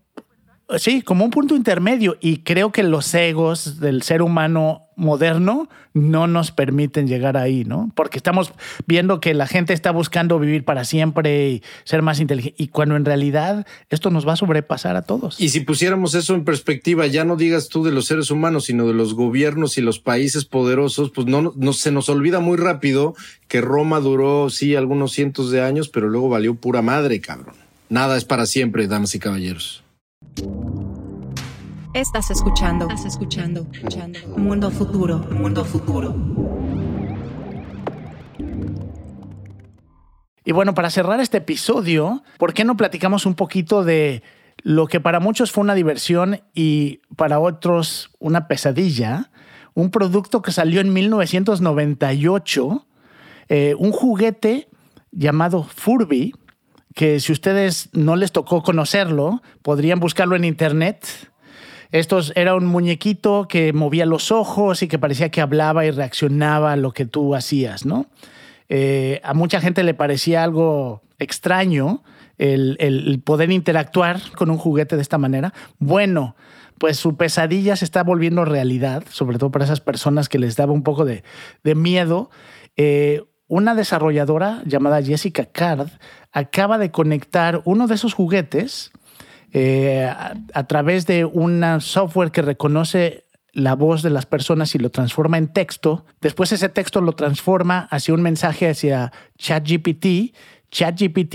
sí, 0.79 1.03
como 1.03 1.25
un 1.25 1.31
punto 1.31 1.55
intermedio. 1.55 2.17
Y 2.21 2.39
creo 2.39 2.73
que 2.73 2.83
los 2.83 3.13
egos 3.15 3.81
del 3.81 4.03
ser 4.03 4.23
humano 4.23 4.89
moderno 4.97 5.69
no 5.95 6.27
nos 6.27 6.53
permiten 6.53 7.07
llegar 7.07 7.37
ahí, 7.37 7.65
¿no? 7.65 7.91
Porque 7.95 8.19
estamos 8.19 8.53
viendo 8.87 9.21
que 9.21 9.35
la 9.35 9.47
gente 9.47 9.73
está 9.73 9.91
buscando 9.91 10.39
vivir 10.39 10.65
para 10.65 10.85
siempre 10.85 11.51
y 11.51 11.63
ser 11.85 12.03
más 12.03 12.21
inteligente. 12.21 12.63
Y 12.63 12.69
cuando 12.69 12.97
en 12.97 13.05
realidad 13.05 13.67
esto 13.91 14.11
nos 14.11 14.27
va 14.27 14.35
a 14.35 14.37
sobrepasar 14.37 14.97
a 14.97 15.03
todos. 15.03 15.41
Y 15.41 15.51
si 15.51 15.61
pusiéramos 15.61 16.15
eso 16.15 16.35
en 16.35 16.45
perspectiva, 16.45 17.07
ya 17.07 17.25
no 17.25 17.37
digas 17.37 17.69
tú 17.69 17.85
de 17.85 17.93
los 17.93 18.07
seres 18.07 18.31
humanos, 18.31 18.65
sino 18.65 18.87
de 18.87 18.95
los 18.95 19.15
gobiernos 19.15 19.77
y 19.79 19.83
los 19.83 19.99
países 19.99 20.45
poderosos, 20.45 21.11
pues 21.11 21.27
no, 21.27 21.73
se 21.73 21.91
nos 21.91 22.09
olvida 22.09 22.41
muy 22.41 22.57
rápido 22.57 23.15
que 23.49 23.61
Roma 23.61 24.01
duró, 24.01 24.49
sí, 24.51 24.77
algunos 24.77 25.13
cientos 25.13 25.51
de 25.51 25.63
años, 25.63 25.89
pero 25.89 26.09
luego 26.09 26.29
valió 26.29 26.55
pura 26.55 26.81
madre, 26.81 27.21
cabrón. 27.21 27.55
Nada 27.89 28.17
es 28.17 28.25
para 28.25 28.47
siempre, 28.47 28.87
damas 28.87 29.15
y 29.15 29.19
caballeros. 29.19 29.83
Estás 31.95 32.31
escuchando. 32.31 32.89
Estás 32.89 33.05
escuchando. 33.05 33.67
Mundo 34.37 34.71
futuro. 34.71 35.19
Mundo 35.19 35.65
futuro. 35.65 36.15
Y 40.45 40.53
bueno, 40.53 40.75
para 40.75 40.91
cerrar 40.91 41.21
este 41.21 41.39
episodio, 41.39 42.23
¿por 42.39 42.53
qué 42.53 42.65
no 42.65 42.77
platicamos 42.77 43.27
un 43.27 43.35
poquito 43.35 43.85
de 43.85 44.23
lo 44.63 44.87
que 44.87 45.01
para 45.01 45.21
muchos 45.21 45.53
fue 45.53 45.63
una 45.63 45.75
diversión 45.75 46.41
y 46.55 47.03
para 47.17 47.39
otros 47.39 48.11
una 48.19 48.49
pesadilla? 48.49 49.31
Un 49.75 49.91
producto 49.91 50.43
que 50.43 50.51
salió 50.51 50.81
en 50.81 50.93
1998, 50.93 52.87
eh, 53.49 53.75
un 53.79 53.93
juguete 53.93 54.69
llamado 55.13 55.63
Furby, 55.63 56.35
que 56.95 57.21
si 57.21 57.33
ustedes 57.33 57.89
no 57.93 58.17
les 58.17 58.33
tocó 58.33 58.63
conocerlo, 58.63 59.43
podrían 59.63 60.01
buscarlo 60.01 60.37
en 60.37 60.45
internet. 60.45 61.07
Estos 61.91 62.33
era 62.37 62.55
un 62.55 62.67
muñequito 62.67 63.47
que 63.49 63.73
movía 63.73 64.07
los 64.07 64.33
ojos 64.33 64.83
y 64.83 64.89
que 64.89 64.99
parecía 64.99 65.31
que 65.31 65.41
hablaba 65.41 65.85
y 65.85 65.91
reaccionaba 65.91 66.73
a 66.73 66.77
lo 66.77 66.93
que 66.93 67.05
tú 67.05 67.35
hacías, 67.35 67.85
¿no? 67.85 68.07
Eh, 68.69 69.21
a 69.23 69.35
mucha 69.35 69.61
gente 69.61 69.83
le 69.83 69.93
parecía 69.93 70.43
algo 70.43 71.03
extraño 71.19 72.03
el, 72.39 72.77
el, 72.81 73.21
poder 73.21 73.53
interactuar 73.53 74.21
con 74.37 74.51
un 74.51 74.57
juguete 74.57 74.97
de 74.97 75.03
esta 75.03 75.19
manera. 75.19 75.53
Bueno, 75.79 76.35
pues 76.79 76.97
su 76.97 77.17
pesadilla 77.17 77.77
se 77.77 77.85
está 77.85 78.03
volviendo 78.03 78.45
realidad, 78.45 79.05
sobre 79.11 79.39
todo 79.39 79.51
para 79.51 79.67
esas 79.67 79.81
personas 79.81 80.29
que 80.29 80.39
les 80.39 80.57
daba 80.57 80.73
un 80.73 80.83
poco 80.83 81.05
de, 81.05 81.23
de 81.63 81.75
miedo. 81.75 82.31
eh, 82.77 83.23
una 83.53 83.75
desarrolladora 83.75 84.63
llamada 84.65 85.03
Jessica 85.03 85.45
Card 85.45 85.91
acaba 86.33 86.79
de 86.79 86.91
conectar 86.91 87.63
uno 87.65 87.87
de 87.87 87.95
esos 87.95 88.15
juguetes 88.15 88.91
eh, 89.53 90.11
a, 90.55 90.67
través 90.67 91.07
de 91.07 91.25
un 91.25 91.63
software 91.81 92.31
que 92.31 92.43
reconoce 92.43 93.25
la 93.53 93.75
voz 93.75 94.03
de 94.03 94.11
las 94.11 94.25
personas 94.25 94.75
y 94.75 94.79
lo 94.79 94.91
transforma 94.91 95.37
en 95.37 95.53
texto. 95.53 96.07
Después 96.23 96.53
ese 96.53 96.71
texto 96.71 97.03
lo 97.03 97.13
transforma 97.13 97.87
hacia 97.91 98.15
un 98.15 98.23
mensaje 98.23 98.71
hacia 98.71 99.13
ChatGPT. 99.37 100.35
ChatGPT 100.71 101.35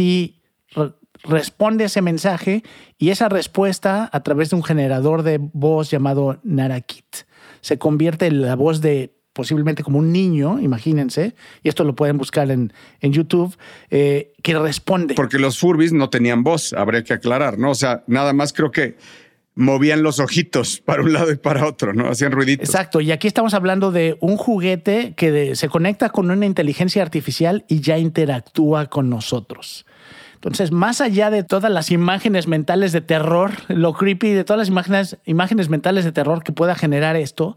re- 0.74 0.94
responde 1.24 1.84
ese 1.84 2.02
mensaje 2.02 2.64
y 2.98 3.10
esa 3.12 3.30
respuesta 3.30 4.10
a 4.12 4.24
través 4.24 4.50
de 4.50 4.56
un 4.56 4.64
generador 4.64 5.22
de 5.22 5.38
voz 5.40 5.92
llamado 5.92 6.40
Narakit 6.44 7.28
se 7.62 7.78
convierte 7.78 8.28
en 8.28 8.42
la 8.42 8.56
voz 8.56 8.82
de 8.82 9.17
posiblemente 9.38 9.84
como 9.84 10.00
un 10.00 10.12
niño, 10.12 10.60
imagínense, 10.60 11.36
y 11.62 11.70
esto 11.70 11.84
lo 11.84 11.96
pueden 11.96 12.18
buscar 12.18 12.50
en, 12.50 12.74
en 13.02 13.14
YouTube, 13.14 13.56
eh, 13.92 14.34
que 14.42 14.58
responde. 14.58 15.14
Porque 15.14 15.38
los 15.38 15.60
Furbis 15.60 15.94
no 15.94 16.10
tenían 16.10 16.44
voz, 16.44 16.74
habría 16.74 17.04
que 17.04 17.14
aclarar, 17.14 17.60
¿no? 17.60 17.70
O 17.70 17.76
sea, 17.76 18.04
nada 18.08 18.34
más 18.34 18.52
creo 18.52 18.72
que 18.72 18.98
movían 19.54 20.02
los 20.02 20.20
ojitos 20.20 20.82
para 20.86 21.04
un 21.04 21.14
lado 21.14 21.32
y 21.32 21.36
para 21.36 21.68
otro, 21.68 21.94
¿no? 21.94 22.10
Hacían 22.10 22.32
ruiditos. 22.32 22.68
Exacto, 22.68 23.00
y 23.00 23.12
aquí 23.12 23.28
estamos 23.28 23.54
hablando 23.54 23.92
de 23.92 24.18
un 24.22 24.38
juguete 24.38 25.14
que 25.16 25.32
de- 25.32 25.56
se 25.56 25.70
conecta 25.70 26.10
con 26.10 26.32
una 26.32 26.46
inteligencia 26.48 27.04
artificial 27.04 27.64
y 27.68 27.82
ya 27.82 28.00
interactúa 28.00 28.88
con 28.88 29.08
nosotros. 29.08 29.86
Entonces, 30.34 30.72
más 30.72 31.02
allá 31.02 31.30
de 31.32 31.44
todas 31.44 31.72
las 31.72 31.90
imágenes 31.92 32.48
mentales 32.48 32.92
de 32.92 33.02
terror, 33.02 33.52
lo 33.70 33.94
creepy 33.94 34.34
de 34.34 34.44
todas 34.44 34.60
las 34.60 34.68
imágenes, 34.68 35.18
imágenes 35.26 35.70
mentales 35.70 36.06
de 36.06 36.12
terror 36.12 36.44
que 36.44 36.52
pueda 36.52 36.74
generar 36.76 37.16
esto, 37.16 37.56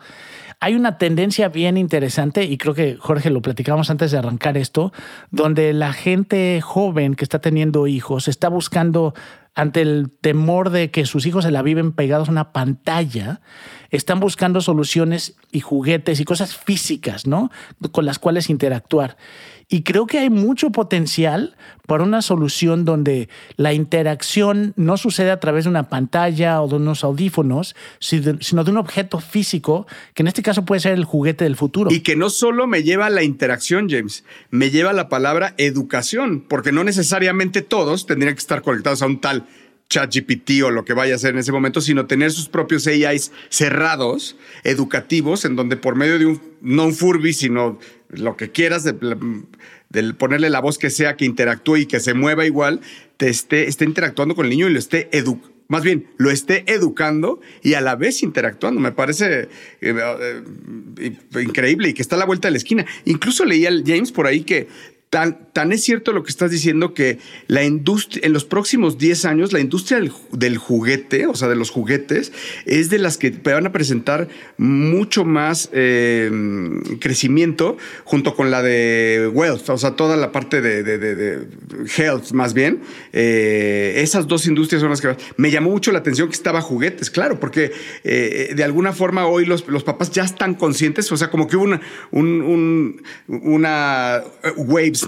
hay 0.61 0.75
una 0.75 0.99
tendencia 0.99 1.49
bien 1.49 1.79
interesante, 1.79 2.45
y 2.45 2.59
creo 2.59 2.75
que 2.75 2.97
Jorge 2.99 3.31
lo 3.31 3.41
platicamos 3.41 3.89
antes 3.89 4.11
de 4.11 4.19
arrancar 4.19 4.59
esto, 4.59 4.93
donde 5.31 5.73
la 5.73 5.95
gente 5.95 6.61
joven 6.61 7.15
que 7.15 7.25
está 7.25 7.41
teniendo 7.41 7.87
hijos 7.87 8.29
está 8.29 8.51
buscando 8.51 9.15
ante 9.61 9.83
el 9.83 10.11
temor 10.23 10.71
de 10.71 10.91
que 10.91 11.05
sus 11.05 11.27
hijos 11.27 11.45
se 11.45 11.51
la 11.51 11.61
viven 11.61 11.93
pegados 11.93 12.29
a 12.29 12.33
una 12.33 12.53
pantalla, 12.53 13.43
están 13.91 14.19
buscando 14.19 14.63
soluciones 14.63 15.37
y 15.53 15.61
juguetes 15.61 16.19
y 16.19 16.25
cosas 16.25 16.57
físicas, 16.57 17.27
¿no? 17.27 17.51
Con 17.93 18.07
las 18.07 18.19
cuales 18.19 18.49
interactuar. 18.49 19.19
Y 19.73 19.83
creo 19.83 20.07
que 20.07 20.19
hay 20.19 20.31
mucho 20.31 20.71
potencial 20.71 21.57
para 21.87 22.03
una 22.03 22.23
solución 22.23 22.85
donde 22.85 23.29
la 23.57 23.73
interacción 23.73 24.73
no 24.77 24.97
sucede 24.97 25.31
a 25.31 25.39
través 25.39 25.65
de 25.65 25.71
una 25.71 25.89
pantalla 25.89 26.61
o 26.61 26.67
de 26.67 26.75
unos 26.75 27.05
audífonos, 27.05 27.77
sino 28.01 28.65
de 28.65 28.71
un 28.71 28.79
objeto 28.79 29.21
físico, 29.21 29.87
que 30.15 30.23
en 30.23 30.27
este 30.27 30.43
caso 30.43 30.65
puede 30.65 30.81
ser 30.81 30.95
el 30.95 31.05
juguete 31.05 31.45
del 31.45 31.55
futuro. 31.55 31.93
Y 31.93 32.01
que 32.01 32.17
no 32.17 32.31
solo 32.31 32.67
me 32.67 32.83
lleva 32.83 33.07
a 33.07 33.11
la 33.11 33.23
interacción, 33.23 33.89
James, 33.89 34.25
me 34.51 34.71
lleva 34.71 34.91
a 34.91 34.95
la 34.95 35.09
palabra 35.09 35.55
educación, 35.57 36.41
porque 36.41 36.73
no 36.73 36.83
necesariamente 36.83 37.63
todos 37.63 38.07
tendrían 38.07 38.35
que 38.35 38.41
estar 38.41 38.63
conectados 38.63 39.03
a 39.03 39.07
un 39.07 39.21
tal 39.21 39.47
ChatGPT 39.91 40.63
o 40.65 40.71
lo 40.71 40.85
que 40.85 40.95
vaya 40.95 41.17
a 41.17 41.19
ser 41.19 41.35
en 41.35 41.39
ese 41.41 41.53
momento, 41.53 41.81
sino 41.81 42.07
tener 42.07 42.31
sus 42.31 42.49
propios 42.49 42.87
AIs 42.87 43.33
cerrados, 43.51 44.37
educativos, 44.65 45.45
en 45.45 45.57
donde 45.57 45.77
por 45.77 45.97
medio 45.97 46.19
de 46.19 46.27
un, 46.27 46.43
no 46.63 46.87
un 46.87 46.95
Furby, 46.95 47.35
sino 47.35 47.79
lo 48.09 48.37
que 48.37 48.51
quieras, 48.51 48.85
de, 48.85 48.95
ponerle 50.15 50.49
la 50.49 50.61
voz 50.61 50.79
que 50.79 50.91
sea, 50.91 51.17
que 51.17 51.25
interactúe 51.25 51.79
y 51.79 51.87
que 51.87 52.01
se 52.01 52.15
mueva 52.15 52.47
igual, 52.47 52.81
te 53.17 53.29
esté, 53.29 53.69
esté 53.69 53.85
interactuando 53.85 54.35
con 54.35 54.47
el 54.47 54.51
niño 54.51 54.69
y 54.69 54.73
lo 54.73 54.79
esté 54.79 55.09
educando 55.13 55.51
más 55.71 55.85
bien 55.85 56.09
lo 56.17 56.33
esté 56.33 56.65
educando 56.67 57.41
y 57.63 57.75
a 57.75 57.81
la 57.81 57.95
vez 57.95 58.25
interactuando. 58.25 58.81
Me 58.81 58.91
parece 58.91 59.49
eh, 59.81 59.95
eh, 60.99 61.17
increíble 61.41 61.91
y 61.91 61.95
que 61.95 62.03
está 62.03 62.17
a 62.17 62.19
la 62.19 62.25
vuelta 62.25 62.49
de 62.49 62.53
la 62.53 62.59
esquina. 62.59 62.85
Incluso 63.05 63.45
leía 63.45 63.69
el 63.69 63.85
James 63.87 64.11
por 64.11 64.27
ahí 64.27 64.41
que 64.41 64.67
tan, 65.11 65.73
es 65.73 65.83
cierto 65.83 66.13
lo 66.13 66.23
que 66.23 66.31
estás 66.31 66.53
diciendo 66.53 66.95
que 66.95 67.19
la 67.49 67.65
industria, 67.65 68.25
en 68.25 68.33
los 68.33 68.45
próximos 68.45 68.97
10 68.97 69.25
años, 69.25 69.53
la 69.53 69.59
industria 69.59 70.01
del, 70.31 70.57
juguete, 70.57 71.27
o 71.27 71.35
sea, 71.35 71.49
de 71.49 71.57
los 71.57 71.71
juguetes, 71.71 72.33
es 72.65 72.91
de 72.91 72.99
las 72.99 73.19
que 73.19 73.31
van 73.31 73.67
a 73.67 73.73
presentar 73.73 74.29
mucho 74.57 75.25
más 75.25 75.69
eh, 75.73 76.31
crecimiento 77.01 77.77
junto 78.05 78.37
con 78.37 78.53
la 78.53 78.63
de 78.63 79.29
wealth, 79.35 79.69
o 79.69 79.79
sea, 79.79 79.97
toda 79.97 80.17
la 80.17 80.31
parte 80.31 80.63
de, 80.63 81.49
health 81.97 82.31
más 82.31 82.55
bien. 82.55 82.81
Eh, 83.13 83.95
esas 83.97 84.29
dos 84.29 84.47
industrias 84.47 84.81
son 84.81 84.91
las 84.91 85.01
que... 85.01 85.17
Me 85.37 85.51
llamó 85.51 85.71
mucho 85.71 85.91
la 85.91 85.99
atención 85.99 86.29
que 86.29 86.35
estaba 86.35 86.61
juguetes, 86.61 87.11
claro, 87.11 87.41
porque 87.41 87.73
eh, 88.05 88.53
de 88.55 88.63
alguna 88.63 88.93
forma 88.93 89.27
hoy 89.27 89.45
los, 89.45 89.67
los, 89.67 89.83
papás 89.83 90.13
ya 90.13 90.23
están 90.23 90.55
conscientes, 90.55 91.11
o 91.11 91.17
sea, 91.17 91.31
como 91.31 91.49
que 91.49 91.57
hubo 91.57 91.65
una, 91.65 91.81
un, 92.13 92.43
un, 92.43 93.03
una 93.27 94.23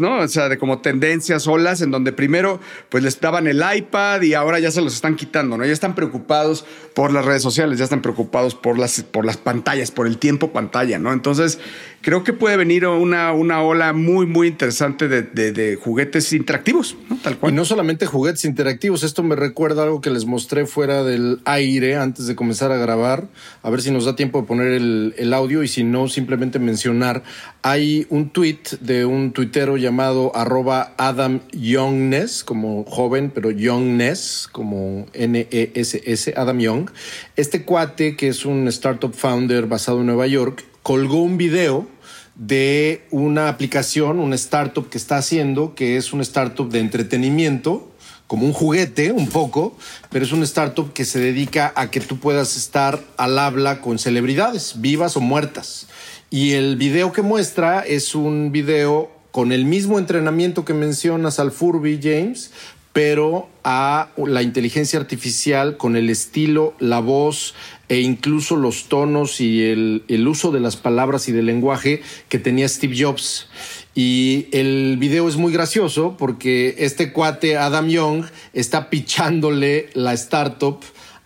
¿no? 0.00 0.18
O 0.18 0.28
sea, 0.28 0.48
de 0.48 0.58
como 0.58 0.80
tendencias, 0.80 1.46
olas, 1.46 1.80
en 1.82 1.90
donde 1.90 2.12
primero 2.12 2.60
pues 2.88 3.02
les 3.02 3.20
daban 3.20 3.46
el 3.46 3.62
iPad 3.76 4.22
y 4.22 4.34
ahora 4.34 4.58
ya 4.58 4.70
se 4.70 4.80
los 4.80 4.94
están 4.94 5.16
quitando, 5.16 5.56
¿no? 5.56 5.64
Ya 5.64 5.72
están 5.72 5.94
preocupados 5.94 6.64
por 6.94 7.12
las 7.12 7.24
redes 7.24 7.42
sociales, 7.42 7.78
ya 7.78 7.84
están 7.84 8.02
preocupados 8.02 8.54
por 8.54 8.78
las, 8.78 9.02
por 9.02 9.24
las 9.24 9.36
pantallas, 9.36 9.90
por 9.90 10.06
el 10.06 10.18
tiempo 10.18 10.52
pantalla, 10.52 10.98
¿no? 10.98 11.12
Entonces, 11.12 11.58
creo 12.00 12.24
que 12.24 12.32
puede 12.32 12.56
venir 12.56 12.86
una, 12.86 13.32
una 13.32 13.62
ola 13.62 13.92
muy, 13.92 14.26
muy 14.26 14.48
interesante 14.48 15.08
de, 15.08 15.22
de, 15.22 15.52
de 15.52 15.76
juguetes 15.76 16.32
interactivos, 16.32 16.96
¿no? 17.08 17.16
Tal 17.22 17.38
cual. 17.38 17.52
Y 17.52 17.56
no 17.56 17.64
solamente 17.64 18.06
juguetes 18.06 18.44
interactivos, 18.44 19.02
esto 19.02 19.22
me 19.22 19.36
recuerda 19.36 19.84
algo 19.84 20.00
que 20.00 20.10
les 20.10 20.26
mostré 20.26 20.66
fuera 20.66 21.02
del 21.04 21.40
aire 21.44 21.96
antes 21.96 22.26
de 22.26 22.34
comenzar 22.34 22.72
a 22.72 22.76
grabar, 22.76 23.28
a 23.62 23.70
ver 23.70 23.82
si 23.82 23.90
nos 23.90 24.04
da 24.04 24.16
tiempo 24.16 24.40
de 24.40 24.46
poner 24.46 24.72
el, 24.72 25.14
el 25.16 25.32
audio 25.32 25.62
y 25.62 25.68
si 25.68 25.84
no, 25.84 26.08
simplemente 26.08 26.58
mencionar. 26.58 27.22
Hay 27.62 28.06
un 28.10 28.30
tweet 28.30 28.60
de 28.80 29.04
un 29.04 29.32
tuitero 29.32 29.76
llamado 29.82 30.34
arroba 30.34 30.94
Adam 30.96 31.40
Youngness, 31.52 32.44
como 32.44 32.84
joven, 32.84 33.30
pero 33.34 33.50
Youngness, 33.50 34.48
como 34.50 35.04
N-E-S-S, 35.12 36.32
Adam 36.34 36.58
Young. 36.58 36.90
Este 37.36 37.64
cuate, 37.64 38.16
que 38.16 38.28
es 38.28 38.46
un 38.46 38.66
startup 38.68 39.12
founder 39.12 39.66
basado 39.66 40.00
en 40.00 40.06
Nueva 40.06 40.26
York, 40.26 40.64
colgó 40.82 41.22
un 41.22 41.36
video 41.36 41.86
de 42.34 43.04
una 43.10 43.48
aplicación, 43.48 44.18
una 44.18 44.36
startup 44.36 44.88
que 44.88 44.96
está 44.96 45.18
haciendo, 45.18 45.74
que 45.74 45.96
es 45.96 46.12
una 46.12 46.22
startup 46.22 46.70
de 46.70 46.80
entretenimiento, 46.80 47.92
como 48.26 48.46
un 48.46 48.54
juguete 48.54 49.12
un 49.12 49.28
poco, 49.28 49.76
pero 50.10 50.24
es 50.24 50.32
una 50.32 50.44
startup 50.44 50.92
que 50.94 51.04
se 51.04 51.20
dedica 51.20 51.72
a 51.76 51.90
que 51.90 52.00
tú 52.00 52.18
puedas 52.18 52.56
estar 52.56 52.98
al 53.18 53.38
habla 53.38 53.82
con 53.82 53.98
celebridades, 53.98 54.80
vivas 54.80 55.18
o 55.18 55.20
muertas. 55.20 55.86
Y 56.30 56.52
el 56.52 56.76
video 56.76 57.12
que 57.12 57.20
muestra 57.20 57.80
es 57.80 58.14
un 58.14 58.50
video 58.50 59.10
con 59.32 59.50
el 59.50 59.64
mismo 59.64 59.98
entrenamiento 59.98 60.64
que 60.64 60.74
mencionas 60.74 61.40
al 61.40 61.50
Furby 61.50 61.98
James, 62.00 62.52
pero 62.92 63.48
a 63.64 64.10
la 64.18 64.42
inteligencia 64.42 65.00
artificial 65.00 65.78
con 65.78 65.96
el 65.96 66.10
estilo, 66.10 66.74
la 66.78 67.00
voz 67.00 67.54
e 67.88 68.00
incluso 68.00 68.56
los 68.56 68.88
tonos 68.88 69.40
y 69.40 69.62
el, 69.64 70.28
uso 70.28 70.52
de 70.52 70.60
las 70.60 70.76
palabras 70.76 71.28
y 71.28 71.32
del 71.32 71.46
lenguaje 71.46 72.02
que 72.28 72.38
tenía 72.38 72.68
Steve 72.68 72.94
Jobs. 72.98 73.48
Y 73.94 74.46
el 74.52 74.98
video 74.98 75.26
es 75.28 75.36
muy 75.36 75.52
gracioso 75.52 76.16
porque 76.18 76.74
este 76.78 77.12
cuate, 77.12 77.56
Adam 77.56 77.88
Young, 77.88 78.24
está 78.52 78.90
pichándole 78.90 79.88
la 79.94 80.12
startup 80.12 80.80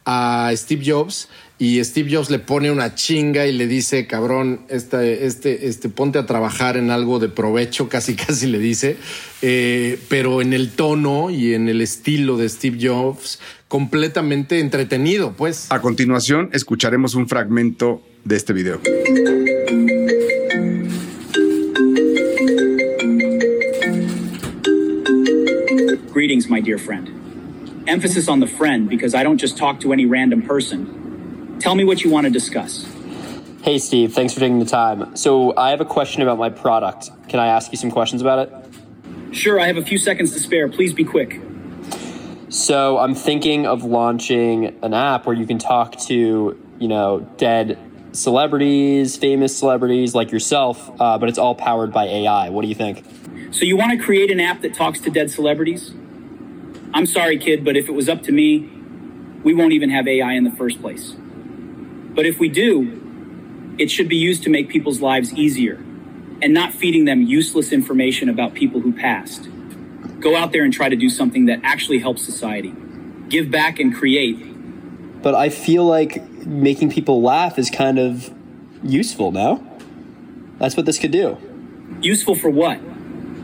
a 0.04 0.52
Steve 0.54 0.84
Jobs 0.86 1.28
y 1.58 1.82
Steve 1.82 2.14
Jobs 2.14 2.28
le 2.28 2.38
pone 2.38 2.70
una 2.70 2.94
chinga 2.94 3.46
y 3.46 3.52
le 3.52 3.66
dice, 3.66 4.06
cabrón, 4.06 4.60
este, 4.68 5.24
este, 5.24 5.68
este, 5.68 5.88
ponte 5.88 6.18
a 6.18 6.26
trabajar 6.26 6.76
en 6.76 6.90
algo 6.90 7.18
de 7.18 7.28
provecho, 7.30 7.88
casi, 7.90 8.14
casi 8.14 8.46
le 8.46 8.58
dice, 8.58 8.96
eh, 9.40 9.98
pero 10.08 10.42
en 10.42 10.52
el 10.52 10.70
tono 10.70 11.30
y 11.30 11.54
en 11.54 11.68
el 11.68 11.80
estilo 11.80 12.36
de 12.36 12.48
Steve 12.48 12.78
Jobs, 12.80 13.40
completamente 13.68 14.60
entretenido, 14.60 15.32
pues. 15.32 15.66
A 15.70 15.80
continuación, 15.80 16.50
escucharemos 16.52 17.14
un 17.14 17.26
fragmento 17.26 18.02
de 18.24 18.36
este 18.36 18.52
video. 18.52 18.80
Greetings, 26.12 26.50
my 26.50 26.60
dear 26.60 26.78
friend. 26.78 27.08
Emphasis 27.86 28.28
on 28.28 28.40
the 28.40 28.46
friend 28.46 28.88
because 28.88 29.14
I 29.14 29.22
don't 29.22 29.40
just 29.40 29.56
talk 29.56 29.80
to 29.80 29.92
any 29.92 30.06
random 30.06 30.42
person. 30.42 31.05
Tell 31.60 31.74
me 31.74 31.84
what 31.84 32.04
you 32.04 32.10
want 32.10 32.26
to 32.26 32.30
discuss. 32.30 32.86
Hey, 33.62 33.78
Steve, 33.78 34.14
thanks 34.14 34.32
for 34.32 34.40
taking 34.40 34.58
the 34.58 34.64
time. 34.64 35.16
So, 35.16 35.56
I 35.56 35.70
have 35.70 35.80
a 35.80 35.84
question 35.84 36.22
about 36.22 36.38
my 36.38 36.50
product. 36.50 37.10
Can 37.28 37.40
I 37.40 37.48
ask 37.48 37.72
you 37.72 37.78
some 37.78 37.90
questions 37.90 38.22
about 38.22 38.46
it? 38.46 39.34
Sure, 39.34 39.58
I 39.58 39.66
have 39.66 39.76
a 39.76 39.82
few 39.82 39.98
seconds 39.98 40.32
to 40.34 40.38
spare. 40.38 40.68
Please 40.68 40.92
be 40.92 41.04
quick. 41.04 41.40
So, 42.48 42.98
I'm 42.98 43.14
thinking 43.14 43.66
of 43.66 43.82
launching 43.82 44.78
an 44.82 44.94
app 44.94 45.26
where 45.26 45.34
you 45.34 45.46
can 45.46 45.58
talk 45.58 45.98
to, 46.02 46.56
you 46.78 46.88
know, 46.88 47.28
dead 47.38 47.76
celebrities, 48.12 49.16
famous 49.16 49.56
celebrities 49.56 50.14
like 50.14 50.30
yourself, 50.30 50.88
uh, 51.00 51.18
but 51.18 51.28
it's 51.28 51.38
all 51.38 51.54
powered 51.56 51.92
by 51.92 52.04
AI. 52.04 52.50
What 52.50 52.62
do 52.62 52.68
you 52.68 52.74
think? 52.74 53.04
So, 53.50 53.64
you 53.64 53.76
want 53.76 53.98
to 53.98 54.04
create 54.04 54.30
an 54.30 54.38
app 54.38 54.60
that 54.60 54.74
talks 54.74 55.00
to 55.00 55.10
dead 55.10 55.30
celebrities? 55.30 55.92
I'm 56.94 57.06
sorry, 57.06 57.36
kid, 57.36 57.64
but 57.64 57.76
if 57.76 57.88
it 57.88 57.92
was 57.92 58.08
up 58.08 58.22
to 58.22 58.32
me, 58.32 58.70
we 59.42 59.54
won't 59.54 59.72
even 59.72 59.90
have 59.90 60.06
AI 60.06 60.34
in 60.34 60.44
the 60.44 60.52
first 60.52 60.80
place. 60.80 61.16
But 62.16 62.24
if 62.24 62.40
we 62.40 62.48
do, 62.48 63.76
it 63.78 63.90
should 63.90 64.08
be 64.08 64.16
used 64.16 64.42
to 64.44 64.50
make 64.50 64.70
people's 64.70 65.00
lives 65.02 65.34
easier, 65.34 65.76
and 66.40 66.54
not 66.54 66.72
feeding 66.72 67.04
them 67.04 67.22
useless 67.22 67.72
information 67.72 68.30
about 68.30 68.54
people 68.54 68.80
who 68.80 68.92
passed. 68.92 69.48
Go 70.18 70.34
out 70.34 70.50
there 70.50 70.64
and 70.64 70.72
try 70.72 70.88
to 70.88 70.96
do 70.96 71.10
something 71.10 71.44
that 71.46 71.60
actually 71.62 71.98
helps 71.98 72.22
society. 72.22 72.74
Give 73.28 73.50
back 73.50 73.78
and 73.78 73.94
create. 73.94 74.38
But 75.22 75.34
I 75.34 75.50
feel 75.50 75.84
like 75.84 76.26
making 76.46 76.90
people 76.90 77.20
laugh 77.20 77.58
is 77.58 77.68
kind 77.70 77.98
of 77.98 78.32
useful, 78.82 79.30
now. 79.30 79.62
That's 80.58 80.74
what 80.76 80.86
this 80.86 80.98
could 80.98 81.10
do. 81.10 81.36
Useful 82.00 82.34
for 82.34 82.48
what? 82.48 82.80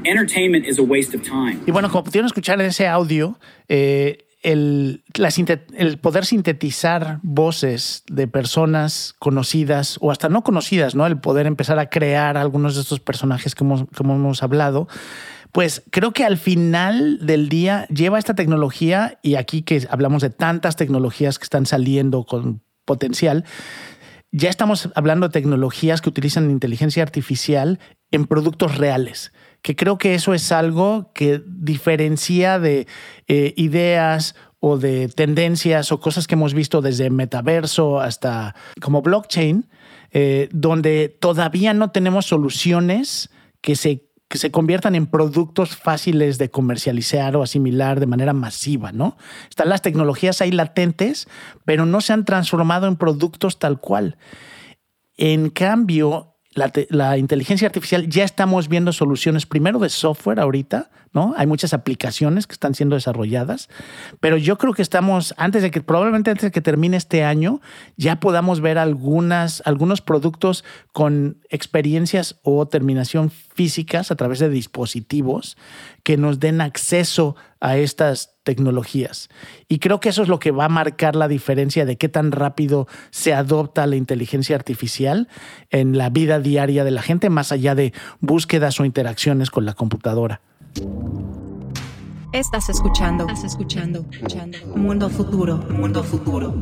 Entertainment 0.07 0.65
is 0.65 0.79
a 0.79 0.83
waste 0.83 1.15
of 1.15 1.23
time. 1.23 1.61
Y 1.67 1.73
bueno, 1.73 1.89
como 1.91 2.05
pudieron 2.05 2.27
escuchar 2.27 2.59
en 2.59 2.67
ese 2.67 2.89
audio, 2.89 3.39
eh, 3.69 4.22
el, 4.43 5.03
poder 6.01 6.27
sintetizar 6.27 7.21
voces 7.23 8.05
de 8.09 8.29
personas 8.29 9.15
conocidas 9.19 9.99
o 10.01 10.11
hasta 10.11 10.29
no 10.29 10.43
conocidas, 10.43 10.95
¿no? 10.95 11.07
El 11.07 11.19
poder 11.19 11.47
empezar 11.47 11.79
a 11.79 11.91
crear 11.91 12.37
algunos 12.37 12.75
de 12.75 12.83
estos 12.83 13.01
personajes 13.01 13.55
que 13.55 13.65
como 13.65 14.15
hemos 14.15 14.43
hablado, 14.43 14.89
pues 15.53 15.83
creo 15.91 16.13
que 16.13 16.25
al 16.25 16.39
final 16.39 17.25
del 17.25 17.49
día 17.49 17.87
lleva 17.89 18.19
esta 18.19 18.35
tecnología, 18.35 19.19
y 19.23 19.35
aquí 19.35 19.63
que 19.63 19.87
hablamos 19.91 20.23
de 20.23 20.31
tantas 20.31 20.77
tecnologías 20.77 21.39
que 21.39 21.45
están 21.45 21.67
saliendo 21.67 22.25
con 22.25 22.63
potencial, 22.87 23.45
ya 24.33 24.49
estamos 24.49 24.89
hablando 24.95 25.29
de 25.29 25.33
tecnologías 25.33 26.01
que 26.01 26.09
utilizan 26.09 26.51
inteligencia 26.51 27.03
artificial 27.03 27.79
en 28.11 28.27
productos 28.27 28.79
reales, 28.79 29.33
que 29.63 29.77
creo 29.77 29.97
que 29.97 30.15
eso 30.15 30.35
es 30.35 30.53
algo 30.53 31.13
que 31.15 31.43
diferencia 31.47 32.59
de 32.59 32.87
eh, 33.29 33.55
ideas 33.57 34.35
o 34.61 34.77
de 34.77 35.09
tendencias 35.09 35.91
o 35.93 36.01
cosas 36.01 36.27
que 36.27 36.35
hemos 36.35 36.55
visto 36.55 36.83
desde 36.83 37.11
metaverso 37.11 38.01
hasta 38.01 38.55
como 38.81 39.03
blockchain, 39.03 39.69
eh, 40.13 40.49
donde 40.53 41.09
todavía 41.09 41.75
no 41.75 41.91
tenemos 41.91 42.27
soluciones 42.27 43.31
que 43.61 43.77
se 43.77 44.09
que 44.33 44.39
se 44.39 44.51
conviertan 44.51 44.95
en 44.95 45.09
productos 45.09 45.77
fáciles 45.77 46.39
de 46.39 46.51
comercializar 46.51 47.37
o 47.37 47.43
asimilar 47.43 48.01
de 48.01 48.07
manera 48.07 48.33
masiva, 48.33 48.91
¿no? 48.91 49.19
Están 49.51 49.69
las 49.69 49.83
tecnologías 49.83 50.41
ahí 50.41 50.51
latentes, 50.51 51.29
pero 51.67 51.85
no 51.85 52.01
se 52.01 52.15
han 52.15 52.25
transformado 52.25 52.87
en 52.87 52.97
productos 52.97 53.59
tal 53.59 53.79
cual. 53.79 54.17
En 55.19 55.51
cambio, 55.51 56.32
la, 56.55 56.69
te- 56.69 56.87
la 56.91 57.17
inteligencia 57.19 57.67
artificial 57.67 58.09
ya 58.09 58.25
estamos 58.25 58.69
viendo 58.69 58.93
soluciones 58.93 59.47
primero 59.47 59.79
de 59.79 59.89
software 59.89 60.39
ahorita, 60.41 60.91
¿no? 61.15 61.35
Hay 61.37 61.47
muchas 61.47 61.75
aplicaciones 61.75 62.47
que 62.47 62.53
están 62.55 62.75
siendo 62.75 62.95
desarrolladas, 62.97 63.69
pero 64.21 64.37
yo 64.37 64.59
creo 64.59 64.73
que 64.73 64.83
estamos, 64.83 65.35
antes 65.37 65.63
de 65.63 65.71
que, 65.71 65.81
probablemente 65.83 66.31
antes 66.31 66.45
de 66.45 66.51
que 66.51 66.61
termine 66.61 66.97
este 66.97 67.25
año, 67.25 67.61
ya 67.97 68.21
podamos 68.21 68.61
ver 68.61 68.79
algunas, 68.79 69.63
algunos 69.67 70.01
productos 70.01 70.65
con 70.93 71.39
experiencias 71.51 72.37
o 72.43 72.67
terminación 72.67 73.31
físicas 73.31 74.11
a 74.11 74.17
través 74.17 74.39
de 74.39 74.49
dispositivos 74.49 75.57
que 76.03 76.17
nos 76.17 76.41
den 76.41 76.61
acceso 76.61 77.37
a 77.61 77.77
estas 77.77 78.32
tecnologías. 78.43 79.29
Y 79.69 79.79
creo 79.79 80.01
que 80.01 80.09
eso 80.09 80.23
es 80.23 80.29
lo 80.29 80.39
que 80.39 80.51
va 80.51 80.67
a 80.67 80.69
marcar 80.69 81.17
la 81.17 81.29
diferencia 81.29 81.85
de 81.85 81.97
qué 81.97 82.09
tan 82.09 82.33
rápido 82.33 82.87
se 83.11 83.35
adopta 83.35 83.87
la 83.87 83.97
inteligencia 83.97 84.57
artificial 84.57 85.29
en 85.71 85.97
la 85.97 86.11
vida 86.11 86.41
diaria 86.41 86.85
de 86.85 86.91
la 86.91 87.03
gente, 87.03 87.31
más 87.31 87.53
allá 87.53 87.75
de 87.75 87.93
búsquedas 88.21 88.79
o 88.81 88.85
interacciones 88.85 89.51
con 89.51 89.65
la 89.65 89.75
computadora. 89.75 90.41
Estás 92.33 92.71
escuchando. 92.71 93.27
Estás 93.29 93.45
escuchando. 93.45 94.07
escuchando. 94.11 94.59
Mundo 94.75 95.11
futuro. 95.11 95.59
Mundo 95.69 96.03
futuro. 96.03 96.55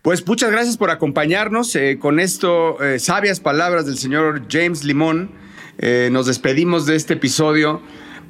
Pues 0.00 0.26
muchas 0.26 0.50
gracias 0.50 0.78
por 0.78 0.90
acompañarnos. 0.90 1.76
Eh, 1.76 1.98
con 2.00 2.20
esto, 2.20 2.82
eh, 2.82 2.98
sabias 2.98 3.40
palabras 3.40 3.84
del 3.84 3.98
señor 3.98 4.46
James 4.48 4.84
Limón, 4.84 5.30
eh, 5.78 6.08
nos 6.12 6.26
despedimos 6.26 6.86
de 6.86 6.96
este 6.96 7.14
episodio, 7.14 7.80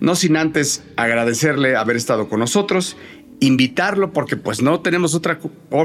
no 0.00 0.14
sin 0.14 0.36
antes 0.36 0.84
agradecerle 0.96 1.76
haber 1.76 1.96
estado 1.96 2.28
con 2.28 2.40
nosotros, 2.40 2.96
invitarlo 3.40 4.12
porque 4.12 4.36
pues 4.36 4.62
no 4.62 4.80
tenemos 4.80 5.14
otra 5.14 5.38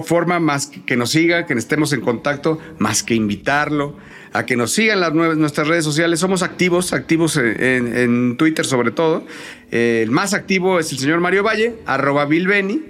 forma 0.04 0.40
más 0.40 0.68
que, 0.68 0.98
nos 0.98 1.12
siga, 1.12 1.46
que 1.46 1.54
estemos 1.54 1.94
en 1.94 2.02
contacto, 2.02 2.60
más 2.80 3.04
que 3.04 3.16
invitarlo 3.16 3.96
a 4.34 4.46
que 4.46 4.56
nos 4.56 4.72
sigan 4.72 5.00
las 5.00 5.14
nuevas, 5.14 5.38
nuestras 5.38 5.68
redes 5.68 5.84
sociales. 5.84 6.20
Somos 6.20 6.42
activos, 6.42 6.94
activos 6.94 7.38
en, 7.38 8.36
Twitter 8.38 8.66
sobre 8.66 8.92
todo. 8.92 9.24
Eh, 9.72 10.02
el 10.04 10.12
más 10.12 10.34
activo 10.34 10.80
es 10.80 10.92
el 10.92 10.98
señor 10.98 11.20
Mario 11.20 11.44
Valle, 11.44 11.76
arroba 11.86 12.26
Bill 12.26 12.48
Benny. 12.48 12.82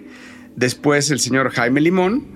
Después 0.55 1.11
el 1.11 1.19
señor 1.19 1.51
Jaime 1.51 1.82
Limón, 1.82 2.28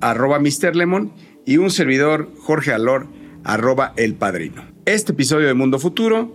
arroba 0.00 0.38
Mr. 0.38 0.74
Lemon. 0.74 1.12
Y 1.46 1.58
un 1.58 1.70
servidor, 1.70 2.30
Jorge 2.38 2.72
Alor, 2.72 3.08
arroba 3.44 3.92
El 3.96 4.14
Padrino. 4.14 4.73
Este 4.86 5.12
episodio 5.12 5.46
de 5.46 5.54
Mundo 5.54 5.78
Futuro 5.78 6.30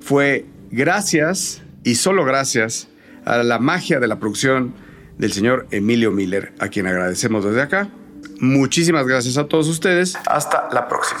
fue 0.00 0.46
gracias 0.70 1.60
y 1.84 1.96
solo 1.96 2.24
gracias 2.24 2.88
a 3.26 3.42
la 3.42 3.58
magia 3.58 4.00
de 4.00 4.08
la 4.08 4.18
producción 4.18 4.72
del 5.18 5.32
señor 5.34 5.66
Emilio 5.70 6.10
Miller, 6.10 6.54
a 6.60 6.68
quien 6.68 6.86
agradecemos 6.86 7.44
desde 7.44 7.60
acá. 7.60 7.90
Muchísimas 8.40 9.06
gracias 9.06 9.36
a 9.36 9.44
todos 9.44 9.68
ustedes. 9.68 10.16
Hasta 10.26 10.70
la 10.72 10.88
próxima. 10.88 11.20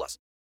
plus. 0.01 0.31